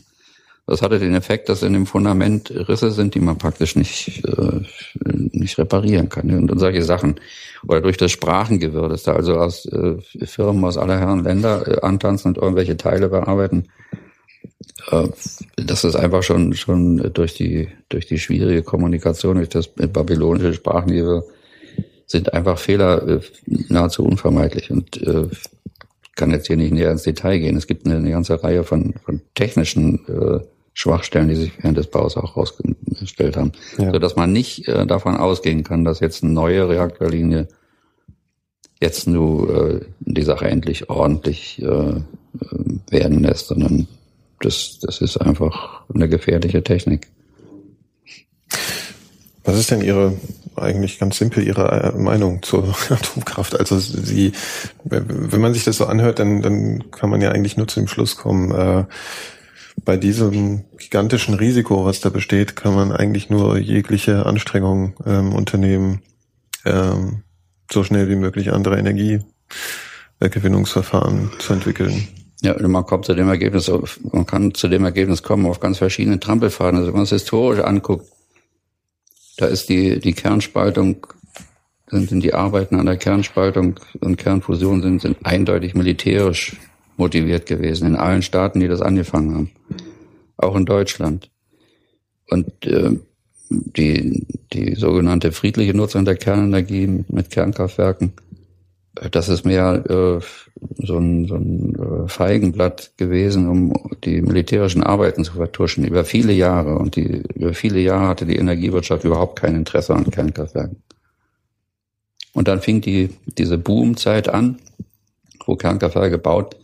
[0.66, 4.62] Das hatte den Effekt, dass in dem Fundament Risse sind, die man praktisch nicht, äh,
[5.04, 6.32] nicht reparieren kann.
[6.32, 7.16] Und, und solche Sachen.
[7.68, 11.82] Oder durch das Sprachengewirr, dass da also aus äh, Firmen aus aller Herren Länder äh,
[11.82, 13.68] antanzen und irgendwelche Teile bearbeiten,
[15.56, 21.24] das ist einfach schon, schon durch die, durch die schwierige Kommunikation, durch das babylonische Sprachniveau,
[22.06, 23.22] sind einfach Fehler äh,
[23.70, 25.28] nahezu unvermeidlich und äh,
[26.16, 27.58] kann jetzt hier nicht näher ins Detail gehen.
[27.58, 30.40] Es gibt eine, eine ganze Reihe von, von technischen äh,
[30.74, 33.92] Schwachstellen, die sich während des Baus auch herausgestellt haben, ja.
[33.92, 37.48] so dass man nicht äh, davon ausgehen kann, dass jetzt eine neue Reaktorlinie
[38.82, 42.02] jetzt nur äh, die Sache endlich ordentlich äh,
[42.90, 43.88] werden lässt, sondern
[44.46, 47.08] das, das ist einfach eine gefährliche Technik.
[49.46, 50.14] Was ist denn Ihre,
[50.56, 53.60] eigentlich ganz simpel, Ihre äh, Meinung zur Atomkraft?
[53.60, 54.32] Also Sie,
[54.84, 57.88] wenn man sich das so anhört, dann, dann kann man ja eigentlich nur zu dem
[57.88, 58.86] Schluss kommen, äh,
[59.84, 66.02] bei diesem gigantischen Risiko, was da besteht, kann man eigentlich nur jegliche Anstrengung ähm, unternehmen,
[66.64, 67.24] ähm,
[67.72, 72.08] so schnell wie möglich andere Energiegewinnungsverfahren zu entwickeln.
[72.44, 73.72] Ja, man kommt zu dem Ergebnis,
[74.12, 76.78] man kann zu dem Ergebnis kommen auf ganz verschiedenen Trampelfaden.
[76.78, 78.06] Also wenn man es historisch anguckt,
[79.38, 81.08] da ist die, die Kernspaltung,
[81.90, 86.58] sind, die Arbeiten an der Kernspaltung und Kernfusion sind, sind eindeutig militärisch
[86.98, 89.52] motiviert gewesen in allen Staaten, die das angefangen haben.
[90.36, 91.32] Auch in Deutschland.
[92.30, 92.98] Und äh,
[93.50, 98.12] die, die sogenannte friedliche Nutzung der Kernenergie mit Kernkraftwerken
[99.12, 100.24] das ist mehr äh,
[100.86, 106.34] so ein, so ein äh, Feigenblatt gewesen, um die militärischen Arbeiten zu vertuschen über viele
[106.34, 106.78] Jahre.
[106.78, 110.84] Und die, über viele Jahre hatte die Energiewirtschaft überhaupt kein Interesse an Kernkraftwerken.
[112.34, 114.60] Und dann fing die, diese Boomzeit an,
[115.46, 116.56] wo Kernkraftwerke gebaut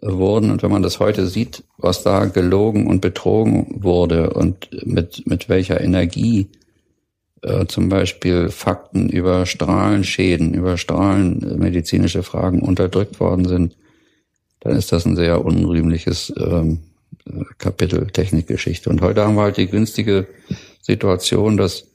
[0.00, 0.50] wurden.
[0.50, 5.48] Und wenn man das heute sieht, was da gelogen und betrogen wurde und mit, mit
[5.48, 6.48] welcher Energie
[7.44, 13.76] äh, zum Beispiel Fakten über Strahlenschäden, über strahlenmedizinische Fragen unterdrückt worden sind,
[14.60, 16.80] dann ist das ein sehr unrühmliches ähm,
[17.58, 18.88] Kapitel Technikgeschichte.
[18.88, 20.26] Und heute haben wir halt die günstige
[20.80, 21.86] Situation, dass,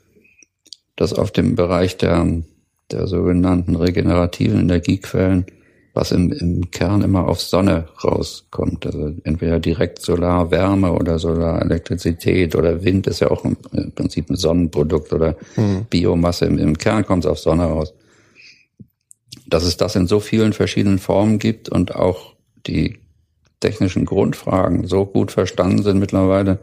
[0.95, 2.27] dass auf dem Bereich der,
[2.91, 5.45] der sogenannten regenerativen Energiequellen
[5.93, 8.85] was im, im Kern immer auf Sonne rauskommt.
[8.85, 13.57] Also entweder direkt Solarwärme oder Solarelektrizität oder Wind ist ja auch im,
[13.95, 15.85] Prinzip ein Sonnenprodukt oder mhm.
[15.89, 16.45] Biomasse.
[16.45, 17.93] Im, Im Kern kommt es auf Sonne raus.
[19.47, 22.35] Dass es das in so vielen verschiedenen Formen gibt und auch
[22.67, 22.99] die
[23.59, 26.59] technischen Grundfragen so gut verstanden sind mittlerweile,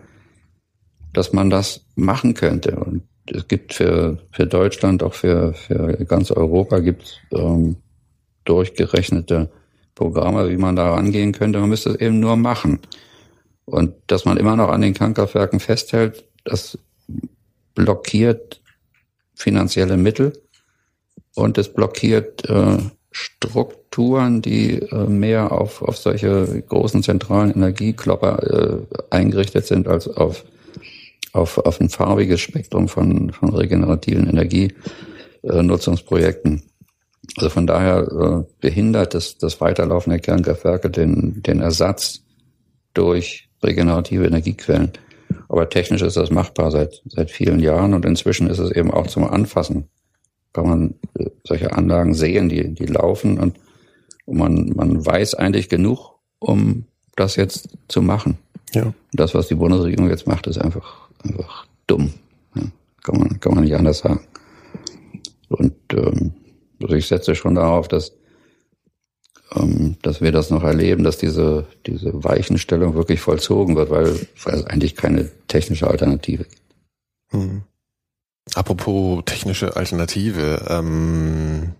[1.12, 2.76] dass man das machen könnte.
[2.76, 7.76] Und es gibt für, für Deutschland, auch für, für ganz Europa gibt ähm,
[8.46, 9.50] durchgerechnete
[9.94, 11.58] Programme, wie man da rangehen könnte.
[11.58, 12.80] Man müsste es eben nur machen.
[13.64, 16.78] Und dass man immer noch an den Kernkraftwerken festhält, das
[17.74, 18.62] blockiert
[19.34, 20.32] finanzielle Mittel
[21.34, 22.78] und es blockiert äh,
[23.10, 28.78] Strukturen, die äh, mehr auf, auf solche großen zentralen Energieklopper äh,
[29.10, 30.44] eingerichtet sind als auf,
[31.32, 36.62] auf, auf ein farbiges Spektrum von, von regenerativen Energienutzungsprojekten.
[37.36, 42.22] Also von daher äh, behindert das, das Weiterlaufen der Kernkraftwerke den, den Ersatz
[42.94, 44.92] durch regenerative Energiequellen.
[45.48, 49.06] Aber technisch ist das machbar seit, seit vielen Jahren und inzwischen ist es eben auch
[49.06, 49.88] zum Anfassen.
[50.52, 53.58] Kann man äh, solche Anlagen sehen, die, die laufen und,
[54.24, 56.84] und man, man weiß eigentlich genug, um
[57.16, 58.38] das jetzt zu machen.
[58.74, 58.92] Ja.
[59.12, 62.12] Das, was die Bundesregierung jetzt macht, ist einfach, einfach dumm.
[62.54, 62.62] Ja,
[63.02, 64.20] kann, man, kann man nicht anders sagen.
[65.48, 66.34] Und ähm,
[66.82, 68.12] also ich setze schon darauf, dass,
[69.54, 74.54] ähm, dass wir das noch erleben, dass diese, diese Weichenstellung wirklich vollzogen wird, weil, weil
[74.54, 76.62] es eigentlich keine technische Alternative gibt.
[77.30, 77.62] Hm.
[78.54, 81.72] Apropos technische Alternative, ähm,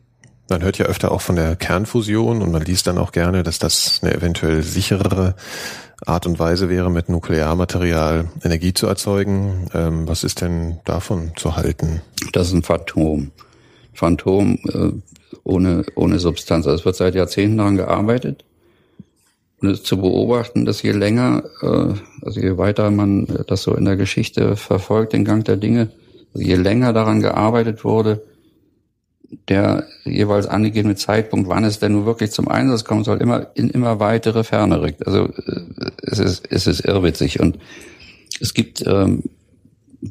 [0.49, 3.59] man hört ja öfter auch von der Kernfusion und man liest dann auch gerne, dass
[3.59, 5.35] das eine eventuell sicherere
[6.05, 9.69] Art und Weise wäre, mit Nuklearmaterial Energie zu erzeugen.
[9.73, 12.03] Ähm, was ist denn davon zu halten?
[12.33, 13.31] Das ist ein Phantom.
[13.97, 14.93] Phantom äh,
[15.45, 16.67] ohne, ohne Substanz.
[16.67, 18.45] Also es wird seit Jahrzehnten daran gearbeitet.
[19.61, 23.75] Und es ist zu beobachten, dass je länger, äh, also je weiter man das so
[23.75, 25.91] in der Geschichte verfolgt, den Gang der Dinge,
[26.35, 28.23] also je länger daran gearbeitet wurde,
[29.49, 33.71] der jeweils angegebene Zeitpunkt, wann es denn nun wirklich zum Einsatz kommen soll, immer in
[33.71, 35.07] immer weitere Ferne rückt.
[35.07, 35.63] Also äh,
[36.03, 37.41] es ist, es ist irrwitzig.
[37.41, 37.59] Und
[38.41, 39.23] es gibt ähm,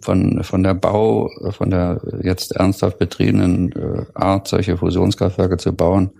[0.01, 6.11] von, von der Bau, von der jetzt ernsthaft betriebenen äh, Art, solche Fusionskraftwerke zu bauen,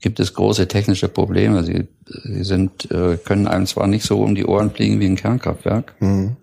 [0.00, 1.64] gibt es große technische Probleme.
[1.64, 5.16] Sie, sie sind, äh, können einem zwar nicht so um die Ohren fliegen wie ein
[5.16, 6.36] Kernkraftwerk mhm.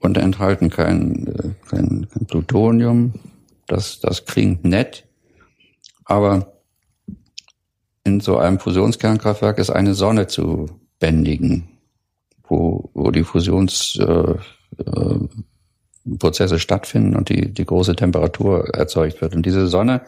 [0.00, 3.14] und enthalten kein, äh, kein, kein Plutonium.
[3.66, 5.04] Das, das klingt nett,
[6.04, 6.52] aber
[8.04, 10.68] in so einem Fusionskernkraftwerk ist eine Sonne zu
[10.98, 11.68] bändigen,
[12.46, 14.34] wo, wo die Fusions, äh,
[14.78, 19.34] äh, Prozesse stattfinden und die, die große Temperatur erzeugt wird.
[19.34, 20.02] Und diese Sonne,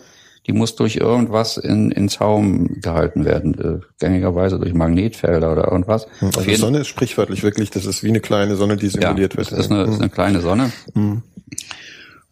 [0.47, 6.07] die muss durch irgendwas in, in Zaum gehalten werden, äh, gängigerweise durch Magnetfelder oder irgendwas.
[6.21, 9.39] Also die Sonne ist sprichwörtlich wirklich, das ist wie eine kleine Sonne, die simuliert ja,
[9.39, 9.53] wird.
[9.53, 9.93] Das ist eine, hm.
[9.93, 10.71] ist eine kleine Sonne.
[10.95, 11.23] Hm.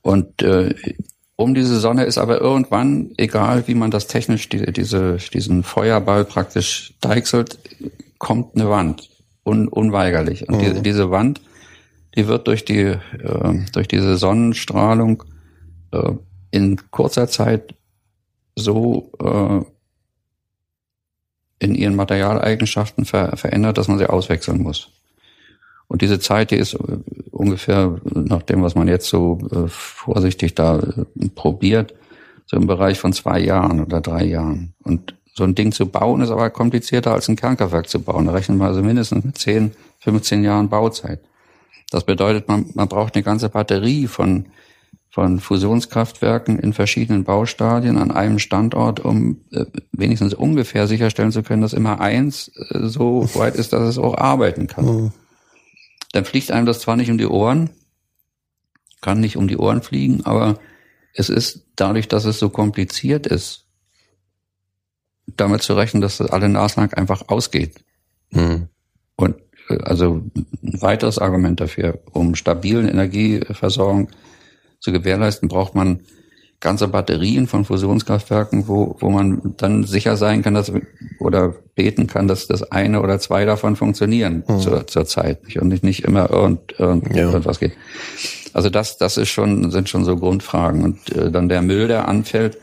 [0.02, 0.74] Und äh,
[1.36, 6.24] um diese Sonne ist aber irgendwann, egal wie man das technisch, die, diese, diesen Feuerball
[6.24, 7.58] praktisch deichselt,
[8.18, 9.10] kommt eine Wand.
[9.46, 10.48] Un, unweigerlich.
[10.48, 10.82] Und die, hm.
[10.82, 11.40] diese Wand
[12.14, 15.24] die wird durch die äh, durch diese Sonnenstrahlung
[15.92, 16.12] äh,
[16.50, 17.74] in kurzer Zeit
[18.56, 19.60] so äh,
[21.58, 24.90] in ihren Materialeigenschaften ver verändert, dass man sie auswechseln muss.
[25.86, 26.98] Und diese Zeit, die ist äh,
[27.30, 31.94] ungefähr nach dem, was man jetzt so äh, vorsichtig da äh, probiert,
[32.46, 34.74] so im Bereich von zwei Jahren oder drei Jahren.
[34.82, 38.26] Und so ein Ding zu bauen ist aber komplizierter als ein Kernkraftwerk zu bauen.
[38.26, 41.20] Da rechnen wir also mindestens mit 10, 15 Jahren Bauzeit.
[41.90, 44.46] Das bedeutet, man, man braucht eine ganze Batterie von,
[45.10, 51.62] von Fusionskraftwerken in verschiedenen Baustadien an einem Standort, um äh, wenigstens ungefähr sicherstellen zu können,
[51.62, 54.84] dass immer eins äh, so weit ist, dass es auch arbeiten kann.
[54.84, 55.12] Mhm.
[56.12, 57.70] Dann fliegt einem das zwar nicht um die Ohren,
[59.00, 60.58] kann nicht um die Ohren fliegen, aber
[61.12, 63.66] es ist dadurch, dass es so kompliziert ist,
[65.26, 67.84] damit zu rechnen, dass das alle Naslang einfach ausgeht.
[68.30, 68.68] Mhm.
[69.68, 70.22] Und also
[70.62, 74.08] ein weiteres Argument dafür, um stabilen Energieversorgung
[74.80, 76.00] zu gewährleisten, braucht man
[76.60, 80.72] ganze Batterien von Fusionskraftwerken, wo, wo man dann sicher sein kann, dass
[81.20, 84.60] oder beten kann, dass das eine oder zwei davon funktionieren mhm.
[84.60, 87.26] zur, zur Zeit und nicht, nicht immer irgend, irgend, ja.
[87.30, 87.72] irgendwas geht.
[88.54, 90.82] Also das, das ist schon, sind schon so Grundfragen.
[90.84, 92.56] Und äh, dann der Müll, der anfällt,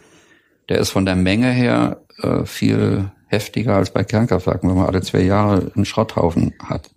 [0.70, 5.02] der ist von der Menge her äh, viel heftiger als bei Kernkraftwerken, wenn man alle
[5.02, 6.92] zwei Jahre einen Schrotthaufen hat.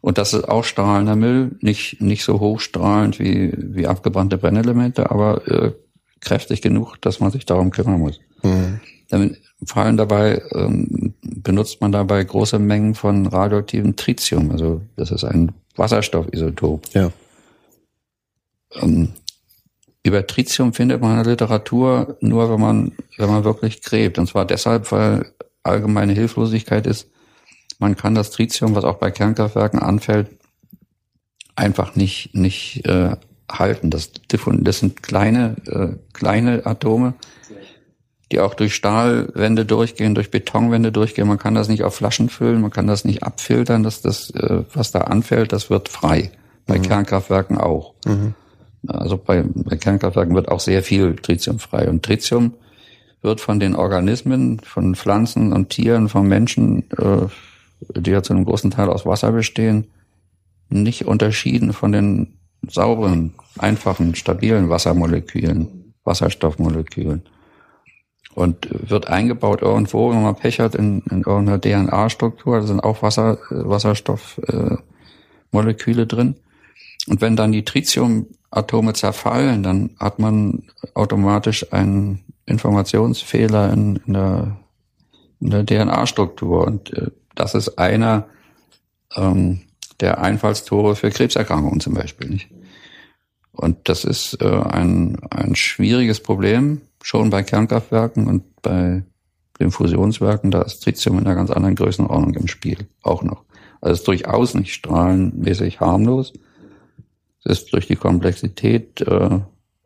[0.00, 5.46] Und das ist auch strahlender Müll, nicht, nicht so hochstrahlend wie, wie abgebrannte Brennelemente, aber
[5.48, 5.72] äh,
[6.20, 8.20] kräftig genug, dass man sich darum kümmern muss.
[8.42, 8.80] Mhm.
[9.08, 9.36] Dann
[9.66, 15.52] fallen dabei, ähm, benutzt man dabei große Mengen von radioaktivem Tritium, also das ist ein
[15.76, 16.86] Wasserstoffisotop.
[16.94, 17.10] Ja.
[18.80, 19.08] Ähm,
[20.04, 24.18] über Tritium findet man in der Literatur nur, wenn man, wenn man wirklich gräbt.
[24.18, 27.08] Und zwar deshalb, weil allgemeine Hilflosigkeit ist,
[27.78, 30.28] man kann das Tritium, was auch bei Kernkraftwerken anfällt,
[31.56, 33.16] einfach nicht, nicht äh,
[33.50, 33.90] halten.
[33.90, 37.14] Das, das sind kleine, äh, kleine Atome,
[38.30, 41.28] die auch durch Stahlwände durchgehen, durch Betonwände durchgehen.
[41.28, 43.82] Man kann das nicht auf Flaschen füllen, man kann das nicht abfiltern.
[43.82, 46.32] dass das, äh, was da anfällt, das wird frei.
[46.66, 46.82] Bei mhm.
[46.82, 47.94] Kernkraftwerken auch.
[48.06, 48.34] Mhm.
[48.86, 51.88] Also bei, bei Kernkraftwerken wird auch sehr viel Tritium frei.
[51.88, 52.54] Und Tritium
[53.20, 57.28] wird von den Organismen, von Pflanzen und Tieren, von Menschen äh,
[57.88, 59.86] die ja zu einem großen Teil aus Wasser bestehen,
[60.68, 62.34] nicht unterschieden von den
[62.68, 67.22] sauberen, einfachen, stabilen Wassermolekülen, Wasserstoffmolekülen.
[68.34, 73.02] Und wird eingebaut irgendwo, wenn man Pech hat, in, in irgendeiner DNA-Struktur, da sind auch
[73.02, 76.36] Wasser, Wasserstoffmoleküle äh, drin.
[77.08, 77.66] Und wenn dann die
[78.52, 80.64] Tritiumatome zerfallen, dann hat man
[80.94, 84.56] automatisch einen Informationsfehler in, in der,
[85.40, 86.66] der DNA-Struktur.
[86.66, 88.26] Und äh, das ist einer
[89.16, 89.62] ähm,
[90.00, 92.28] der Einfallstore für Krebserkrankungen zum Beispiel.
[92.28, 92.50] Nicht?
[93.52, 99.02] Und das ist äh, ein, ein schwieriges Problem, schon bei Kernkraftwerken und bei
[99.60, 103.44] den Fusionswerken, da ist Tritium in einer ganz anderen Größenordnung im Spiel, auch noch.
[103.80, 106.32] Also ist durchaus nicht strahlenmäßig harmlos.
[107.44, 109.40] Es ist durch die Komplexität äh,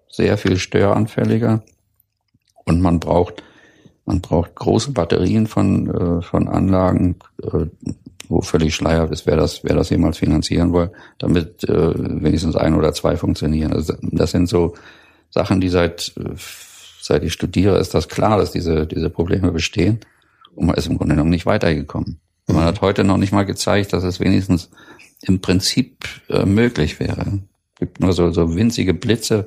[0.08, 1.62] sehr viel störanfälliger
[2.64, 3.42] und man braucht
[4.06, 7.66] man braucht große Batterien von, äh, von Anlagen, äh,
[8.28, 11.92] wo völlig schleier ist, wer das, wer das jemals finanzieren will, damit äh,
[12.22, 13.72] wenigstens ein oder zwei funktionieren.
[13.72, 14.74] Also das sind so
[15.30, 16.14] Sachen, die seit,
[17.00, 20.00] seit ich studiere, ist das klar, dass diese, diese Probleme bestehen.
[20.54, 22.20] Und man ist im Grunde genommen nicht weitergekommen.
[22.46, 24.70] Man hat heute noch nicht mal gezeigt, dass es wenigstens
[25.22, 27.40] im Prinzip äh, möglich wäre.
[27.74, 29.47] Es gibt nur so, so winzige Blitze,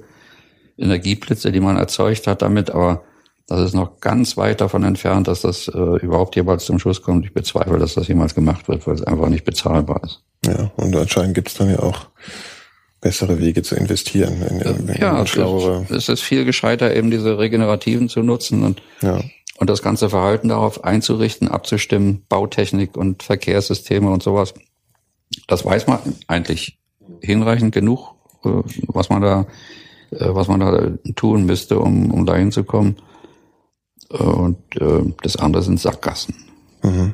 [0.78, 3.04] Energieblitze, die man erzeugt hat damit, aber
[3.48, 7.26] das ist noch ganz weit davon entfernt, dass das äh, überhaupt jemals zum Schuss kommt.
[7.26, 10.22] Ich bezweifle, dass das jemals gemacht wird, weil es einfach nicht bezahlbar ist.
[10.46, 12.08] Ja, und anscheinend gibt es dann ja auch
[13.02, 14.42] bessere Wege zu investieren.
[14.44, 15.86] In, in, in ja, schlauere.
[15.90, 19.20] Es ist viel gescheiter, eben diese regenerativen zu nutzen und, ja.
[19.58, 24.54] und das ganze Verhalten darauf einzurichten, abzustimmen, Bautechnik und Verkehrssysteme und sowas.
[25.48, 26.80] Das weiß man eigentlich
[27.22, 28.50] hinreichend genug, äh,
[28.88, 29.48] was man da,
[30.12, 32.98] äh, was man da tun müsste, um, um dahin zu kommen
[34.10, 36.36] und äh, das andere sind Sackgassen.
[36.84, 37.14] Mhm.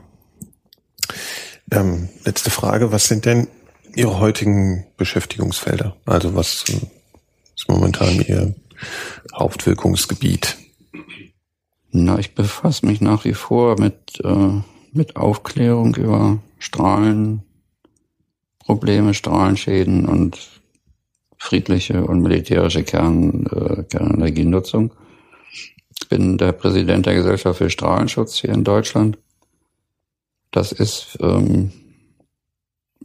[1.71, 3.47] Ähm, letzte Frage, was sind denn
[3.95, 5.95] Ihre heutigen Beschäftigungsfelder?
[6.05, 6.65] Also was
[7.55, 8.55] ist momentan Ihr
[9.33, 10.57] Hauptwirkungsgebiet?
[11.91, 14.61] Na, ich befasse mich nach wie vor mit, äh,
[14.91, 16.39] mit Aufklärung über
[18.65, 20.39] Strahlenprobleme, Strahlenschäden und
[21.37, 24.91] friedliche und militärische Kern, äh, Kernenergienutzung
[26.09, 29.17] bin der Präsident der Gesellschaft für Strahlenschutz hier in Deutschland.
[30.51, 31.71] Das ist ähm,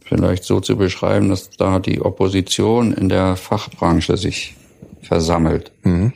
[0.03, 4.55] vielleicht so zu beschreiben, dass da die Opposition in der Fachbranche sich
[5.01, 5.71] versammelt.
[5.83, 6.13] Mhm.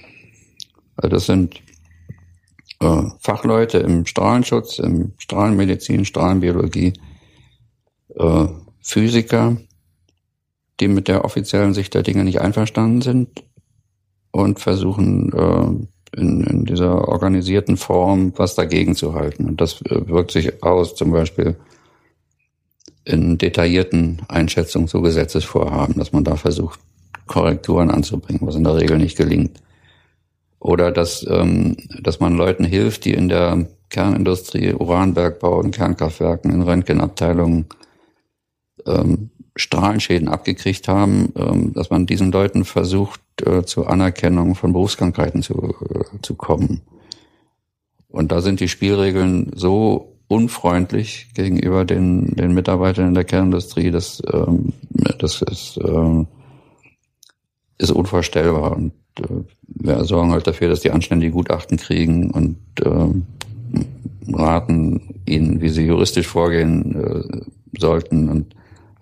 [0.96, 1.62] Also das sind
[2.82, 6.94] äh, Fachleute im Strahlenschutz, im Strahlenmedizin, Strahlenbiologie,
[8.16, 8.48] äh,
[8.86, 9.58] Physiker,
[10.80, 13.44] die mit der offiziellen Sicht der Dinge nicht einverstanden sind
[14.32, 19.46] und versuchen, äh, in, in dieser organisierten Form was dagegen zu halten.
[19.46, 21.56] Und das äh, wirkt sich aus, zum Beispiel
[23.06, 26.80] in detaillierten Einschätzungen zu Gesetzesvorhaben, dass man da versucht,
[27.26, 29.64] Korrekturen anzubringen, was in der Regel nicht gelingt.
[30.60, 36.62] Oder dass, ähm, dass man Leuten hilft, die in der Kernindustrie, Uranbergbau, in Kernkraftwerken, in
[36.62, 37.66] Röntgenabteilungen
[38.86, 45.42] ähm, Strahlenschäden abgekriegt haben, ähm, dass man diesen Leuten versucht, äh, zur Anerkennung von Berufskrankheiten
[45.42, 46.82] zu, äh, zu kommen.
[48.10, 54.22] Und da sind die Spielregeln so unfreundlich gegenüber den, den Mitarbeitern in der Kernindustrie, dass
[54.32, 54.74] ähm,
[55.20, 56.26] das ist, äh,
[57.78, 58.76] ist unvorstellbar.
[58.76, 65.62] Und äh, wir sorgen halt dafür, dass die anständige Gutachten kriegen und äh, raten ihnen,
[65.62, 68.56] wie sie juristisch vorgehen äh, sollten und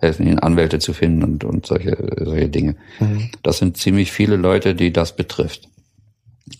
[0.04, 2.76] helfen ihnen Anwälte zu finden und, und solche, solche Dinge.
[3.00, 3.30] Mhm.
[3.42, 5.68] Das sind ziemlich viele Leute, die das betrifft.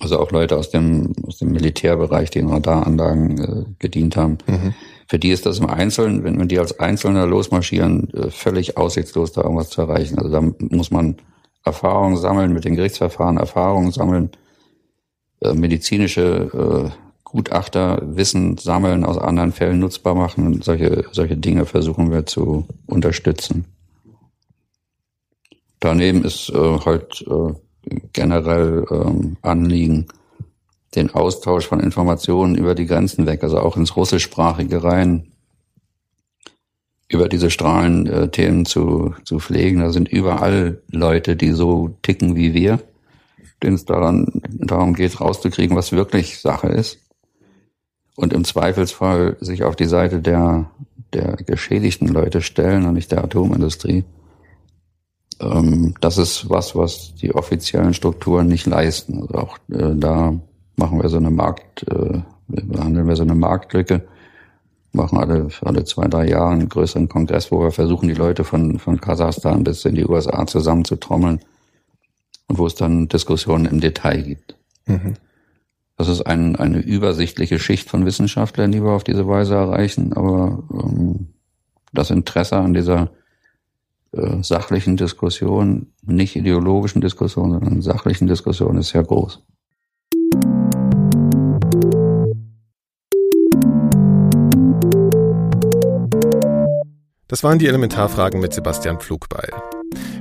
[0.01, 4.39] Also auch Leute aus dem, aus dem Militärbereich, die in Radaranlagen äh, gedient haben.
[4.47, 4.75] Mhm.
[5.07, 9.33] für die ist das im Einzelnen, wenn, wenn die als Einzelner losmarschieren, äh, völlig aussichtslos,
[9.33, 10.19] da irgendwas zu erreichen.
[10.19, 11.17] Also da muss man
[11.65, 14.31] Erfahrungen sammeln mit den Gerichtsverfahren, Erfahrungen sammeln,
[15.41, 17.04] äh, medizinische äh,
[17.35, 22.69] Gutachter Wissen sammeln, aus anderen Fällen nutzbar machen und solche, solche Dinge versuchen wir zu
[22.87, 23.65] unterstützen.
[25.81, 27.55] Daneben ist äh, halt äh,
[28.13, 30.07] generell äh, Anliegen,
[30.95, 35.33] den Austausch von Informationen über die Grenzen weg, also auch ins Russischsprachige rein,
[37.09, 39.81] über diese Strahlenthemen äh, zu, zu pflegen.
[39.81, 42.79] Da sind überall Leute, die so ticken wie wir,
[43.61, 47.04] denen es daran, darum geht, rauszukriegen, was wirklich Sache ist.
[48.17, 50.71] Und im Zweifelsfall sich auf die Seite der,
[51.13, 54.05] der geschädigten Leute stellen und nicht der Atomindustrie.
[55.41, 59.23] Ähm, das ist was, was die offiziellen Strukturen nicht leisten.
[59.23, 60.35] Also auch äh, da
[60.77, 64.07] machen wir so eine Markt, äh, behandeln wir so eine Marktlücke,
[64.93, 68.79] machen alle, alle zwei, drei Jahre einen größeren Kongress, wo wir versuchen, die Leute von,
[68.79, 71.41] von Kasachstan bis in die USA zusammenzutrommeln
[72.47, 74.57] und wo es dann Diskussionen im Detail gibt.
[74.87, 75.15] Mhm.
[75.97, 80.65] Das ist ein, eine übersichtliche Schicht von Wissenschaftlern, die wir auf diese Weise erreichen, aber
[80.73, 81.29] ähm,
[81.93, 83.11] das Interesse an dieser
[84.13, 89.43] äh, sachlichen Diskussion, nicht ideologischen Diskussion, sondern sachlichen Diskussion ist sehr groß.
[97.29, 99.51] Das waren die Elementarfragen mit Sebastian Pflugbeil.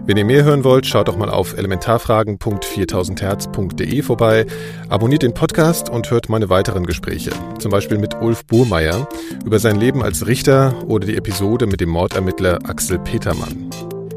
[0.05, 4.45] Wenn ihr mehr hören wollt, schaut doch mal auf elementarfragen.4000herz.de vorbei,
[4.89, 9.07] abonniert den Podcast und hört meine weiteren Gespräche, zum Beispiel mit Ulf Burmeier
[9.45, 13.69] über sein Leben als Richter oder die Episode mit dem Mordermittler Axel Petermann.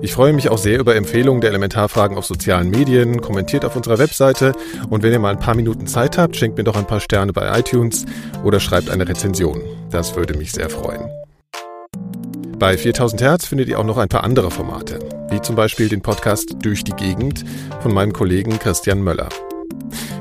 [0.03, 3.99] Ich freue mich auch sehr über Empfehlungen der Elementarfragen auf sozialen Medien, kommentiert auf unserer
[3.99, 4.53] Webseite
[4.91, 7.33] und wenn ihr mal ein paar Minuten Zeit habt, schenkt mir doch ein paar Sterne
[7.33, 8.05] bei iTunes
[8.45, 9.63] oder schreibt eine Rezension.
[9.91, 11.01] Das würde mich sehr freuen.
[12.59, 14.99] Bei 4000 Hertz findet ihr auch noch ein paar andere Formate,
[15.37, 17.45] wie zum Beispiel den Podcast Durch die Gegend
[17.83, 19.29] von meinem Kollegen Christian Möller.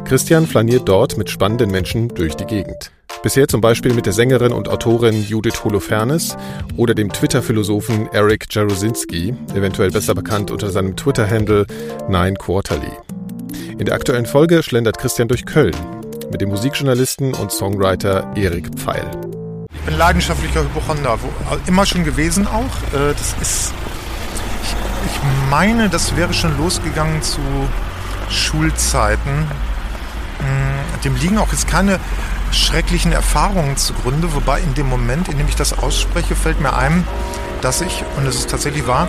[0.04, 2.92] Christian flaniert dort mit spannenden Menschen durch die Gegend.
[3.24, 6.36] Bisher zum Beispiel mit der Sängerin und Autorin Judith Holofernes
[6.76, 11.66] oder dem Twitter-Philosophen Eric Jarosinski, eventuell besser bekannt unter seinem Twitter-Handle
[12.10, 12.92] Nine Quarterly.
[13.78, 15.76] In der aktuellen Folge schlendert Christian durch Köln
[16.30, 19.10] mit dem Musikjournalisten und Songwriter Erik Pfeil
[19.86, 21.20] bin leidenschaftlicher Hypochonder,
[21.68, 22.64] immer schon gewesen auch.
[22.94, 23.74] Äh, das ist,
[25.06, 25.20] ich,
[25.50, 27.42] meine, das wäre schon losgegangen zu
[28.30, 29.48] Schulzeiten.
[30.40, 32.00] Mm, dem liegen auch jetzt keine
[32.52, 37.06] schrecklichen Erfahrungen zugrunde, wobei in dem Moment, in dem ich das ausspreche, fällt mir ein,
[37.62, 39.08] dass ich, und es ist tatsächlich wahr,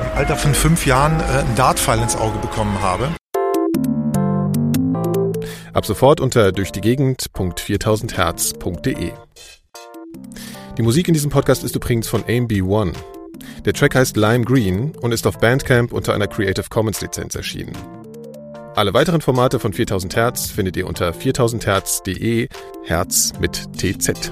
[0.00, 3.10] im Alter von fünf Jahren äh, einen Dartpfeil ins Auge bekommen habe.
[5.72, 9.12] Ab sofort unter durch die Gegend.4000herz.de.
[10.76, 12.94] Die Musik in diesem Podcast ist übrigens von AMB1.
[13.64, 17.76] Der Track heißt Lime Green und ist auf Bandcamp unter einer Creative Commons Lizenz erschienen.
[18.74, 22.48] Alle weiteren Formate von 4000 Hertz findet ihr unter 4000herz.de,
[22.84, 24.30] Herz mit TZ.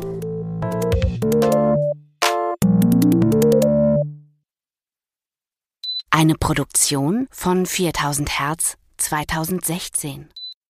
[6.10, 10.28] Eine Produktion von 4000 Hertz 2016.